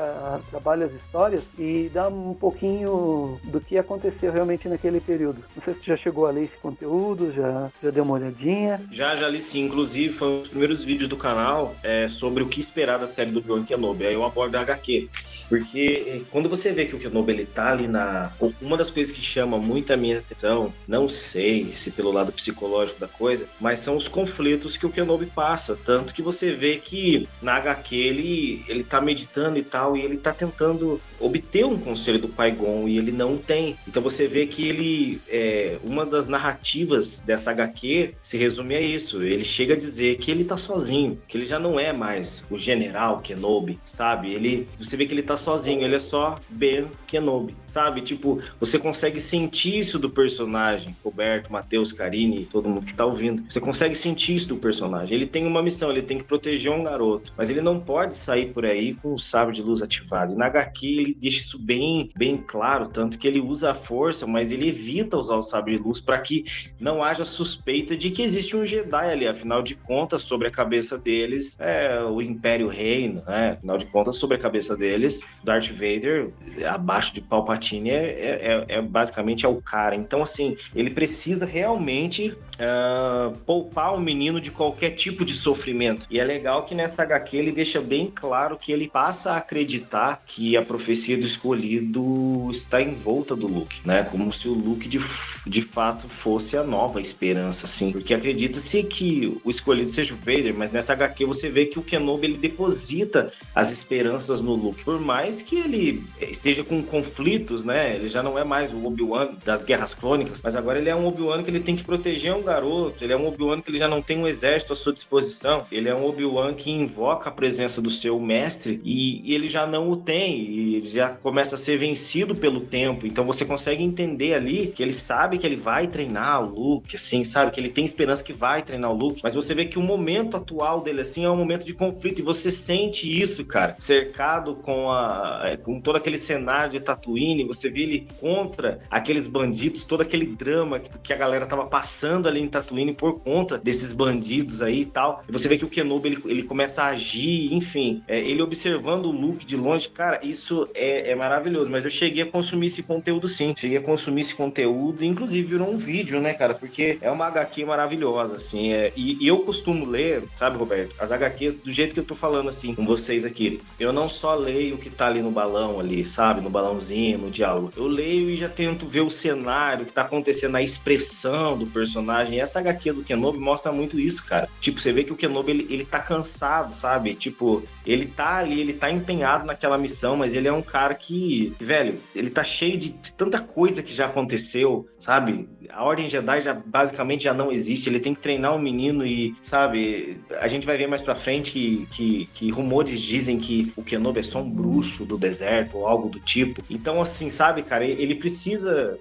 trabalha 0.50 0.84
as 0.84 0.92
histórias 0.92 1.42
e 1.58 1.90
dá 1.94 2.08
um 2.08 2.34
pouquinho 2.34 3.40
do 3.44 3.62
que 3.62 3.78
aconteceu 3.78 4.30
realmente 4.30 4.68
naquele 4.68 5.00
período. 5.00 5.42
Não 5.56 5.62
sei 5.62 5.72
se 5.72 5.80
você 5.80 5.86
já 5.86 5.96
chegou 5.96 6.26
a 6.26 6.30
ler 6.30 6.44
esse 6.44 6.58
conteúdo, 6.58 7.32
já, 7.32 7.70
já 7.82 7.90
deu 7.90 8.04
uma 8.04 8.14
olhadinha. 8.14 8.78
Já, 8.92 9.16
já 9.16 9.26
li 9.26 9.40
sim. 9.40 9.64
Inclusive, 9.64 10.12
foi 10.12 10.28
um 10.28 10.38
dos 10.40 10.48
primeiros 10.48 10.84
vídeos 10.84 11.08
do 11.08 11.16
canal 11.16 11.74
é, 11.82 12.10
sobre 12.10 12.42
o 12.42 12.46
que 12.46 12.60
esperar 12.60 12.98
da 12.98 13.06
série 13.06 13.30
do 13.30 13.38
Obi-Wan 13.38 13.64
Kenobi. 13.64 14.04
Aí 14.04 14.12
eu 14.12 14.24
abordo 14.24 14.54
a 14.56 14.60
HQ. 14.60 15.08
Porque 15.48 16.04
eh, 16.06 16.20
quando 16.30 16.48
você 16.48 16.72
vê 16.72 16.86
que 16.86 16.96
o 16.96 16.98
Kenobi 16.98 17.32
ele 17.32 17.46
tá 17.46 17.70
ali 17.70 17.86
na. 17.86 18.32
Uma 18.60 18.76
das 18.76 18.90
coisas 18.90 19.13
que 19.14 19.22
chama 19.22 19.58
muito 19.58 19.92
a 19.92 19.96
minha 19.96 20.18
atenção, 20.18 20.72
não 20.86 21.08
sei 21.08 21.72
se 21.72 21.90
pelo 21.90 22.12
lado 22.12 22.32
psicológico 22.32 23.00
da 23.00 23.08
coisa, 23.08 23.46
mas 23.60 23.78
são 23.78 23.96
os 23.96 24.08
conflitos 24.08 24.76
que 24.76 24.84
o 24.84 24.90
Kenobi 24.90 25.26
passa. 25.26 25.78
Tanto 25.84 26.12
que 26.12 26.20
você 26.20 26.52
vê 26.52 26.76
que 26.76 27.28
na 27.40 27.54
HQ 27.54 27.94
ele, 27.94 28.64
ele 28.68 28.84
tá 28.84 29.00
meditando 29.00 29.58
e 29.58 29.62
tal, 29.62 29.96
e 29.96 30.02
ele 30.02 30.16
tá 30.16 30.32
tentando 30.32 31.00
obter 31.20 31.64
um 31.64 31.78
conselho 31.78 32.18
do 32.18 32.28
Pai-Gon 32.28 32.88
e 32.88 32.98
ele 32.98 33.12
não 33.12 33.36
tem. 33.36 33.76
Então 33.86 34.02
você 34.02 34.26
vê 34.26 34.46
que 34.46 34.68
ele. 34.68 35.20
É, 35.28 35.78
uma 35.84 36.04
das 36.04 36.26
narrativas 36.26 37.18
dessa 37.20 37.50
HQ 37.50 38.14
se 38.22 38.36
resume 38.36 38.74
a 38.74 38.80
isso. 38.80 39.22
Ele 39.22 39.44
chega 39.44 39.74
a 39.74 39.76
dizer 39.76 40.18
que 40.18 40.30
ele 40.30 40.44
tá 40.44 40.56
sozinho, 40.56 41.20
que 41.28 41.36
ele 41.36 41.46
já 41.46 41.58
não 41.58 41.78
é 41.78 41.92
mais 41.92 42.44
o 42.50 42.58
general 42.58 43.20
Kenobi, 43.20 43.78
sabe? 43.84 44.32
Ele, 44.32 44.68
você 44.78 44.96
vê 44.96 45.06
que 45.06 45.14
ele 45.14 45.22
tá 45.22 45.36
sozinho, 45.36 45.82
ele 45.82 45.94
é 45.94 46.00
só 46.00 46.36
Ben 46.48 46.86
Kenobi, 47.06 47.54
sabe? 47.66 48.00
Tipo, 48.00 48.40
você 48.58 48.78
consegue 48.78 48.93
sentir 48.94 49.78
isso 49.78 49.98
do 49.98 50.10
personagem, 50.10 50.94
Roberto, 51.02 51.52
Matheus, 51.52 51.92
Karine, 51.92 52.44
todo 52.44 52.68
mundo 52.68 52.86
que 52.86 52.94
tá 52.94 53.04
ouvindo. 53.04 53.44
Você 53.50 53.60
consegue 53.60 53.94
sentir 53.94 54.34
isso 54.34 54.48
do 54.48 54.56
personagem. 54.56 55.16
Ele 55.16 55.26
tem 55.26 55.46
uma 55.46 55.62
missão, 55.62 55.90
ele 55.90 56.02
tem 56.02 56.18
que 56.18 56.24
proteger 56.24 56.72
um 56.72 56.84
garoto, 56.84 57.32
mas 57.36 57.50
ele 57.50 57.60
não 57.60 57.80
pode 57.80 58.14
sair 58.14 58.52
por 58.52 58.64
aí 58.64 58.94
com 58.94 59.14
o 59.14 59.18
sabre 59.18 59.54
de 59.54 59.62
luz 59.62 59.82
ativado. 59.82 60.32
E 60.32 60.36
na 60.36 60.46
HQ 60.46 60.86
ele 60.86 61.14
deixa 61.14 61.40
isso 61.40 61.58
bem, 61.58 62.10
bem 62.16 62.36
claro, 62.36 62.88
tanto 62.88 63.18
que 63.18 63.26
ele 63.26 63.40
usa 63.40 63.70
a 63.70 63.74
força, 63.74 64.26
mas 64.26 64.50
ele 64.50 64.68
evita 64.68 65.16
usar 65.16 65.36
o 65.36 65.42
sabre 65.42 65.76
de 65.76 65.82
luz 65.82 66.00
para 66.00 66.18
que 66.20 66.44
não 66.78 67.02
haja 67.02 67.24
suspeita 67.24 67.96
de 67.96 68.10
que 68.10 68.22
existe 68.22 68.56
um 68.56 68.64
Jedi 68.64 69.10
ali. 69.10 69.26
Afinal 69.26 69.62
de 69.62 69.74
contas, 69.74 70.22
sobre 70.22 70.48
a 70.48 70.50
cabeça 70.50 70.98
deles, 70.98 71.56
é 71.60 72.02
o 72.02 72.20
Império 72.20 72.68
Reino, 72.68 73.22
né? 73.26 73.52
Afinal 73.52 73.78
de 73.78 73.86
contas, 73.86 74.16
sobre 74.16 74.36
a 74.36 74.40
cabeça 74.40 74.76
deles, 74.76 75.20
Darth 75.42 75.68
Vader, 75.70 76.30
abaixo 76.66 77.14
de 77.14 77.20
Palpatine, 77.20 77.90
é, 77.90 78.64
é, 78.68 78.76
é 78.76 78.83
basicamente 78.84 79.44
é 79.44 79.48
o 79.48 79.60
cara. 79.60 79.94
Então, 79.94 80.22
assim, 80.22 80.56
ele 80.74 80.90
precisa 80.90 81.46
realmente 81.46 82.36
uh, 82.54 83.36
poupar 83.46 83.94
o 83.94 84.00
menino 84.00 84.40
de 84.40 84.50
qualquer 84.50 84.90
tipo 84.90 85.24
de 85.24 85.34
sofrimento. 85.34 86.06
E 86.10 86.18
é 86.18 86.24
legal 86.24 86.64
que 86.64 86.74
nessa 86.74 87.02
HQ 87.02 87.36
ele 87.36 87.52
deixa 87.52 87.80
bem 87.80 88.10
claro 88.12 88.56
que 88.56 88.72
ele 88.72 88.88
passa 88.88 89.32
a 89.32 89.36
acreditar 89.38 90.22
que 90.26 90.56
a 90.56 90.62
profecia 90.62 91.16
do 91.16 91.24
escolhido 91.24 92.48
está 92.50 92.80
em 92.80 92.94
volta 92.94 93.34
do 93.34 93.46
Luke, 93.46 93.80
né? 93.84 94.06
Como 94.10 94.32
se 94.32 94.48
o 94.48 94.54
Luke 94.54 94.88
de, 94.88 95.00
de 95.46 95.62
fato 95.62 96.08
fosse 96.08 96.56
a 96.56 96.64
nova 96.64 97.00
esperança, 97.00 97.66
assim. 97.66 97.92
Porque 97.92 98.14
acredita-se 98.14 98.82
que 98.84 99.38
o 99.44 99.50
escolhido 99.50 99.90
seja 99.90 100.14
o 100.14 100.16
Vader, 100.16 100.54
mas 100.54 100.70
nessa 100.70 100.92
HQ 100.92 101.24
você 101.24 101.48
vê 101.48 101.66
que 101.66 101.78
o 101.78 101.82
Kenobi 101.82 102.26
ele 102.26 102.38
deposita 102.38 103.32
as 103.54 103.70
esperanças 103.70 104.40
no 104.40 104.54
Luke. 104.54 104.84
Por 104.84 105.00
mais 105.00 105.42
que 105.42 105.56
ele 105.56 106.04
esteja 106.20 106.64
com 106.64 106.82
conflitos, 106.82 107.64
né? 107.64 107.94
Ele 107.96 108.08
já 108.08 108.22
não 108.22 108.38
é 108.38 108.44
mais 108.44 108.72
o 108.74 108.86
Obi-Wan 108.86 109.34
das 109.44 109.64
Guerras 109.64 109.94
Clônicas, 109.94 110.40
mas 110.42 110.56
agora 110.56 110.78
ele 110.78 110.88
é 110.88 110.94
um 110.94 111.06
Obi-Wan 111.06 111.42
que 111.42 111.50
ele 111.50 111.60
tem 111.60 111.76
que 111.76 111.84
proteger 111.84 112.34
um 112.34 112.42
garoto, 112.42 113.02
ele 113.02 113.12
é 113.12 113.16
um 113.16 113.26
Obi-Wan 113.26 113.60
que 113.60 113.70
ele 113.70 113.78
já 113.78 113.88
não 113.88 114.02
tem 114.02 114.18
um 114.18 114.26
exército 114.26 114.72
à 114.72 114.76
sua 114.76 114.92
disposição, 114.92 115.64
ele 115.70 115.88
é 115.88 115.94
um 115.94 116.06
Obi-Wan 116.06 116.54
que 116.54 116.70
invoca 116.70 117.28
a 117.28 117.32
presença 117.32 117.80
do 117.80 117.90
seu 117.90 118.18
mestre 118.20 118.80
e, 118.84 119.22
e, 119.30 119.34
ele 119.34 119.48
já 119.48 119.66
não 119.66 119.90
o 119.90 119.96
tem, 119.96 120.40
e 120.40 120.76
ele 120.76 120.88
já 120.88 121.10
começa 121.10 121.54
a 121.54 121.58
ser 121.58 121.76
vencido 121.76 122.34
pelo 122.34 122.60
tempo. 122.60 123.06
Então 123.06 123.24
você 123.24 123.44
consegue 123.44 123.82
entender 123.82 124.34
ali 124.34 124.68
que 124.68 124.82
ele 124.82 124.92
sabe 124.92 125.38
que 125.38 125.46
ele 125.46 125.56
vai 125.56 125.86
treinar 125.86 126.42
o 126.42 126.54
Luke, 126.54 126.96
assim, 126.96 127.24
sabe? 127.24 127.50
Que 127.50 127.60
ele 127.60 127.68
tem 127.68 127.84
esperança 127.84 128.22
que 128.22 128.32
vai 128.32 128.62
treinar 128.62 128.90
o 128.90 128.94
Luke, 128.94 129.20
mas 129.22 129.34
você 129.34 129.54
vê 129.54 129.64
que 129.64 129.78
o 129.78 129.82
momento 129.82 130.36
atual 130.36 130.80
dele, 130.80 131.00
assim, 131.00 131.24
é 131.24 131.30
um 131.30 131.36
momento 131.36 131.64
de 131.64 131.74
conflito 131.74 132.20
e 132.20 132.22
você 132.22 132.50
sente 132.50 133.08
isso, 133.20 133.44
cara, 133.44 133.76
cercado 133.78 134.56
com, 134.56 134.90
a, 134.90 135.42
é, 135.44 135.56
com 135.56 135.80
todo 135.80 135.96
aquele 135.96 136.18
cenário 136.18 136.72
de 136.72 136.80
Tatooine, 136.80 137.44
você 137.44 137.70
vê 137.70 137.82
ele 137.82 138.06
contra 138.20 138.63
aqueles 138.90 139.26
bandidos, 139.26 139.84
todo 139.84 140.00
aquele 140.00 140.26
drama 140.26 140.78
que, 140.78 141.12
a 141.12 141.16
galera 141.16 141.46
tava 141.46 141.66
passando 141.66 142.28
ali 142.28 142.40
em 142.40 142.48
Tatooine 142.48 142.92
por 142.92 143.20
conta 143.20 143.56
desses 143.58 143.92
bandidos 143.92 144.60
aí 144.60 144.80
e 144.80 144.86
tal. 144.86 145.22
E 145.28 145.32
você 145.32 145.48
vê 145.48 145.56
que 145.56 145.64
o 145.64 145.68
Kenobi 145.68 146.08
ele, 146.08 146.22
ele 146.26 146.42
começa 146.42 146.82
a 146.82 146.88
agir, 146.88 147.52
enfim, 147.54 148.02
é, 148.08 148.18
ele 148.18 148.42
observando 148.42 149.06
o 149.06 149.12
Luke 149.12 149.44
de 149.44 149.56
longe, 149.56 149.88
cara, 149.88 150.20
isso 150.22 150.68
é, 150.74 151.10
é, 151.10 151.14
maravilhoso. 151.14 151.70
Mas 151.70 151.84
eu 151.84 151.90
cheguei 151.90 152.22
a 152.22 152.26
consumir 152.26 152.66
esse 152.66 152.82
conteúdo 152.82 153.28
sim, 153.28 153.54
cheguei 153.56 153.78
a 153.78 153.82
consumir 153.82 154.22
esse 154.22 154.34
conteúdo, 154.34 155.04
inclusive 155.04 155.46
virou 155.46 155.70
um 155.70 155.76
vídeo, 155.76 156.20
né, 156.20 156.34
cara? 156.34 156.54
Porque 156.54 156.98
é 157.00 157.10
uma 157.10 157.26
HQ 157.26 157.64
maravilhosa, 157.64 158.36
assim. 158.36 158.72
É, 158.72 158.92
e, 158.96 159.22
e, 159.22 159.28
eu 159.28 159.38
costumo 159.38 159.86
ler, 159.86 160.22
sabe, 160.36 160.56
Roberto, 160.56 160.94
as 160.98 161.12
HQs 161.12 161.54
do 161.54 161.70
jeito 161.70 161.94
que 161.94 162.00
eu 162.00 162.04
tô 162.04 162.14
falando 162.14 162.48
assim 162.48 162.74
com 162.74 162.84
vocês 162.84 163.24
aqui. 163.24 163.60
Eu 163.78 163.92
não 163.92 164.08
só 164.08 164.34
leio 164.34 164.74
o 164.74 164.78
que 164.78 164.90
tá 164.90 165.06
ali 165.06 165.20
no 165.20 165.30
balão 165.30 165.80
ali, 165.80 166.04
sabe, 166.04 166.40
no 166.40 166.50
balãozinho, 166.50 167.18
no 167.18 167.30
diálogo. 167.30 167.72
Eu 167.76 167.86
leio 167.86 168.30
e 168.30 168.36
já 168.36 168.48
tento 168.54 168.86
ver 168.86 169.00
o 169.00 169.10
cenário, 169.10 169.86
que 169.86 169.92
tá 169.92 170.02
acontecendo, 170.02 170.56
a 170.56 170.62
expressão 170.62 171.56
do 171.56 171.66
personagem 171.66 172.40
essa 172.40 172.60
HQ 172.60 172.92
do 172.92 173.02
Kenobi 173.02 173.38
mostra 173.38 173.72
muito 173.72 173.98
isso, 173.98 174.24
cara. 174.24 174.48
Tipo, 174.60 174.80
você 174.80 174.92
vê 174.92 175.04
que 175.04 175.12
o 175.12 175.16
Kenobi, 175.16 175.50
ele, 175.50 175.66
ele 175.70 175.84
tá 175.84 175.98
cansado, 175.98 176.72
sabe? 176.72 177.14
Tipo, 177.14 177.62
ele 177.86 178.06
tá 178.06 178.36
ali, 178.36 178.60
ele 178.60 178.72
tá 178.72 178.90
empenhado 178.90 179.46
naquela 179.46 179.76
missão, 179.76 180.16
mas 180.16 180.34
ele 180.34 180.48
é 180.48 180.52
um 180.52 180.62
cara 180.62 180.94
que, 180.94 181.54
velho, 181.58 181.98
ele 182.14 182.30
tá 182.30 182.44
cheio 182.44 182.78
de, 182.78 182.90
de 182.90 183.12
tanta 183.12 183.40
coisa 183.40 183.82
que 183.82 183.94
já 183.94 184.06
aconteceu, 184.06 184.88
sabe? 184.98 185.48
A 185.70 185.84
Ordem 185.84 186.08
Jedi 186.08 186.40
já 186.40 186.54
basicamente 186.54 187.24
já 187.24 187.34
não 187.34 187.50
existe. 187.50 187.88
Ele 187.88 188.00
tem 188.00 188.14
que 188.14 188.20
treinar 188.20 188.52
o 188.52 188.56
um 188.56 188.62
menino 188.62 189.06
e, 189.06 189.34
sabe, 189.42 190.20
a 190.40 190.48
gente 190.48 190.66
vai 190.66 190.76
ver 190.76 190.86
mais 190.86 191.02
pra 191.02 191.14
frente 191.14 191.52
que, 191.52 191.86
que, 191.90 192.28
que 192.34 192.50
rumores 192.50 193.00
dizem 193.00 193.38
que 193.38 193.72
o 193.76 193.82
Kenobi 193.82 194.20
é 194.20 194.22
só 194.22 194.40
um 194.40 194.48
bruxo 194.48 195.04
do 195.04 195.18
deserto 195.18 195.78
ou 195.78 195.86
algo 195.86 196.08
do 196.08 196.20
tipo. 196.20 196.62
Então, 196.70 197.00
assim, 197.00 197.30
sabe, 197.30 197.62
cara, 197.62 197.84
ele 197.84 198.14
precisa 198.14 198.43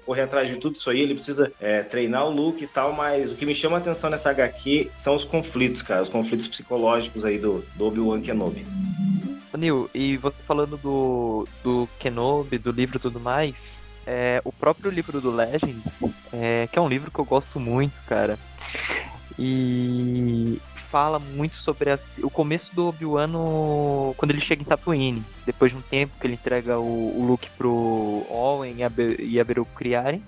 correr 0.06 0.24
atrás 0.24 0.50
de 0.50 0.58
tudo 0.58 0.76
isso 0.76 0.90
aí, 0.90 1.02
ele 1.02 1.16
precisa 1.16 1.52
é, 1.60 1.82
treinar 1.82 2.28
o 2.28 2.32
Luke 2.32 2.64
e 2.64 2.68
tal, 2.68 2.94
mas 2.94 3.04
mas 3.04 3.32
o 3.32 3.36
que 3.36 3.46
me 3.46 3.54
chama 3.54 3.78
a 3.78 3.80
atenção 3.80 4.10
nessa 4.10 4.30
HQ 4.32 4.90
são 4.98 5.16
os 5.16 5.24
conflitos, 5.24 5.82
cara, 5.82 6.02
os 6.02 6.10
conflitos 6.10 6.48
psicológicos 6.48 7.24
aí 7.24 7.38
do, 7.38 7.64
do 7.76 7.86
Obi-Wan 7.86 8.22
Kenobi. 8.22 8.66
Nil, 9.58 9.90
e 9.94 10.18
você 10.18 10.38
falando 10.48 10.78
do, 10.78 11.48
do 11.64 11.88
Kenobi, 12.00 12.58
do 12.58 12.72
livro 12.72 12.98
e 12.98 13.00
tudo 13.00 13.20
mais, 13.20 13.84
é, 14.08 14.42
o 14.44 14.52
próprio 14.52 14.90
livro 14.90 15.22
do 15.22 15.30
Legends, 15.30 16.02
é, 16.34 16.68
que 16.72 16.80
é 16.80 16.82
um 16.82 16.90
livro 16.90 17.12
que 17.12 17.20
eu 17.20 17.26
gosto 17.26 17.60
muito, 17.60 17.94
cara, 18.08 18.38
e 19.38 20.60
fala 20.94 21.18
muito 21.18 21.56
sobre 21.56 21.90
a, 21.90 21.98
o 22.22 22.30
começo 22.30 22.70
do 22.76 22.86
Obi-Wan 22.90 23.32
quando 24.16 24.30
ele 24.30 24.40
chega 24.40 24.62
em 24.62 24.66
Tatooine, 24.66 25.24
depois 25.44 25.72
de 25.72 25.78
um 25.80 25.82
tempo 25.82 26.14
que 26.22 26.28
ele 26.28 26.36
entrega 26.36 26.78
o, 26.78 27.20
o 27.20 27.26
Luke 27.26 27.50
pro 27.58 28.24
Owen 28.30 28.76
e 28.78 29.40
a, 29.40 29.44
Beru 29.44 29.66
criarem, 29.74 30.24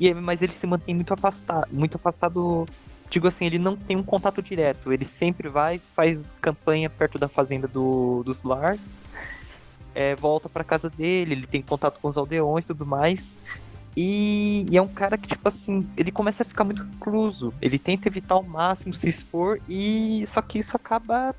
e, 0.00 0.12
mas 0.12 0.42
ele 0.42 0.52
se 0.52 0.66
mantém 0.66 0.92
muito 0.92 1.14
afastado, 1.14 1.68
muito 1.70 1.94
afastado 1.94 2.66
digo 3.08 3.28
assim, 3.28 3.46
ele 3.46 3.60
não 3.60 3.76
tem 3.76 3.94
um 3.94 4.02
contato 4.02 4.42
direto. 4.42 4.90
Ele 4.90 5.04
sempre 5.04 5.46
vai, 5.46 5.80
faz 5.94 6.34
campanha 6.40 6.90
perto 6.90 7.18
da 7.18 7.28
fazenda 7.28 7.68
do, 7.68 8.22
dos 8.24 8.42
Lars, 8.42 9.00
é, 9.94 10.16
volta 10.16 10.48
para 10.48 10.64
casa 10.64 10.90
dele, 10.90 11.34
ele 11.34 11.46
tem 11.46 11.62
contato 11.62 12.00
com 12.00 12.08
os 12.08 12.16
aldeões 12.16 12.64
e 12.64 12.68
tudo 12.68 12.84
mais. 12.84 13.36
E, 13.96 14.66
e, 14.70 14.76
é 14.76 14.82
um 14.82 14.88
cara 14.88 15.18
que, 15.18 15.28
tipo 15.28 15.46
assim, 15.46 15.86
ele 15.96 16.10
começa 16.10 16.42
a 16.42 16.46
ficar 16.46 16.64
muito 16.64 16.82
recluso. 16.82 17.52
Ele 17.60 17.78
tenta 17.78 18.08
evitar 18.08 18.34
ao 18.34 18.42
máximo 18.42 18.94
se 18.94 19.08
expor 19.08 19.60
e 19.68 20.24
só 20.26 20.40
que 20.40 20.58
isso 20.58 20.76
acaba 20.76 21.34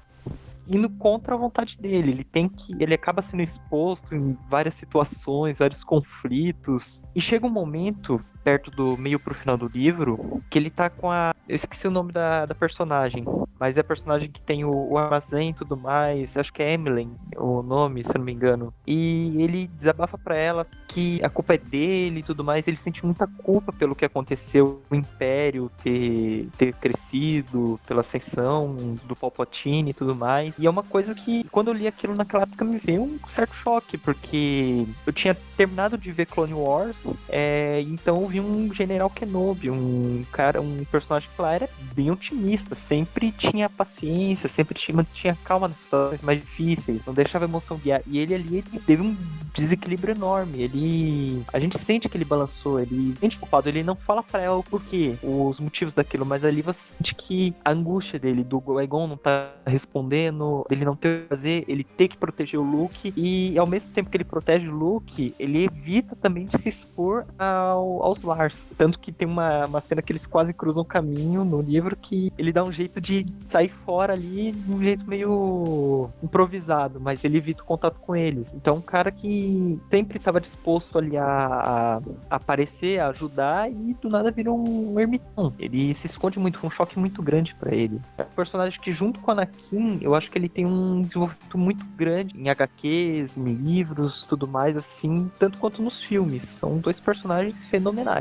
indo 0.68 0.90
contra 0.90 1.34
a 1.34 1.38
vontade 1.38 1.78
dele. 1.78 2.12
Ele 2.12 2.24
tem 2.24 2.48
que. 2.48 2.74
Ele 2.80 2.94
acaba 2.94 3.22
sendo 3.22 3.42
exposto 3.42 4.16
em 4.16 4.38
várias 4.50 4.76
situações, 4.76 5.58
vários 5.58 5.84
conflitos. 5.84 7.02
E 7.16 7.22
chega 7.22 7.46
um 7.46 7.50
momento 7.50 8.24
perto 8.44 8.70
do 8.70 8.98
meio 8.98 9.20
pro 9.20 9.34
final 9.34 9.58
do 9.58 9.68
livro, 9.68 10.42
que 10.50 10.60
ele 10.60 10.70
tá 10.70 10.90
com 10.90 11.12
a. 11.12 11.34
Eu 11.48 11.56
esqueci 11.56 11.88
o 11.88 11.92
nome 11.92 12.12
da, 12.12 12.46
da 12.46 12.56
personagem, 12.56 13.26
mas 13.60 13.78
é 13.78 13.82
a 13.82 13.84
personagem 13.84 14.30
que 14.30 14.42
tem 14.42 14.64
o, 14.64 14.92
o 14.92 14.98
armazém 14.98 15.50
e 15.50 15.54
tudo 15.54 15.78
mais. 15.78 16.36
Acho 16.36 16.52
que 16.52 16.62
é 16.62 16.74
Emily 16.74 17.10
o 17.38 17.62
nome, 17.62 18.04
se 18.04 18.10
eu 18.10 18.20
não 18.20 18.26
me 18.26 18.34
engano. 18.34 18.74
E 18.86 19.42
ele 19.42 19.68
desabafa 19.80 20.18
para 20.18 20.36
ela 20.36 20.68
que 20.88 21.24
a 21.24 21.30
culpa 21.30 21.56
é 21.56 21.58
dele 21.58 22.20
e 22.20 22.24
tudo 22.24 22.44
mais. 22.44 22.68
Ele 22.68 22.78
sente 22.78 23.06
muita 23.06 23.28
culpa 23.28 23.72
pelo 23.72 23.96
que 23.96 24.06
aconteceu, 24.06 24.82
o 24.90 24.96
Império 24.96 25.72
ter, 25.84 26.48
ter 26.58 26.74
crescido, 26.74 27.80
pela 27.88 28.02
ascensão 28.02 28.76
do 29.06 29.16
Palpatine 29.16 29.92
e 29.92 29.94
tudo 29.94 30.16
mais. 30.16 30.54
E 30.58 30.68
é 30.68 30.70
uma 30.70 30.84
coisa 30.84 31.16
que, 31.16 31.44
quando 31.46 31.70
eu 31.70 31.74
li 31.74 31.88
aquilo 31.88 32.16
naquela 32.16 32.44
época, 32.44 32.66
me 32.66 32.78
veio 32.78 33.04
um 33.04 33.20
certo 33.28 33.56
choque, 33.56 33.98
porque 33.98 34.86
eu 35.06 35.14
tinha 35.14 35.36
terminado 35.58 35.98
de 35.98 36.12
ver 36.12 36.26
Clone 36.26 36.54
Wars, 36.54 36.98
é, 37.30 37.82
então 37.82 38.24
vi 38.34 38.40
um 38.40 38.74
General 38.74 39.10
Kenobi, 39.10 39.70
um 39.70 40.24
cara, 40.32 40.60
um 40.60 40.84
personagem 40.86 41.30
que 41.34 41.42
lá 41.42 41.54
era 41.54 41.70
bem 41.94 42.10
otimista, 42.10 42.74
sempre 42.74 43.32
tinha 43.32 43.70
paciência, 43.70 44.50
sempre 44.50 44.80
tinha, 44.80 45.06
tinha 45.14 45.38
calma 45.44 45.68
nas 45.68 45.78
situações 45.78 46.22
mais 46.22 46.40
difíceis, 46.40 47.06
não 47.06 47.14
deixava 47.14 47.46
a 47.46 47.48
emoção 47.48 47.78
guiar. 47.78 48.02
E 48.08 48.18
ele 48.18 48.34
ali 48.34 48.58
ele 48.58 48.80
teve 48.86 49.04
um 49.04 49.16
desequilíbrio 49.54 50.16
enorme. 50.16 50.64
Ele. 50.64 51.44
A 51.54 51.60
gente 51.60 51.78
sente 51.78 52.10
que 52.10 52.18
ele 52.18 52.26
balançou, 52.26 52.80
ele 52.80 53.16
sente 53.20 53.38
culpado, 53.38 53.70
ele 53.70 53.84
não 53.84 53.96
fala 53.96 54.24
pra 54.24 54.42
ela 54.42 54.58
o 54.58 54.64
porquê, 54.64 55.16
os 55.22 55.60
motivos 55.60 55.94
daquilo, 55.94 56.26
mas 56.26 56.44
ali 56.44 56.62
você 56.62 56.80
sente 56.98 57.14
que 57.14 57.54
a 57.64 57.72
angústia 57.72 58.18
dele, 58.18 58.44
do 58.44 58.80
Egon 58.80 59.08
não 59.08 59.18
tá 59.18 59.52
respondendo, 59.66 60.66
ele 60.70 60.84
não 60.84 60.96
ter 60.96 61.20
o 61.20 61.22
que 61.22 61.36
fazer, 61.36 61.66
ele 61.68 61.84
ter 61.84 62.08
que 62.08 62.18
proteger 62.18 62.60
o 62.60 62.64
Luke, 62.64 63.14
e 63.16 63.58
ao 63.58 63.68
mesmo 63.68 63.92
tempo 63.92 64.10
que 64.10 64.18
ele 64.18 64.24
protege 64.24 64.68
o 64.68 64.76
Luke, 64.76 65.36
ele 65.38 65.66
evita 65.66 66.16
também 66.16 66.46
de 66.46 66.58
se 66.58 66.70
expor 66.70 67.26
ao, 67.38 68.02
aos 68.04 68.23
Lars. 68.24 68.68
Tanto 68.78 69.00
que 69.00 69.12
tem 69.12 69.28
uma, 69.28 69.66
uma 69.66 69.82
cena 69.82 70.02
que 70.02 70.12
eles 70.12 70.26
quase 70.26 70.54
cruzam 70.54 70.84
o 70.84 70.86
caminho 70.86 71.44
no 71.44 71.62
livro 71.62 71.96
que 71.96 72.32
ele 72.38 72.52
dá 72.52 72.64
um 72.64 72.72
jeito 72.72 73.00
de 73.00 73.26
sair 73.52 73.70
fora 73.86 74.14
ali 74.14 74.52
de 74.52 74.72
um 74.72 74.82
jeito 74.82 75.08
meio 75.08 76.10
improvisado, 76.22 77.00
mas 77.00 77.24
ele 77.24 77.38
evita 77.38 77.62
o 77.62 77.66
contato 77.66 78.00
com 78.00 78.16
eles. 78.16 78.54
Então, 78.54 78.78
um 78.78 78.82
cara 78.82 79.12
que 79.12 79.80
sempre 79.90 80.18
estava 80.18 80.40
disposto 80.42 80.98
ali 80.98 81.18
a, 81.18 82.02
a, 82.30 82.36
aparecer, 82.36 83.00
a 83.00 83.10
ajudar 83.10 83.70
e 83.72 83.96
do 84.02 84.10
nada 84.10 84.32
virou 84.32 84.58
um 84.58 85.00
ermitão. 85.00 85.54
Ele 85.60 85.94
se 85.94 86.08
esconde 86.08 86.40
muito, 86.40 86.60
foi 86.60 86.68
um 86.68 86.72
choque 86.72 87.00
muito 87.00 87.22
grande 87.22 87.56
para 87.56 87.74
ele. 87.76 88.00
É 88.18 88.24
um 88.24 88.36
personagem 88.36 88.80
que, 88.80 88.92
junto 88.92 89.20
com 89.20 89.32
a 89.32 89.34
Anakin, 89.34 90.00
eu 90.02 90.16
acho 90.16 90.32
que 90.32 90.38
ele 90.38 90.50
tem 90.50 90.66
um 90.66 91.02
desenvolvimento 91.02 91.58
muito 91.58 91.86
grande 91.96 92.38
em 92.38 92.50
HQs, 92.50 93.38
em 93.38 93.54
livros, 93.54 94.26
tudo 94.28 94.48
mais, 94.48 94.76
assim, 94.78 95.30
tanto 95.40 95.58
quanto 95.58 95.82
nos 95.82 96.02
filmes. 96.04 96.44
São 96.44 96.78
dois 96.78 97.00
personagens 97.00 97.64
fenomenais 97.66 98.13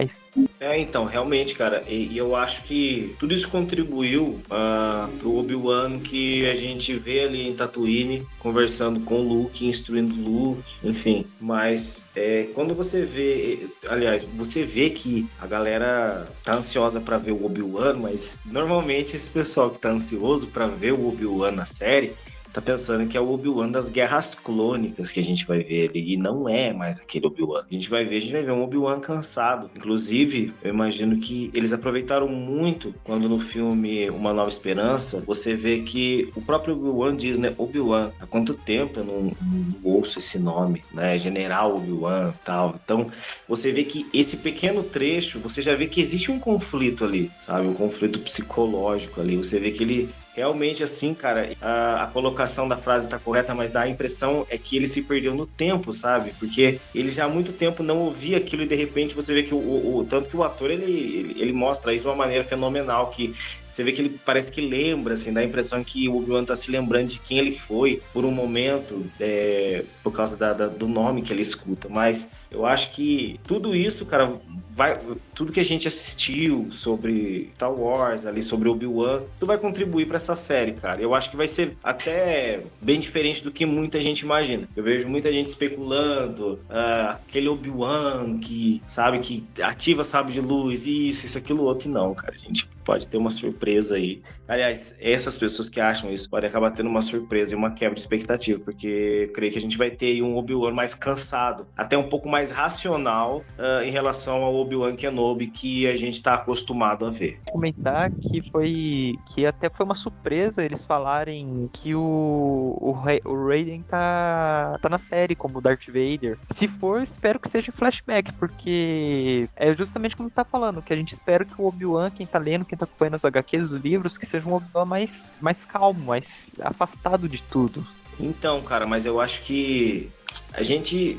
É, 0.58 0.78
então, 0.78 1.04
realmente, 1.04 1.54
cara, 1.54 1.82
e, 1.88 2.08
e 2.12 2.18
eu 2.18 2.34
acho 2.34 2.62
que 2.62 3.14
tudo 3.18 3.34
isso 3.34 3.48
contribuiu 3.48 4.40
uh, 4.46 5.10
pro 5.18 5.36
Obi-Wan 5.36 5.98
que 5.98 6.46
a 6.46 6.54
gente 6.54 6.94
vê 6.94 7.24
ali 7.24 7.48
em 7.48 7.54
Tatooine, 7.54 8.26
conversando 8.38 9.00
com 9.00 9.20
o 9.20 9.22
Luke, 9.22 9.66
instruindo 9.66 10.14
o 10.14 10.48
Luke, 10.48 10.62
enfim. 10.82 11.26
Mas 11.40 12.04
é, 12.14 12.48
quando 12.54 12.74
você 12.74 13.04
vê, 13.04 13.66
aliás, 13.88 14.22
você 14.22 14.64
vê 14.64 14.90
que 14.90 15.26
a 15.40 15.46
galera 15.46 16.26
tá 16.42 16.56
ansiosa 16.56 17.00
para 17.00 17.18
ver 17.18 17.32
o 17.32 17.44
Obi-Wan, 17.44 17.94
mas 17.94 18.38
normalmente 18.46 19.16
esse 19.16 19.30
pessoal 19.30 19.70
que 19.70 19.78
tá 19.78 19.90
ansioso 19.90 20.46
para 20.46 20.66
ver 20.66 20.92
o 20.92 21.08
Obi-Wan 21.08 21.52
na 21.52 21.66
série 21.66 22.14
tá 22.52 22.60
pensando 22.60 23.08
que 23.08 23.16
é 23.16 23.20
o 23.20 23.30
Obi-Wan 23.32 23.70
das 23.70 23.88
guerras 23.88 24.34
clônicas 24.34 25.10
que 25.10 25.18
a 25.18 25.22
gente 25.22 25.46
vai 25.46 25.60
ver 25.60 25.88
ali. 25.88 26.12
E 26.12 26.16
não 26.16 26.48
é 26.48 26.72
mais 26.72 26.98
aquele 26.98 27.26
Obi-Wan. 27.26 27.64
A 27.68 27.74
gente 27.74 27.88
vai 27.88 28.04
ver, 28.04 28.18
a 28.18 28.20
gente 28.20 28.32
vai 28.32 28.42
ver 28.42 28.52
um 28.52 28.62
Obi-Wan 28.62 29.00
cansado. 29.00 29.70
Inclusive, 29.76 30.52
eu 30.62 30.70
imagino 30.70 31.16
que 31.18 31.50
eles 31.54 31.72
aproveitaram 31.72 32.28
muito 32.28 32.94
quando 33.02 33.28
no 33.28 33.40
filme 33.40 34.10
Uma 34.10 34.32
Nova 34.32 34.50
Esperança, 34.50 35.22
você 35.26 35.54
vê 35.54 35.80
que 35.80 36.30
o 36.36 36.42
próprio 36.42 36.74
Obi-Wan 36.74 37.16
diz, 37.16 37.38
né? 37.38 37.54
Obi-Wan, 37.56 38.10
há 38.20 38.26
quanto 38.26 38.54
tempo 38.54 39.00
eu 39.00 39.04
não, 39.04 39.22
não 39.22 39.74
ouço 39.82 40.18
esse 40.18 40.38
nome, 40.38 40.84
né? 40.92 41.16
General 41.18 41.74
Obi-Wan 41.74 42.34
tal. 42.44 42.78
Então, 42.84 43.10
você 43.48 43.72
vê 43.72 43.84
que 43.84 44.06
esse 44.12 44.36
pequeno 44.36 44.82
trecho, 44.82 45.38
você 45.38 45.62
já 45.62 45.74
vê 45.74 45.86
que 45.86 46.00
existe 46.00 46.30
um 46.30 46.38
conflito 46.38 47.04
ali, 47.04 47.30
sabe? 47.46 47.66
Um 47.66 47.74
conflito 47.74 48.18
psicológico 48.18 49.20
ali. 49.20 49.36
Você 49.36 49.58
vê 49.58 49.70
que 49.70 49.82
ele 49.82 50.10
realmente 50.34 50.82
assim, 50.82 51.14
cara, 51.14 51.50
a, 51.60 52.04
a, 52.04 52.06
colocação 52.06 52.66
da 52.66 52.76
frase 52.76 53.08
tá 53.08 53.18
correta, 53.18 53.54
mas 53.54 53.70
dá 53.70 53.82
a 53.82 53.88
impressão 53.88 54.46
é 54.48 54.56
que 54.56 54.76
ele 54.76 54.88
se 54.88 55.02
perdeu 55.02 55.34
no 55.34 55.46
tempo, 55.46 55.92
sabe? 55.92 56.32
Porque 56.38 56.80
ele 56.94 57.10
já 57.10 57.24
há 57.24 57.28
muito 57.28 57.52
tempo 57.52 57.82
não 57.82 57.98
ouvia 57.98 58.38
aquilo 58.38 58.62
e 58.62 58.66
de 58.66 58.74
repente 58.74 59.14
você 59.14 59.34
vê 59.34 59.42
que 59.42 59.54
o, 59.54 59.58
o, 59.58 59.98
o 59.98 60.04
tanto 60.04 60.28
que 60.28 60.36
o 60.36 60.42
ator 60.42 60.70
ele, 60.70 60.84
ele, 60.84 61.36
ele 61.38 61.52
mostra 61.52 61.92
isso 61.92 62.02
de 62.02 62.08
uma 62.08 62.16
maneira 62.16 62.44
fenomenal 62.44 63.10
que 63.10 63.34
você 63.72 63.82
vê 63.82 63.92
que 63.92 64.02
ele 64.02 64.20
parece 64.24 64.52
que 64.52 64.60
lembra, 64.60 65.14
assim, 65.14 65.32
dá 65.32 65.40
a 65.40 65.44
impressão 65.44 65.82
que 65.82 66.08
o 66.08 66.18
Obi-Wan 66.18 66.44
tá 66.44 66.54
se 66.54 66.70
lembrando 66.70 67.08
de 67.08 67.18
quem 67.18 67.38
ele 67.38 67.52
foi 67.52 68.02
por 68.12 68.24
um 68.24 68.30
momento, 68.30 69.06
é, 69.18 69.84
por 70.02 70.12
causa 70.12 70.36
da, 70.36 70.52
da, 70.52 70.66
do 70.66 70.86
nome 70.86 71.22
que 71.22 71.32
ele 71.32 71.40
escuta. 71.40 71.88
Mas 71.88 72.28
eu 72.50 72.66
acho 72.66 72.92
que 72.92 73.40
tudo 73.44 73.74
isso, 73.74 74.04
cara, 74.04 74.38
vai, 74.76 74.98
tudo 75.34 75.52
que 75.52 75.60
a 75.60 75.64
gente 75.64 75.88
assistiu 75.88 76.68
sobre 76.70 77.50
Star 77.54 77.72
Wars, 77.72 78.26
ali 78.26 78.42
sobre 78.42 78.68
Obi-Wan, 78.68 79.22
tudo 79.38 79.48
vai 79.48 79.56
contribuir 79.56 80.06
para 80.06 80.18
essa 80.18 80.36
série, 80.36 80.72
cara. 80.72 81.00
Eu 81.00 81.14
acho 81.14 81.30
que 81.30 81.36
vai 81.36 81.48
ser 81.48 81.76
até 81.82 82.60
bem 82.80 83.00
diferente 83.00 83.42
do 83.42 83.50
que 83.50 83.64
muita 83.64 84.02
gente 84.02 84.20
imagina. 84.20 84.68
Eu 84.76 84.84
vejo 84.84 85.08
muita 85.08 85.32
gente 85.32 85.46
especulando, 85.46 86.60
uh, 86.68 87.12
aquele 87.26 87.48
Obi-Wan 87.48 88.38
que, 88.38 88.82
sabe, 88.86 89.18
que 89.20 89.42
ativa 89.62 90.04
sabe 90.04 90.32
de 90.32 90.40
luz, 90.42 90.86
isso, 90.86 91.24
isso, 91.24 91.38
aquilo, 91.38 91.62
outro, 91.62 91.88
e 91.88 91.92
não, 91.92 92.14
cara. 92.14 92.36
Gente 92.36 92.68
pode 92.84 93.08
ter 93.08 93.16
uma 93.16 93.30
surpresa 93.30 93.94
aí. 93.94 94.22
Aliás, 94.48 94.94
essas 95.00 95.36
pessoas 95.36 95.68
que 95.68 95.80
acham 95.80 96.12
isso 96.12 96.28
podem 96.28 96.48
acabar 96.48 96.70
tendo 96.72 96.88
uma 96.88 97.02
surpresa 97.02 97.52
e 97.52 97.56
uma 97.56 97.70
quebra 97.70 97.94
de 97.94 98.00
expectativa, 98.00 98.60
porque 98.60 99.30
creio 99.34 99.52
que 99.52 99.58
a 99.58 99.62
gente 99.62 99.78
vai 99.78 99.90
ter 99.90 100.22
um 100.22 100.36
Obi-Wan 100.36 100.72
mais 100.72 100.94
cansado, 100.94 101.66
até 101.76 101.96
um 101.96 102.08
pouco 102.08 102.28
mais 102.28 102.50
racional 102.50 103.42
uh, 103.58 103.82
em 103.82 103.90
relação 103.90 104.42
ao 104.42 104.54
Obi-Wan 104.54 104.94
Kenobi 104.94 105.46
que 105.46 105.86
a 105.86 105.96
gente 105.96 106.14
está 106.14 106.34
acostumado 106.34 107.06
a 107.06 107.10
ver. 107.10 107.40
Comentar 107.50 108.10
que 108.10 108.42
foi 108.50 109.14
que 109.28 109.46
até 109.46 109.70
foi 109.70 109.86
uma 109.86 109.94
surpresa 109.94 110.62
eles 110.62 110.84
falarem 110.84 111.70
que 111.72 111.94
o 111.94 112.76
o, 112.80 112.96
o 113.24 113.48
Raiden 113.48 113.82
tá 113.82 114.78
tá 114.80 114.88
na 114.88 114.98
série 114.98 115.34
como 115.34 115.60
Darth 115.60 115.86
Vader. 115.86 116.38
Se 116.54 116.68
for, 116.68 117.02
espero 117.02 117.38
que 117.38 117.48
seja 117.48 117.72
flashback, 117.72 118.32
porque 118.34 119.48
é 119.56 119.74
justamente 119.74 120.16
como 120.16 120.30
tá 120.30 120.44
falando, 120.44 120.82
que 120.82 120.92
a 120.92 120.96
gente 120.96 121.12
espera 121.12 121.44
que 121.44 121.60
o 121.60 121.66
Obi-Wan, 121.66 122.10
quem 122.10 122.26
tá 122.26 122.38
lendo, 122.38 122.64
quem 122.72 122.78
tá 122.78 122.86
acompanhando 122.86 123.16
as 123.16 123.24
HQs, 123.24 123.70
os 123.70 123.82
livros, 123.82 124.16
que 124.16 124.24
seja 124.24 124.48
um 124.48 124.54
Obi-Wan 124.54 124.86
mais 124.86 125.24
mais 125.42 125.62
calmo, 125.62 126.06
mais 126.06 126.50
afastado 126.62 127.28
de 127.28 127.42
tudo. 127.42 127.86
Então, 128.18 128.62
cara, 128.62 128.86
mas 128.86 129.04
eu 129.04 129.20
acho 129.20 129.42
que 129.42 130.10
a 130.54 130.62
gente 130.62 131.18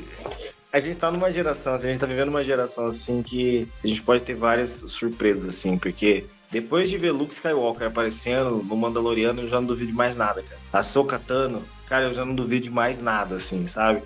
a 0.72 0.80
gente 0.80 0.96
tá 0.96 1.12
numa 1.12 1.30
geração, 1.30 1.74
a 1.74 1.78
gente 1.78 2.00
tá 2.00 2.06
vivendo 2.06 2.30
uma 2.30 2.42
geração 2.42 2.86
assim 2.86 3.22
que 3.22 3.68
a 3.84 3.86
gente 3.86 4.02
pode 4.02 4.24
ter 4.24 4.34
várias 4.34 4.82
surpresas, 4.88 5.48
assim, 5.48 5.78
porque 5.78 6.24
depois 6.50 6.90
de 6.90 6.98
ver 6.98 7.12
Luke 7.12 7.34
Skywalker 7.34 7.86
aparecendo 7.86 8.56
no 8.56 8.76
Mandaloriano, 8.76 9.42
eu 9.42 9.48
já 9.48 9.60
não 9.60 9.68
duvido 9.68 9.94
mais 9.94 10.16
nada, 10.16 10.42
cara. 10.42 10.60
A 10.72 10.82
Sokatano, 10.82 11.62
cara, 11.86 12.06
eu 12.06 12.14
já 12.14 12.24
não 12.24 12.34
duvido 12.34 12.68
mais 12.72 12.98
nada, 12.98 13.36
assim, 13.36 13.68
sabe? 13.68 14.02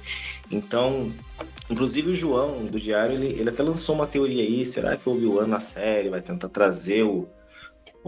Então, 0.51 1.11
inclusive 1.71 2.11
o 2.11 2.15
João 2.15 2.67
do 2.67 2.79
Diário, 2.79 3.15
ele, 3.15 3.29
ele 3.41 3.49
até 3.49 3.63
lançou 3.63 3.95
uma 3.95 4.07
teoria 4.07 4.43
aí, 4.43 4.67
será 4.67 4.99
que 4.99 5.09
o 5.09 5.13
Obi-Wan 5.13 5.47
na 5.47 5.61
série 5.61 6.11
vai 6.11 6.21
tentar 6.21 6.51
trazer 6.51 7.03
o, 7.03 7.27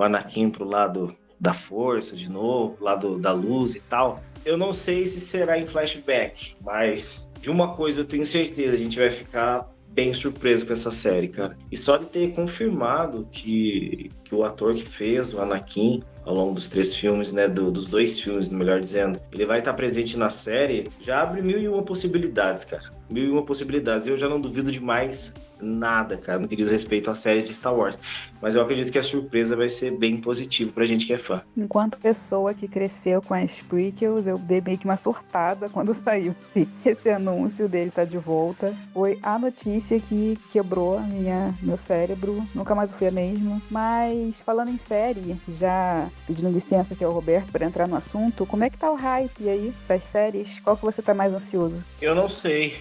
o 0.01 0.03
Anakin 0.03 0.51
pro 0.51 0.65
lado 0.65 1.15
da 1.39 1.53
força 1.53 2.17
de 2.17 2.31
novo, 2.31 2.77
lado 2.81 3.19
da 3.19 3.33
luz 3.33 3.75
e 3.75 3.81
tal? 3.81 4.21
Eu 4.45 4.57
não 4.57 4.73
sei 4.73 5.07
se 5.07 5.21
será 5.21 5.59
em 5.59 5.67
flashback, 5.67 6.55
mas 6.63 7.33
de 7.41 7.51
uma 7.51 7.75
coisa 7.75 8.01
eu 8.01 8.05
tenho 8.05 8.25
certeza, 8.25 8.75
a 8.75 8.79
gente 8.79 8.99
vai 8.99 9.11
ficar 9.11 9.71
bem 9.89 10.15
surpreso 10.15 10.65
com 10.67 10.73
essa 10.73 10.91
série, 10.91 11.29
cara. 11.29 11.57
E 11.71 11.77
só 11.77 11.97
de 11.97 12.07
ter 12.07 12.33
confirmado 12.33 13.29
que, 13.31 14.11
que 14.25 14.35
o 14.35 14.45
ator 14.45 14.75
que 14.75 14.87
fez 14.87 15.35
o 15.35 15.41
Anakin 15.41 16.03
ao 16.25 16.35
longo 16.35 16.55
dos 16.55 16.69
três 16.69 16.95
filmes, 16.95 17.33
né, 17.33 17.49
do, 17.49 17.71
dos 17.71 17.87
dois 17.87 18.21
filmes, 18.21 18.49
melhor 18.49 18.81
dizendo, 18.81 19.21
ele 19.33 19.45
vai 19.45 19.59
estar 19.59 19.75
presente 19.75 20.17
na 20.17 20.31
série, 20.31 20.89
já 21.03 21.23
abre 21.23 21.43
mil 21.43 21.59
e 21.59 21.69
uma 21.69 21.83
possibilidades, 21.83 22.65
cara. 22.65 22.85
Mil 23.11 23.25
e 23.25 23.31
uma 23.31 23.43
possibilidades. 23.43 24.07
Eu 24.07 24.17
já 24.17 24.29
não 24.29 24.41
duvido 24.41 24.71
demais 24.71 25.35
nada, 25.63 26.17
cara, 26.17 26.39
no 26.39 26.49
que 26.49 26.57
diz 26.57 26.71
respeito 26.71 27.11
às 27.11 27.19
séries 27.19 27.47
de 27.47 27.55
Star 27.55 27.75
Wars. 27.75 27.99
Mas 28.41 28.55
eu 28.55 28.63
acredito 28.63 28.91
que 28.91 28.99
a 28.99 29.03
surpresa 29.03 29.55
vai 29.55 29.69
ser 29.69 29.97
bem 29.97 30.17
positiva 30.17 30.73
pra 30.73 30.87
gente 30.87 31.07
que 31.07 31.13
é 31.13 31.19
fã. 31.19 31.43
Enquanto 31.57 31.99
pessoa 31.99 32.55
que 32.55 32.67
cresceu 32.67 33.21
com 33.21 33.35
as 33.35 33.61
prequels, 33.61 34.27
eu 34.27 34.39
dei 34.39 34.61
meio 34.61 34.79
que 34.79 34.85
uma 34.85 34.97
surtada 34.97 35.69
quando 35.73 35.93
saiu 35.95 36.35
esse, 36.55 36.69
esse 36.85 37.11
anúncio 37.11 37.69
dele 37.69 37.91
tá 37.91 38.05
de 38.05 38.19
volta. 38.19 38.75
Foi 38.93 39.19
a 39.23 39.39
notícia 39.39 40.01
que 40.01 40.39
quebrou 40.53 41.01
minha, 41.01 41.55
meu 41.63 41.77
cérebro, 41.77 42.47
nunca 42.55 42.75
mais 42.75 42.91
fui 42.93 43.07
a 43.07 43.11
mesma. 43.11 43.61
Mas 43.71 44.37
falando 44.45 44.71
em 44.71 44.79
série, 44.79 45.37
já 45.49 46.09
pedindo 46.27 46.51
licença 46.51 46.95
aqui 46.95 47.05
ao 47.05 47.13
Roberto 47.13 47.53
para 47.53 47.67
entrar 47.67 47.87
no 47.87 47.97
assunto, 47.97 48.47
como 48.47 48.65
é 48.65 48.71
que 48.71 48.79
tá 48.79 48.91
o 48.91 48.97
hype 48.97 49.49
aí 49.49 49.73
das 49.87 50.05
séries? 50.05 50.61
Qual 50.61 50.77
que 50.77 50.85
você 50.85 51.03
tá 51.03 51.15
mais 51.15 51.35
ansioso? 51.35 51.83
Eu 52.01 52.15
não 52.15 52.29
sei. 52.29 52.79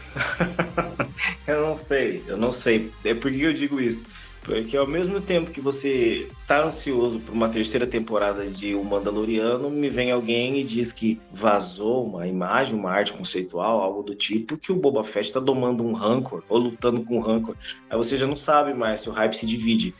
eu 1.48 1.62
não 1.62 1.76
sei, 1.76 2.24
eu 2.28 2.38
não 2.38 2.52
sei. 2.52 2.69
É 3.04 3.14
por 3.14 3.32
que 3.32 3.42
eu 3.42 3.54
digo 3.54 3.80
isso? 3.80 4.06
Porque 4.42 4.76
ao 4.78 4.88
mesmo 4.88 5.20
tempo 5.20 5.52
que 5.52 5.62
você 5.62 6.28
tá 6.48 6.64
ansioso 6.64 7.20
por 7.20 7.34
uma 7.34 7.50
terceira 7.50 7.86
temporada 7.86 8.48
de 8.48 8.74
O 8.74 8.84
Mandaloriano, 8.84 9.70
me 9.70 9.90
vem 9.90 10.12
alguém 10.12 10.60
e 10.60 10.64
diz 10.64 10.92
que 10.92 11.20
vazou 11.32 12.06
uma 12.06 12.26
imagem, 12.26 12.74
uma 12.74 12.90
arte 12.90 13.14
conceitual, 13.14 13.82
algo 13.82 14.02
do 14.02 14.16
tipo, 14.16 14.58
que 14.58 14.72
o 14.72 14.76
Boba 14.76 15.04
Fett 15.04 15.32
tá 15.34 15.40
domando 15.40 15.84
um 15.84 15.94
rancor, 15.94 16.42
ou 16.48 16.58
lutando 16.58 17.04
com 17.04 17.18
um 17.18 17.22
rancor. 17.22 17.56
Aí 17.90 17.98
você 17.98 18.16
já 18.16 18.26
não 18.26 18.38
sabe 18.38 18.74
mais 18.74 19.02
se 19.02 19.10
o 19.10 19.12
hype 19.12 19.36
se 19.36 19.46
divide. 19.46 19.94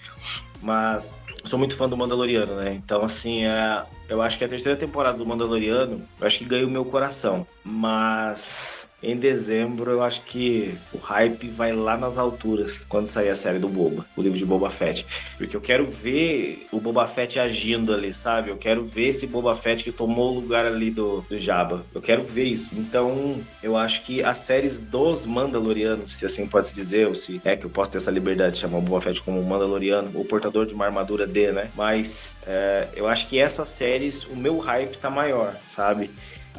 Mas 0.62 1.18
sou 1.46 1.60
muito 1.60 1.76
fã 1.76 1.88
do 1.88 1.98
Mandaloriano, 1.98 2.56
né? 2.56 2.74
Então, 2.74 3.04
assim, 3.04 3.44
é, 3.44 3.84
eu 4.10 4.22
acho 4.22 4.38
que 4.38 4.44
a 4.44 4.50
terceira 4.50 4.78
temporada 4.78 5.18
do 5.18 5.26
Mandaloriano, 5.26 6.02
eu 6.20 6.28
acho 6.28 6.40
que 6.40 6.46
ganhou 6.46 6.68
o 6.68 6.72
meu 6.72 6.84
coração. 6.84 7.46
Mas 7.64 8.90
em 9.02 9.16
dezembro, 9.16 9.92
eu 9.92 10.04
acho 10.04 10.22
que 10.22 10.76
o 10.94 10.98
hype 10.98 11.48
vai 11.50 11.72
lá 11.72 11.98
nas 11.98 12.18
alturas 12.18 12.86
quando 12.88 13.08
sair 13.08 13.30
a 13.30 13.36
série 13.36 13.58
do 13.58 13.70
Boba, 13.70 14.06
o 14.16 14.22
livro 14.22 14.38
de 14.38 14.46
Boba 14.46 14.70
Fett. 14.70 15.06
Porque 15.38 15.56
eu 15.56 15.62
quero 15.62 15.90
ver 15.90 16.68
o 16.72 16.82
Boba 16.82 17.08
Fett 17.08 17.40
agindo 17.40 17.94
ali, 17.94 18.14
sabe? 18.14 18.50
Eu 18.50 18.58
quero 18.58 18.84
ver 18.84 19.08
esse 19.08 19.26
Boba 19.26 19.56
Fett 19.56 19.84
que 19.84 19.92
tomou 19.92 20.32
o 20.32 20.40
lugar 20.42 20.66
ali 20.66 20.92
do, 20.92 21.22
do 21.30 21.38
Jabba. 21.38 21.86
Eu 21.94 22.02
quero 22.02 22.24
ver 22.24 22.44
isso. 22.44 22.68
Então, 22.74 23.40
eu 23.64 23.78
acho 23.78 24.04
que 24.04 24.22
as 24.22 24.40
séries 24.40 24.82
dos 24.82 25.26
Mandalorianos, 25.26 26.18
se 26.18 26.26
assim 26.26 26.46
pode 26.46 26.68
se 26.68 26.76
dizer, 26.76 27.08
ou 27.08 27.16
se 27.16 27.40
é 27.46 27.56
que 27.56 27.66
eu 27.66 27.70
posso 27.70 27.92
ter 27.92 28.00
essa 28.00 28.12
liberdade 28.12 28.56
de 28.56 28.60
chamar 28.60 28.80
o 28.80 28.82
Boba 28.82 29.02
Fett 29.02 29.22
como 29.22 29.42
Mandaloriano, 29.42 30.12
o 30.14 30.26
portador 30.26 30.66
de 30.66 30.74
uma 30.74 30.86
armadura 30.86 31.26
D, 31.26 31.54
né? 31.54 31.70
Mas 31.74 32.38
é, 32.46 32.90
eu 32.96 33.08
acho 33.08 33.28
que 33.28 33.40
essas 33.40 33.70
séries, 34.00 34.24
o 34.26 34.36
meu 34.36 34.58
hype 34.60 34.98
tá 34.98 35.10
maior, 35.10 35.54
sabe? 35.70 36.10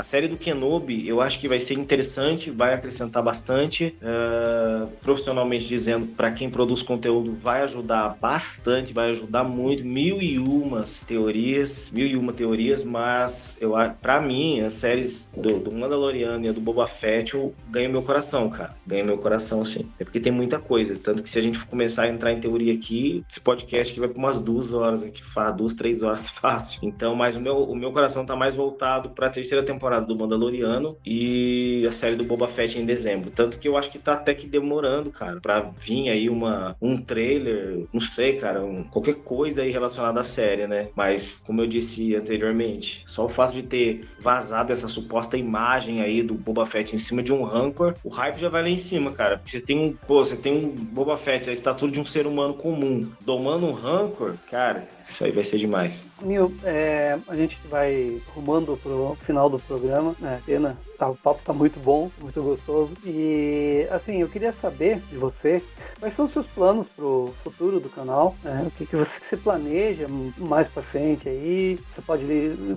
A 0.00 0.02
série 0.02 0.28
do 0.28 0.38
Kenobi, 0.38 1.06
eu 1.06 1.20
acho 1.20 1.38
que 1.38 1.46
vai 1.46 1.60
ser 1.60 1.74
interessante, 1.74 2.50
vai 2.50 2.72
acrescentar 2.72 3.22
bastante. 3.22 3.94
Uh, 4.00 4.86
profissionalmente 5.02 5.66
dizendo, 5.66 6.06
para 6.06 6.30
quem 6.30 6.48
produz 6.48 6.80
conteúdo, 6.80 7.34
vai 7.34 7.60
ajudar 7.64 8.16
bastante, 8.18 8.94
vai 8.94 9.10
ajudar 9.10 9.44
muito. 9.44 9.84
Mil 9.84 10.22
e 10.22 10.38
umas 10.38 11.02
teorias, 11.02 11.90
mil 11.90 12.06
e 12.06 12.16
uma 12.16 12.32
teorias, 12.32 12.82
mas 12.82 13.58
eu 13.60 13.74
para 14.00 14.22
mim, 14.22 14.62
as 14.62 14.72
séries 14.72 15.28
do, 15.36 15.58
do 15.58 15.70
Mandaloriano 15.70 16.46
e 16.46 16.50
do 16.50 16.62
Boba 16.62 16.86
Fett 16.86 17.36
ganham 17.68 17.92
meu 17.92 18.00
coração, 18.00 18.48
cara. 18.48 18.74
Ganham 18.86 19.04
meu 19.04 19.18
coração, 19.18 19.60
assim. 19.60 19.86
É 19.98 20.04
porque 20.04 20.18
tem 20.18 20.32
muita 20.32 20.58
coisa. 20.58 20.96
Tanto 20.96 21.22
que 21.22 21.28
se 21.28 21.38
a 21.38 21.42
gente 21.42 21.62
começar 21.66 22.04
a 22.04 22.08
entrar 22.08 22.32
em 22.32 22.40
teoria 22.40 22.72
aqui, 22.72 23.22
esse 23.30 23.38
podcast 23.38 23.92
aqui 23.92 24.00
vai 24.00 24.08
para 24.08 24.18
umas 24.18 24.40
duas 24.40 24.72
horas 24.72 25.02
aqui, 25.02 25.22
duas, 25.58 25.74
três 25.74 26.02
horas 26.02 26.30
fácil. 26.32 26.80
Então, 26.82 27.14
mas 27.14 27.36
o 27.36 27.40
meu, 27.40 27.64
o 27.64 27.76
meu 27.76 27.92
coração 27.92 28.24
tá 28.24 28.34
mais 28.34 28.54
voltado 28.54 29.10
para 29.10 29.26
a 29.26 29.30
terceira 29.30 29.62
temporada 29.62 29.89
temporada 29.90 30.06
do 30.06 30.16
Mandaloriano 30.16 30.96
e 31.04 31.84
a 31.86 31.92
série 31.92 32.14
do 32.14 32.24
Boba 32.24 32.46
Fett 32.46 32.78
em 32.78 32.86
dezembro. 32.86 33.30
Tanto 33.30 33.58
que 33.58 33.66
eu 33.66 33.76
acho 33.76 33.90
que 33.90 33.98
tá 33.98 34.12
até 34.12 34.34
que 34.34 34.46
demorando, 34.46 35.10
cara, 35.10 35.40
pra 35.40 35.60
vir 35.60 36.08
aí 36.08 36.30
uma, 36.30 36.76
um 36.80 36.96
trailer, 36.96 37.86
não 37.92 38.00
sei, 38.00 38.36
cara, 38.36 38.62
um, 38.62 38.84
qualquer 38.84 39.16
coisa 39.16 39.62
aí 39.62 39.70
relacionada 39.70 40.20
à 40.20 40.24
série, 40.24 40.66
né? 40.66 40.88
Mas, 40.94 41.42
como 41.44 41.60
eu 41.60 41.66
disse 41.66 42.14
anteriormente, 42.14 43.02
só 43.04 43.24
o 43.24 43.28
fato 43.28 43.52
de 43.52 43.62
ter 43.62 44.08
vazado 44.20 44.72
essa 44.72 44.86
suposta 44.86 45.36
imagem 45.36 46.00
aí 46.00 46.22
do 46.22 46.34
Boba 46.34 46.66
Fett 46.66 46.94
em 46.94 46.98
cima 46.98 47.22
de 47.22 47.32
um 47.32 47.42
Rancor, 47.42 47.94
o 48.04 48.08
hype 48.08 48.38
já 48.38 48.48
vai 48.48 48.62
lá 48.62 48.68
em 48.68 48.76
cima, 48.76 49.10
cara. 49.10 49.38
Porque 49.38 49.50
você 49.50 49.60
tem 49.60 49.78
um, 49.78 49.92
pô, 49.92 50.24
você 50.24 50.36
tem 50.36 50.52
um 50.52 50.68
Boba 50.68 51.16
Fett, 51.16 51.50
a 51.50 51.52
estatura 51.52 51.90
de 51.90 52.00
um 52.00 52.04
ser 52.04 52.26
humano 52.26 52.54
comum, 52.54 53.10
domando 53.20 53.66
um 53.66 53.72
Rancor, 53.72 54.34
cara 54.50 54.86
Isso 55.10 55.24
aí 55.24 55.32
vai 55.32 55.44
ser 55.44 55.58
demais. 55.58 56.04
Nil, 56.22 56.54
é, 56.64 57.18
a 57.26 57.34
gente 57.34 57.58
vai 57.68 58.20
rumando 58.34 58.76
pro 58.76 59.16
final 59.26 59.50
do 59.50 59.58
programa, 59.58 60.14
né? 60.18 60.40
Pena, 60.46 60.78
tá, 61.00 61.08
o 61.08 61.16
papo 61.16 61.40
tá 61.42 61.52
muito 61.54 61.80
bom, 61.80 62.10
muito 62.20 62.42
gostoso. 62.42 62.92
E 63.04 63.86
assim, 63.90 64.20
eu 64.20 64.28
queria 64.28 64.52
saber 64.52 65.00
de 65.10 65.16
você 65.16 65.62
quais 65.98 66.14
são 66.14 66.26
os 66.26 66.32
seus 66.32 66.46
planos 66.48 66.86
pro 66.94 67.34
futuro 67.42 67.80
do 67.80 67.88
canal, 67.88 68.36
né? 68.44 68.64
O 68.66 68.70
que, 68.70 68.84
que 68.84 68.96
você 68.96 69.36
planeja 69.42 70.06
mais 70.36 70.68
pra 70.68 70.82
frente 70.82 71.26
aí? 71.26 71.78
Você 71.94 72.02
pode 72.02 72.24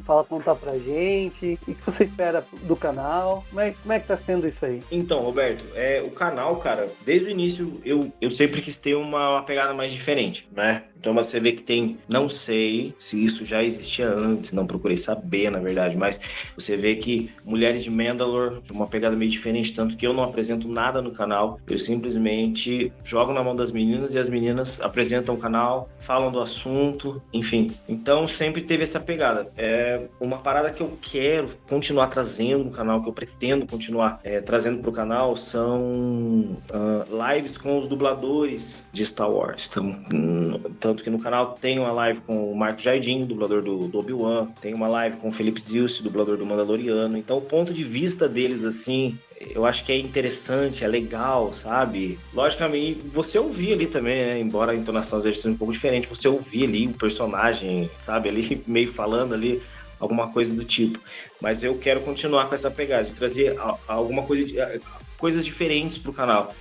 falar, 0.06 0.24
contar 0.24 0.56
pra 0.56 0.78
gente? 0.80 1.54
O 1.62 1.66
que, 1.66 1.74
que 1.76 1.86
você 1.86 2.06
espera 2.06 2.46
do 2.64 2.76
canal? 2.78 3.44
Como 3.50 3.60
é, 3.60 3.72
como 3.72 3.94
é 3.94 4.00
que 4.00 4.08
tá 4.08 4.16
sendo 4.16 4.48
isso 4.48 4.66
aí? 4.66 4.82
Então, 4.90 5.20
Roberto, 5.20 5.66
é, 5.76 6.02
o 6.02 6.12
canal, 6.12 6.56
cara, 6.58 6.90
desde 7.06 7.28
o 7.28 7.32
início 7.32 7.82
eu, 7.84 8.12
eu 8.22 8.32
sempre 8.32 8.62
quis 8.62 8.80
ter 8.80 8.96
uma, 8.96 9.32
uma 9.32 9.44
pegada 9.44 9.74
mais 9.74 9.92
diferente, 9.92 10.48
né? 10.56 10.84
Então 10.98 11.14
você 11.14 11.38
vê 11.38 11.52
que 11.52 11.64
tem, 11.64 11.98
não 12.08 12.30
sei 12.30 12.96
se 12.98 13.22
isso 13.22 13.44
já 13.44 13.62
existia 13.62 14.08
antes, 14.08 14.54
não 14.54 14.66
procurei 14.66 14.96
saber, 14.96 15.52
na 15.52 15.60
verdade, 15.60 15.98
mas 15.98 16.18
você 16.56 16.78
vê 16.78 16.96
que 16.96 17.30
Mulheres 17.44 17.84
de 17.84 17.92
Mandalor, 18.14 18.62
uma 18.72 18.88
pegada 18.88 19.16
meio 19.16 19.30
diferente, 19.30 19.74
tanto 19.74 19.98
que 19.98 20.06
eu 20.06 20.14
não 20.14 20.24
apresento 20.24 20.68
nada 20.68 21.02
no 21.02 21.12
canal, 21.12 21.60
eu 21.68 21.78
simplesmente 21.78 22.92
jogo 23.04 23.34
na 23.34 23.44
mão 23.44 23.56
das 23.56 23.72
meninas 23.72 24.14
e 24.14 24.20
as 24.20 24.30
meninas 24.30 24.80
apresentam 24.82 25.36
o 25.36 25.38
canal, 25.38 25.90
falam 26.00 26.32
do 26.32 26.40
assunto, 26.40 27.22
enfim. 27.34 27.72
Então 27.88 28.28
sempre 28.28 28.62
teve 28.62 28.84
essa 28.84 29.00
pegada. 29.00 29.52
É 29.58 30.08
uma 30.20 30.38
parada 30.38 30.70
que 30.70 30.82
eu 30.82 30.98
quero 31.02 31.50
continuar 31.68 32.08
trazendo 32.08 32.66
no 32.66 32.72
canal, 32.72 33.02
que 33.02 33.10
eu 33.10 33.14
pretendo 33.14 33.66
continuar 33.66 34.20
é, 34.24 34.40
trazendo 34.40 34.80
para 34.80 34.90
o 34.90 34.94
canal, 34.94 35.36
são 35.36 35.82
uh, 35.82 37.34
lives 37.34 37.58
com 37.58 37.78
os 37.78 37.88
dubladores 37.88 38.90
de 38.94 39.06
Star 39.06 39.32
Wars. 39.32 39.70
Então, 39.70 39.96
hum, 40.14 40.60
tanto 40.80 41.04
que 41.04 41.10
no 41.10 41.20
canal 41.20 41.58
tem 41.60 41.80
uma 41.80 41.92
live 41.92 42.22
com 42.22 42.52
o 42.52 42.56
Marco 42.56 42.82
Jardim, 42.82 43.26
dublador 43.26 43.62
do, 43.62 43.88
do 43.88 44.00
Obi-Wan, 44.00 44.48
tem 44.62 44.74
uma 44.74 44.88
live 44.88 45.18
com 45.18 45.30
o 45.30 45.32
Felipe 45.32 45.62
Zilce, 45.62 46.04
dublador 46.04 46.38
do 46.38 46.46
Mandaloriano. 46.46 47.18
Então 47.18 47.38
o 47.38 47.42
ponto 47.42 47.74
de 47.74 47.84
vista 47.84 48.03
deles, 48.28 48.66
assim, 48.66 49.18
eu 49.40 49.66
acho 49.66 49.84
que 49.86 49.92
é 49.92 49.98
interessante, 49.98 50.84
é 50.84 50.88
legal, 50.88 51.54
sabe? 51.54 52.20
Logicamente, 52.34 53.00
você 53.06 53.40
ouvir 53.40 53.74
ali 53.74 53.88
também, 53.88 54.26
né? 54.26 54.40
embora 54.40 54.74
a 54.74 54.76
entonação 54.76 55.22
seja 55.22 55.48
um 55.48 55.56
pouco 55.56 55.74
diferente, 55.74 56.08
você 56.08 56.28
ouvir 56.28 56.66
ali 56.66 56.88
o 56.88 56.94
personagem, 56.94 57.90
sabe? 58.00 58.30
Ali 58.30 58.62
meio 58.68 58.92
falando 58.92 59.34
ali 59.34 59.62
alguma 60.00 60.32
coisa 60.32 60.54
do 60.54 60.66
tipo. 60.66 61.00
Mas 61.42 61.64
eu 61.64 61.78
quero 61.78 62.02
continuar 62.02 62.48
com 62.48 62.56
essa 62.56 62.70
pegada, 62.70 63.06
de 63.06 63.16
trazer 63.16 63.56
alguma 63.88 64.24
coisa, 64.24 64.82
coisas 65.18 65.46
diferentes 65.46 65.98
pro 65.98 66.12
canal. 66.12 66.54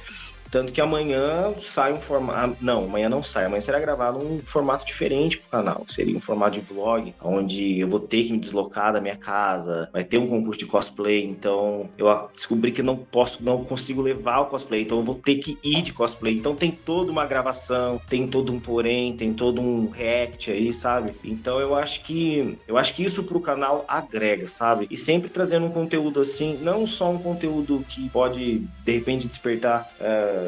Tanto 0.53 0.71
que 0.71 0.83
amanhã 0.83 1.55
sai 1.67 1.95
um 1.95 1.97
formato. 1.97 2.39
Ah, 2.39 2.57
não, 2.61 2.85
amanhã 2.85 3.09
não 3.09 3.25
sai. 3.25 3.47
Amanhã 3.47 3.63
será 3.63 3.81
gravado 3.81 4.19
um 4.19 4.39
formato 4.41 4.85
diferente 4.85 5.39
pro 5.39 5.49
canal. 5.49 5.87
Seria 5.89 6.15
um 6.15 6.21
formato 6.21 6.61
de 6.61 6.61
vlog, 6.61 7.15
onde 7.23 7.81
eu 7.81 7.89
vou 7.89 7.99
ter 7.99 8.25
que 8.25 8.33
me 8.33 8.39
deslocar 8.39 8.93
da 8.93 9.01
minha 9.01 9.17
casa. 9.17 9.89
Vai 9.91 10.05
ter 10.05 10.19
um 10.19 10.27
concurso 10.27 10.61
de 10.61 10.67
cosplay. 10.67 11.25
Então 11.25 11.89
eu 11.97 12.29
descobri 12.35 12.71
que 12.71 12.83
não 12.83 12.99
posso, 12.99 13.43
não 13.43 13.65
consigo 13.65 14.03
levar 14.03 14.41
o 14.41 14.47
cosplay. 14.47 14.83
Então 14.83 14.99
eu 14.99 15.05
vou 15.05 15.15
ter 15.15 15.37
que 15.37 15.57
ir 15.65 15.81
de 15.81 15.91
cosplay. 15.91 16.37
Então 16.37 16.55
tem 16.55 16.71
toda 16.71 17.11
uma 17.11 17.25
gravação, 17.25 17.99
tem 18.07 18.29
todo 18.29 18.53
um 18.53 18.61
porém, 18.61 19.17
tem 19.17 19.33
todo 19.33 19.63
um 19.63 19.89
react 19.89 20.51
aí, 20.51 20.71
sabe? 20.75 21.15
Então 21.25 21.61
eu 21.61 21.75
acho 21.75 22.03
que 22.03 22.59
eu 22.69 22.77
acho 22.77 22.93
que 22.93 23.03
isso 23.03 23.25
pro 23.25 23.41
canal 23.41 23.87
agrega, 23.89 24.47
sabe? 24.47 24.87
E 24.91 24.99
sempre 24.99 25.31
trazendo 25.31 25.65
um 25.65 25.71
conteúdo 25.71 26.21
assim, 26.21 26.59
não 26.61 26.87
só 26.87 27.11
um 27.11 27.19
conteúdo 27.19 27.83
que 27.89 28.11
pode 28.11 28.59
de 28.85 28.93
repente 28.93 29.27
despertar. 29.27 29.91
Uh, 29.99 30.42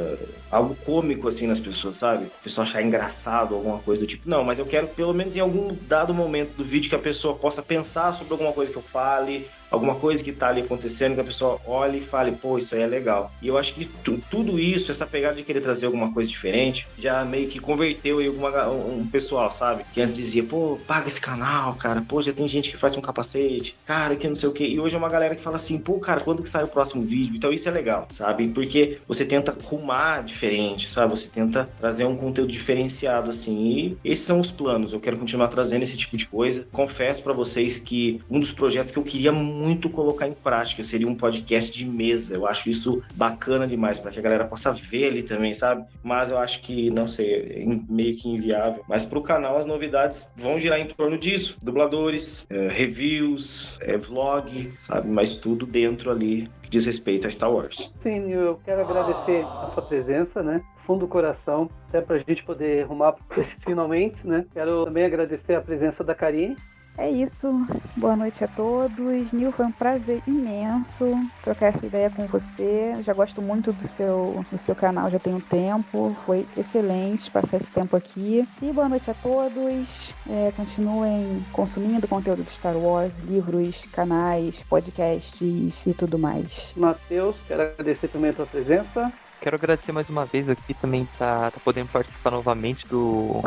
algo 0.51 0.77
cômico 0.85 1.29
assim 1.29 1.47
nas 1.47 1.61
pessoas, 1.61 1.97
sabe? 1.97 2.27
A 2.27 2.45
pessoa 2.45 2.65
achar 2.65 2.83
engraçado, 2.83 3.55
alguma 3.55 3.79
coisa 3.79 4.03
do 4.03 4.07
tipo. 4.07 4.29
Não, 4.29 4.45
mas 4.45 4.59
eu 4.59 4.67
quero 4.67 4.87
pelo 4.89 5.13
menos 5.13 5.37
em 5.37 5.41
algum 5.41 5.75
dado 5.83 6.15
momento 6.15 6.57
do 6.57 6.65
vídeo 6.65 6.89
que 6.89 6.95
a 6.95 6.99
pessoa 6.99 7.35
possa 7.35 7.63
pensar 7.63 8.13
sobre 8.13 8.33
alguma 8.33 8.53
coisa 8.53 8.71
que 8.71 8.79
eu 8.79 8.83
fale, 8.83 9.47
alguma 9.71 9.95
coisa 9.95 10.23
que 10.23 10.31
está 10.31 10.49
ali 10.49 10.63
acontecendo, 10.63 11.15
que 11.15 11.21
a 11.21 11.25
pessoa 11.25 11.61
olhe 11.67 11.99
e 11.99 12.01
fale, 12.01 12.33
pô, 12.33 12.59
isso 12.59 12.75
aí 12.75 12.83
é 12.83 12.87
legal. 12.87 13.33
E 13.43 13.49
eu 13.49 13.59
acho 13.59 13.75
que 13.75 13.85
tudo 14.31 14.59
isso, 14.59 14.91
essa 14.91 15.07
pegada 15.07 15.37
de 15.37 15.43
querer 15.43 15.61
trazer 15.61 15.87
alguma 15.87 16.13
coisa 16.13 16.31
diferente, 16.31 16.87
já 16.99 17.25
meio 17.25 17.49
que 17.49 17.59
converteu 17.59 18.19
aí 18.19 18.27
alguma, 18.27 18.69
um 18.69 19.07
pessoal, 19.07 19.51
sabe? 19.51 19.85
Que 19.93 20.01
antes 20.01 20.15
dizia, 20.15 20.43
pô, 20.43 20.79
paga 20.87 21.09
esse 21.09 21.21
canal, 21.21 21.75
cara, 21.75 22.03
pô, 22.03 22.23
já 22.23 22.33
tem 22.33 22.47
gente 22.47 22.71
que 22.71 22.77
faz 22.77 22.97
um 22.97 23.01
capacete, 23.01 23.77
cara, 23.85 24.17
que 24.17 24.29
não 24.29 24.35
sei 24.35 24.49
o 24.49 24.53
quê. 24.53 24.67
E 24.67 24.81
hoje 24.81 24.95
é 24.95 24.99
uma 24.99 25.09
galera 25.09 25.35
que 25.35 25.43
fala 25.43 25.57
assim, 25.57 25.79
pô, 25.79 25.99
cara, 25.99 26.21
quando 26.21 26.43
que 26.43 26.49
sai 26.49 26.65
o 26.65 26.69
próximo 26.69 27.03
vídeo? 27.03 27.37
Então 27.37 27.53
isso 27.53 27.69
é 27.69 27.73
legal, 27.73 28.07
sabe? 28.11 28.49
Porque 28.49 28.99
você 29.07 29.25
tenta 29.25 29.57
rumar 29.65 30.23
diferente, 30.25 30.89
sabe? 30.89 31.11
Você 31.11 31.29
tenta 31.29 31.69
trazer 31.79 32.05
um 32.05 32.17
conteúdo 32.17 32.53
diferenciado, 32.53 33.31
assim. 33.31 33.97
E 34.05 34.13
esses 34.13 34.25
são 34.25 34.41
os 34.41 34.51
planos. 34.51 34.93
Eu 34.93 35.01
quero 35.01 35.19
continuar 35.19 35.49
trazendo 35.49 35.83
esse 35.83 35.97
tipo 35.97 36.17
de 36.17 36.27
coisa. 36.27 36.67
Confesso 36.73 37.23
para 37.23 37.33
vocês 37.33 37.79
que 37.79 38.21
um 38.31 38.39
dos 38.39 38.53
projetos 38.53 38.93
que 38.93 38.99
eu 38.99 39.03
queria 39.03 39.33
muito 39.33 39.54
muito 39.55 39.89
colocar 39.89 40.27
em 40.27 40.35
prática. 40.35 40.83
Seria 40.83 41.07
um 41.07 41.15
podcast 41.15 41.73
de 41.73 41.85
mesa. 41.85 42.35
Eu 42.35 42.47
acho 42.47 42.69
isso 42.69 43.03
bacana 43.15 43.67
demais 43.67 43.99
para 43.99 44.11
que 44.11 44.19
a 44.19 44.23
galera 44.23 44.45
possa 44.45 44.73
ver 44.73 45.07
ali 45.07 45.23
também, 45.23 45.55
sabe? 45.55 45.85
Mas 46.03 46.31
eu 46.31 46.39
acho 46.39 46.61
que, 46.61 46.91
não 46.91 47.07
sei, 47.07 47.63
é 47.63 47.93
meio 47.93 48.17
que 48.17 48.29
inviável. 48.29 48.85
Mas 48.89 49.05
para 49.05 49.19
o 49.19 49.23
canal, 49.23 49.57
as 49.57 49.65
novidades 49.65 50.27
vão 50.37 50.59
girar 50.59 50.81
em 50.81 50.87
torno 50.87 51.17
disso: 51.17 51.57
dubladores, 51.63 52.47
é, 52.51 52.69
reviews, 52.69 53.79
é, 53.81 53.97
vlog, 53.97 54.73
sabe? 54.77 55.09
Mas 55.09 55.37
tudo 55.37 55.67
dentro 55.67 56.11
ali 56.11 56.49
que 56.63 56.71
diz 56.71 56.85
respeito 56.85 57.27
a 57.27 57.31
Star 57.31 57.53
Wars. 57.53 57.93
Sim, 58.01 58.31
eu 58.31 58.61
quero 58.65 58.81
agradecer 58.81 59.45
a 59.45 59.71
sua 59.73 59.83
presença, 59.83 60.43
né? 60.43 60.63
fundo 60.87 61.01
do 61.01 61.09
coração, 61.09 61.71
até 61.89 62.01
para 62.01 62.17
a 62.17 62.19
gente 62.19 62.45
poder 62.45 62.85
arrumar 62.85 63.15
esses 63.37 63.63
finalmente, 63.65 64.27
né? 64.27 64.45
Quero 64.53 64.85
também 64.85 65.05
agradecer 65.05 65.55
a 65.55 65.61
presença 65.61 66.05
da 66.05 66.15
Karine, 66.15 66.57
é 66.97 67.11
isso. 67.11 67.49
Boa 67.97 68.17
noite 68.17 68.45
a 68.45 68.49
todos. 68.49 69.33
Nil, 69.33 69.53
foi 69.53 69.67
um 69.67 69.73
prazer 69.73 70.23
imenso 70.27 71.07
trocar 71.43 71.67
essa 71.67 71.85
ideia 71.85 72.11
com 72.11 72.27
você. 72.27 72.97
já 73.03 73.13
gosto 73.13 73.43
muito 73.43 73.73
do 73.73 73.87
seu, 73.87 74.45
do 74.51 74.59
seu 74.59 74.75
canal, 74.75 75.11
já 75.11 75.19
tem 75.19 75.35
um 75.35 75.41
tempo. 75.41 76.17
Foi 76.25 76.47
excelente 76.57 77.31
passar 77.31 77.59
esse 77.59 77.71
tempo 77.71 77.97
aqui. 77.97 78.47
E 78.63 78.73
boa 78.73 78.89
noite 78.89 79.11
a 79.11 79.15
todos. 79.15 80.15
É, 80.29 80.53
continuem 80.57 81.45
consumindo 81.53 82.09
conteúdo 82.09 82.43
de 82.43 82.51
Star 82.51 82.77
Wars, 82.77 83.19
livros, 83.21 83.87
canais, 83.93 84.63
podcasts 84.69 85.87
e 85.87 85.95
tudo 85.95 86.19
mais. 86.19 86.73
Matheus, 86.77 87.37
quero 87.47 87.63
agradecer 87.63 88.09
também 88.09 88.31
a 88.31 88.35
tua 88.35 88.47
presença. 88.47 89.13
Quero 89.41 89.57
agradecer 89.57 89.93
mais 89.93 90.09
uma 90.09 90.25
vez 90.25 90.49
aqui 90.49 90.73
também 90.73 91.07
tá, 91.19 91.51
tá 91.51 91.61
podendo 91.63 91.89
participar 91.89 92.31
novamente 92.31 92.87
do 92.87 93.43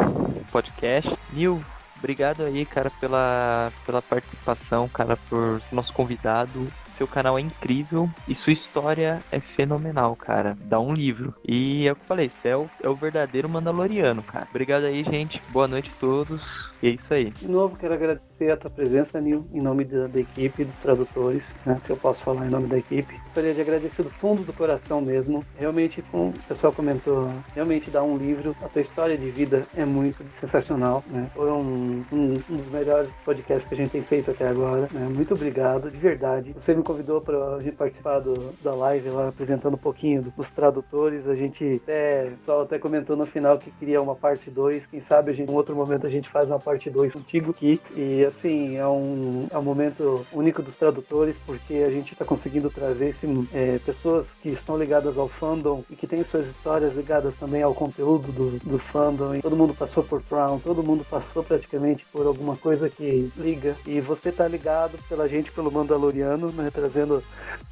podcast. 0.51 1.11
Nil, 1.33 1.59
Obrigado 1.97 2.43
aí, 2.43 2.65
cara, 2.65 2.89
pela, 2.99 3.71
pela 3.85 4.01
participação, 4.01 4.87
cara, 4.87 5.17
por 5.29 5.61
ser 5.61 5.75
nosso 5.75 5.93
convidado 5.93 6.67
seu 6.97 7.07
canal 7.07 7.37
é 7.37 7.41
incrível 7.41 8.09
e 8.27 8.33
sua 8.33 8.53
história 8.53 9.21
é 9.31 9.39
fenomenal, 9.39 10.15
cara. 10.15 10.57
Dá 10.61 10.79
um 10.79 10.93
livro. 10.93 11.33
E 11.47 11.87
é 11.87 11.91
o 11.91 11.95
que 11.95 12.01
eu 12.01 12.05
falei, 12.07 12.29
você 12.29 12.49
é 12.49 12.57
o, 12.57 12.67
é 12.81 12.89
o 12.89 12.95
verdadeiro 12.95 13.47
Mandaloriano, 13.47 14.23
cara. 14.23 14.47
Obrigado 14.49 14.85
aí, 14.85 15.03
gente. 15.03 15.41
Boa 15.49 15.67
noite 15.67 15.91
a 15.95 15.99
todos. 15.99 16.73
E 16.81 16.87
é 16.87 16.91
isso 16.91 17.13
aí. 17.13 17.29
De 17.29 17.47
novo, 17.47 17.77
quero 17.77 17.93
agradecer 17.93 18.36
a 18.51 18.57
tua 18.57 18.69
presença, 18.69 19.19
Nil, 19.19 19.45
em 19.53 19.61
nome 19.61 19.83
da, 19.83 20.07
da 20.07 20.19
equipe, 20.19 20.63
dos 20.63 20.75
tradutores, 20.75 21.43
né? 21.65 21.79
Se 21.85 21.91
eu 21.91 21.97
posso 21.97 22.21
falar 22.21 22.45
em 22.45 22.49
nome 22.49 22.67
da 22.67 22.77
equipe. 22.77 23.13
Gostaria 23.25 23.53
de 23.53 23.61
agradecer 23.61 24.03
do 24.03 24.09
fundo 24.09 24.43
do 24.43 24.53
coração 24.53 25.01
mesmo. 25.01 25.45
Realmente, 25.57 26.01
como 26.11 26.29
o 26.29 26.33
pessoal 26.47 26.73
comentou, 26.73 27.29
realmente 27.53 27.89
dá 27.89 28.03
um 28.03 28.17
livro. 28.17 28.55
A 28.63 28.67
tua 28.67 28.81
história 28.81 29.17
de 29.17 29.29
vida 29.29 29.63
é 29.75 29.85
muito 29.85 30.23
sensacional, 30.39 31.03
né? 31.07 31.29
Foi 31.33 31.51
um, 31.51 32.03
um, 32.11 32.33
um 32.49 32.57
dos 32.57 32.71
melhores 32.71 33.09
podcasts 33.25 33.67
que 33.67 33.75
a 33.75 33.77
gente 33.77 33.91
tem 33.91 34.01
feito 34.01 34.31
até 34.31 34.47
agora. 34.47 34.87
Né? 34.91 35.07
Muito 35.13 35.33
obrigado, 35.33 35.89
de 35.89 35.97
verdade. 35.97 36.53
Você 36.53 36.73
me 36.73 36.83
convidou 36.83 37.21
para 37.21 37.55
a 37.55 37.61
gente 37.61 37.75
participar 37.75 38.19
do, 38.19 38.53
da 38.63 38.73
live 38.73 39.09
lá, 39.09 39.29
apresentando 39.29 39.75
um 39.75 39.79
pouquinho 39.79 40.21
dos 40.35 40.51
tradutores. 40.51 41.27
A 41.27 41.35
gente 41.35 41.81
até, 41.83 42.25
o 42.25 42.37
pessoal 42.37 42.61
até 42.61 42.79
comentou 42.79 43.15
no 43.15 43.25
final 43.25 43.57
que 43.57 43.71
queria 43.71 44.01
uma 44.01 44.15
parte 44.15 44.49
2. 44.49 44.85
Quem 44.87 45.01
sabe 45.01 45.31
a 45.31 45.33
gente, 45.33 45.51
em 45.51 45.55
outro 45.55 45.75
momento 45.75 46.05
a 46.05 46.09
gente 46.09 46.29
faz 46.29 46.47
uma 46.47 46.59
parte 46.59 46.89
2 46.89 47.13
contigo 47.13 47.51
aqui. 47.51 47.79
E 47.95 48.26
assim, 48.27 48.77
é 48.77 48.87
um, 48.87 49.47
é 49.49 49.57
um 49.57 49.63
momento 49.63 50.25
único 50.31 50.61
dos 50.61 50.75
tradutores, 50.75 51.35
porque 51.45 51.75
a 51.75 51.89
gente 51.89 52.13
está 52.13 52.25
conseguindo 52.25 52.69
trazer 52.69 53.09
esse, 53.09 53.47
é, 53.53 53.79
pessoas 53.85 54.25
que 54.41 54.49
estão 54.49 54.77
ligadas 54.77 55.17
ao 55.17 55.27
fandom 55.27 55.83
e 55.89 55.95
que 55.95 56.07
têm 56.07 56.23
suas 56.23 56.47
histórias 56.47 56.95
ligadas 56.95 57.33
também 57.35 57.61
ao 57.63 57.73
conteúdo 57.73 58.31
do, 58.31 58.59
do 58.59 58.79
fandom. 58.79 59.35
E 59.35 59.41
todo 59.41 59.55
mundo 59.55 59.73
passou 59.73 60.03
por 60.03 60.21
Crown, 60.23 60.59
todo 60.59 60.83
mundo 60.83 61.05
passou 61.09 61.43
praticamente 61.43 62.05
por 62.11 62.25
alguma 62.25 62.55
coisa 62.55 62.89
que 62.89 63.31
liga. 63.37 63.75
E 63.85 63.99
você 63.99 64.31
tá 64.31 64.47
ligado 64.47 64.97
pela 65.07 65.27
gente, 65.27 65.51
pelo 65.51 65.71
Mandaloriano, 65.71 66.51
né? 66.51 66.69
trazendo. 66.73 67.23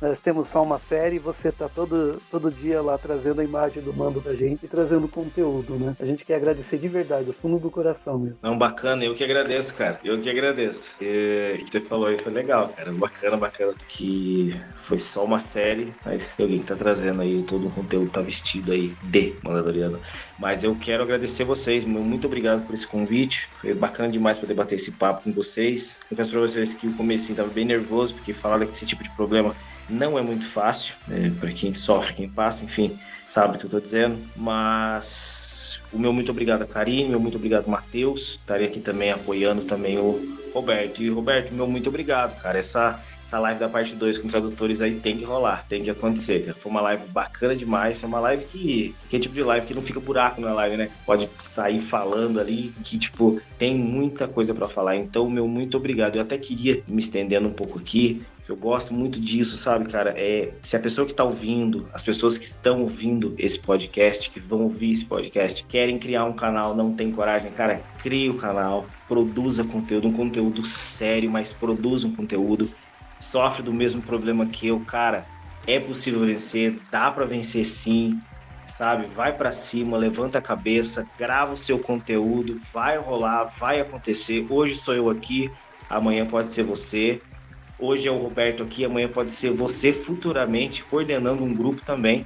Nós 0.02 0.20
temos 0.20 0.48
só 0.50 0.64
uma 0.64 0.80
série 0.80 1.18
e 1.18 1.20
você 1.20 1.52
tá 1.52 1.70
todo, 1.70 2.22
todo 2.32 2.52
dia 2.52 2.82
lá 2.82 2.98
trazendo 2.98 3.42
a 3.42 3.44
imagem 3.44 3.82
do 3.82 3.94
mando 3.94 4.20
da 4.20 4.34
gente 4.34 4.66
e 4.66 4.68
trazendo 4.68 5.08
conteúdo, 5.08 5.76
né? 5.76 5.96
A 6.00 6.06
gente 6.06 6.26
quer 6.26 6.36
agradecer 6.36 6.78
de 6.78 6.88
verdade, 6.88 7.26
do 7.26 7.34
fundo 7.34 7.60
do 7.60 7.70
coração 7.70 8.18
mesmo. 8.18 8.38
Não, 8.42 8.58
bacana, 8.58 9.04
eu 9.04 9.14
que 9.14 9.24
agradeço, 9.24 9.74
cara. 9.74 10.00
Eu 10.04 10.18
que 10.20 10.30
agradeço 10.30 10.45
agradeço. 10.46 10.96
E, 11.02 11.64
que 11.66 11.72
você 11.72 11.82
falou 11.82 12.08
aí 12.08 12.18
foi 12.20 12.32
legal, 12.32 12.70
cara. 12.70 12.92
Bacana, 12.92 13.38
bacana. 13.38 13.74
Que 13.88 14.56
foi 14.78 14.98
só 14.98 15.24
uma 15.24 15.40
série, 15.40 15.94
mas 16.06 16.36
alguém 16.40 16.62
tá 16.62 16.76
trazendo 16.76 17.22
aí 17.22 17.44
todo 17.48 17.68
o 17.68 17.72
conteúdo, 17.72 18.12
tá 18.12 18.22
vestido 18.22 18.72
aí 18.72 18.94
de 19.04 19.34
Mandaloriano. 19.44 20.00
Mas 20.40 20.64
eu 20.64 20.76
quero 20.76 21.04
agradecer 21.04 21.44
vocês, 21.44 21.84
muito 21.84 22.28
obrigado 22.28 22.66
por 22.66 22.74
esse 22.74 22.86
convite. 22.86 23.48
Foi 23.62 23.74
bacana 23.74 24.10
demais 24.10 24.38
poder 24.38 24.54
bater 24.54 24.76
esse 24.76 24.92
papo 24.92 25.24
com 25.24 25.32
vocês. 25.32 25.98
Peço 26.16 26.32
pra 26.32 26.40
vocês 26.40 26.74
que 26.74 26.88
o 26.88 26.94
começo 26.94 27.34
tava 27.34 27.50
bem 27.50 27.66
nervoso, 27.66 28.14
porque 28.14 28.34
falaram 28.34 28.66
que 28.66 28.74
esse 28.74 28.86
tipo 28.86 29.04
de 29.04 29.10
problema 29.12 29.56
não 29.90 30.18
é 30.18 30.22
muito 30.22 30.46
fácil, 30.48 30.96
né, 31.08 31.32
para 31.40 31.52
quem 31.52 31.74
sofre, 31.74 32.14
quem 32.14 32.30
passa, 32.30 32.64
enfim, 32.64 32.98
sabe 33.28 33.56
o 33.56 33.60
que 33.60 33.66
eu 33.66 33.70
tô 33.70 33.80
dizendo. 33.80 34.18
Mas 34.36 35.45
o 35.96 36.00
meu 36.00 36.12
muito 36.12 36.30
obrigado 36.30 36.62
a 36.62 36.66
Karine, 36.66 37.10
meu 37.10 37.20
muito 37.20 37.38
obrigado 37.38 37.68
Matheus, 37.68 38.38
estarei 38.42 38.68
aqui 38.68 38.82
também 38.82 39.12
apoiando 39.12 39.64
também 39.64 39.98
o 39.98 40.38
Roberto. 40.54 41.02
E 41.02 41.10
Roberto, 41.10 41.54
meu 41.54 41.66
muito 41.68 41.90
obrigado, 41.90 42.40
cara. 42.42 42.60
Essa 42.60 43.02
essa 43.36 43.40
live 43.40 43.60
da 43.60 43.70
parte 43.70 43.96
2 43.96 44.18
com 44.18 44.28
tradutores 44.28 44.80
aí 44.80 44.96
tem 44.96 45.18
que 45.18 45.26
rolar, 45.26 45.66
tem 45.68 45.84
que 45.84 45.90
acontecer. 45.90 46.54
Foi 46.58 46.72
uma 46.72 46.82
live 46.82 47.06
bacana 47.08 47.56
demais, 47.56 48.02
é 48.02 48.08
uma 48.08 48.20
live 48.20 48.46
que. 48.46 48.96
Que 49.10 49.18
é 49.18 49.20
tipo 49.20 49.36
de 49.36 49.44
live 49.44 49.68
que 49.68 49.74
não 49.74 49.82
fica 49.82 50.00
buraco 50.00 50.40
na 50.40 50.54
live, 50.54 50.78
né? 50.78 50.90
Pode 51.06 51.30
sair 51.38 51.80
falando 51.80 52.40
ali, 52.40 52.74
que, 52.84 52.98
tipo, 52.98 53.42
tem 53.58 53.76
muita 53.76 54.28
coisa 54.28 54.54
para 54.54 54.68
falar. 54.68 54.96
Então, 54.96 55.30
meu 55.30 55.48
muito 55.48 55.78
obrigado. 55.78 56.16
Eu 56.16 56.22
até 56.22 56.38
queria 56.38 56.82
me 56.88 57.00
estendendo 57.00 57.48
um 57.48 57.54
pouco 57.54 57.78
aqui, 57.78 58.22
eu 58.48 58.56
gosto 58.56 58.94
muito 58.94 59.20
disso, 59.20 59.58
sabe, 59.58 59.90
cara? 59.90 60.14
É 60.16 60.54
se 60.62 60.76
a 60.76 60.80
pessoa 60.80 61.06
que 61.06 61.14
está 61.14 61.24
ouvindo, 61.24 61.90
as 61.92 62.04
pessoas 62.04 62.38
que 62.38 62.46
estão 62.46 62.82
ouvindo 62.82 63.34
esse 63.40 63.60
podcast, 63.60 64.30
que 64.30 64.40
vão 64.40 64.62
ouvir 64.62 64.92
esse 64.92 65.04
podcast, 65.04 65.66
querem 65.66 65.98
criar 65.98 66.26
um 66.26 66.34
canal, 66.34 66.76
não 66.76 66.94
tem 66.94 67.12
coragem, 67.12 67.52
cara, 67.52 67.82
crie 68.04 68.30
o 68.30 68.36
canal, 68.36 68.86
produza 69.08 69.64
conteúdo, 69.64 70.08
um 70.08 70.14
conteúdo 70.14 70.64
sério, 70.64 71.30
mas 71.30 71.52
produza 71.52 72.06
um 72.08 72.16
conteúdo 72.16 72.70
sofre 73.20 73.64
do 73.64 73.74
mesmo 73.74 74.02
problema 74.02 74.46
que 74.46 74.68
eu, 74.68 74.80
cara, 74.82 75.26
é 75.68 75.80
possível 75.80 76.22
vencer, 76.22 76.80
dá 76.92 77.12
para 77.12 77.26
vencer 77.26 77.66
sim, 77.66 78.20
sabe? 78.68 79.06
Vai 79.08 79.34
para 79.34 79.52
cima, 79.52 79.98
levanta 79.98 80.38
a 80.38 80.42
cabeça, 80.42 81.08
grava 81.18 81.54
o 81.54 81.58
seu 81.58 81.80
conteúdo, 81.80 82.60
vai 82.74 82.98
rolar, 82.98 83.46
vai 83.58 83.80
acontecer. 83.80 84.46
Hoje 84.50 84.76
sou 84.76 84.94
eu 84.94 85.10
aqui, 85.10 85.50
amanhã 85.90 86.26
pode 86.26 86.54
ser 86.54 86.64
você. 86.64 87.22
Hoje 87.80 88.08
é 88.08 88.12
o 88.12 88.18
Roberto 88.18 88.64
aqui, 88.64 88.86
amanhã 88.86 89.08
pode 89.08 89.32
ser 89.32 89.52
você 89.52 89.92
futuramente 89.92 90.84
coordenando 90.84 91.44
um 91.44 91.54
grupo 91.54 91.82
também, 91.82 92.26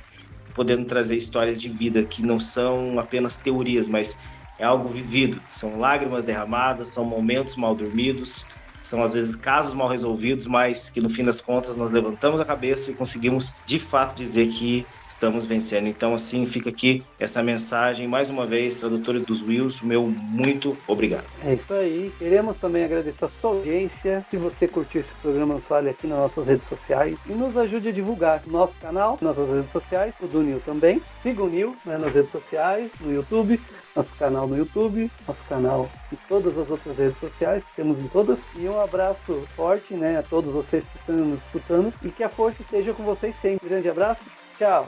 podendo 0.53 0.85
trazer 0.85 1.15
histórias 1.15 1.61
de 1.61 1.69
vida 1.69 2.03
que 2.03 2.21
não 2.21 2.39
são 2.39 2.99
apenas 2.99 3.37
teorias, 3.37 3.87
mas 3.87 4.17
é 4.59 4.65
algo 4.65 4.89
vivido. 4.89 5.41
São 5.51 5.79
lágrimas 5.79 6.23
derramadas, 6.23 6.89
são 6.89 7.05
momentos 7.05 7.55
mal 7.55 7.73
dormidos, 7.73 8.45
são 8.89 9.03
às 9.03 9.13
vezes 9.13 9.35
casos 9.35 9.75
mal 9.75 9.87
resolvidos, 9.87 10.47
mas 10.47 10.89
que 10.89 10.99
no 10.99 11.11
fim 11.11 11.21
das 11.23 11.39
contas 11.39 11.75
nós 11.75 11.91
levantamos 11.91 12.39
a 12.39 12.45
cabeça 12.45 12.89
e 12.89 12.95
conseguimos 12.95 13.53
de 13.63 13.77
fato 13.77 14.15
dizer 14.15 14.47
que 14.47 14.83
estamos 15.19 15.45
vencendo. 15.45 15.87
Então, 15.87 16.15
assim, 16.15 16.45
fica 16.45 16.69
aqui 16.69 17.03
essa 17.19 17.43
mensagem, 17.43 18.07
mais 18.07 18.29
uma 18.29 18.45
vez, 18.45 18.75
tradutor 18.75 19.19
dos 19.19 19.41
Wills, 19.41 19.85
meu 19.85 20.07
muito 20.07 20.77
obrigado. 20.87 21.25
É 21.43 21.53
isso 21.53 21.73
aí. 21.73 22.11
Queremos 22.17 22.57
também 22.57 22.85
agradecer 22.85 23.25
a 23.25 23.29
sua 23.41 23.51
audiência. 23.51 24.25
Se 24.31 24.37
você 24.37 24.65
curtiu 24.67 25.01
esse 25.01 25.11
programa, 25.21 25.55
nos 25.55 25.65
fale 25.65 25.89
aqui 25.89 26.07
nas 26.07 26.17
nossas 26.17 26.47
redes 26.47 26.67
sociais 26.69 27.17
e 27.27 27.33
nos 27.33 27.57
ajude 27.57 27.89
a 27.89 27.91
divulgar 27.91 28.41
nosso 28.47 28.73
canal, 28.79 29.17
nossas 29.21 29.49
redes 29.49 29.71
sociais, 29.71 30.13
o 30.21 30.27
do 30.27 30.41
Nil 30.41 30.61
também. 30.61 31.01
Siga 31.21 31.43
o 31.43 31.49
Nil 31.49 31.75
né, 31.85 31.97
nas 31.97 32.13
redes 32.13 32.31
sociais, 32.31 32.89
no 33.01 33.13
YouTube 33.13 33.59
nosso 33.95 34.15
canal 34.17 34.47
no 34.47 34.55
YouTube, 34.55 35.11
nosso 35.27 35.43
canal 35.49 35.89
em 36.13 36.15
todas 36.27 36.57
as 36.57 36.69
outras 36.69 36.97
redes 36.97 37.17
sociais, 37.19 37.63
temos 37.75 37.99
em 37.99 38.07
todas. 38.07 38.39
E 38.55 38.69
um 38.69 38.79
abraço 38.79 39.45
forte 39.55 39.93
né, 39.93 40.17
a 40.17 40.23
todos 40.23 40.53
vocês 40.53 40.83
que 40.83 40.97
estão 40.99 41.15
nos 41.15 41.39
escutando 41.43 41.93
e 42.03 42.09
que 42.09 42.23
a 42.23 42.29
força 42.29 42.61
esteja 42.61 42.93
com 42.93 43.03
vocês 43.03 43.35
sempre. 43.41 43.67
Grande 43.67 43.89
abraço, 43.89 44.21
tchau. 44.57 44.87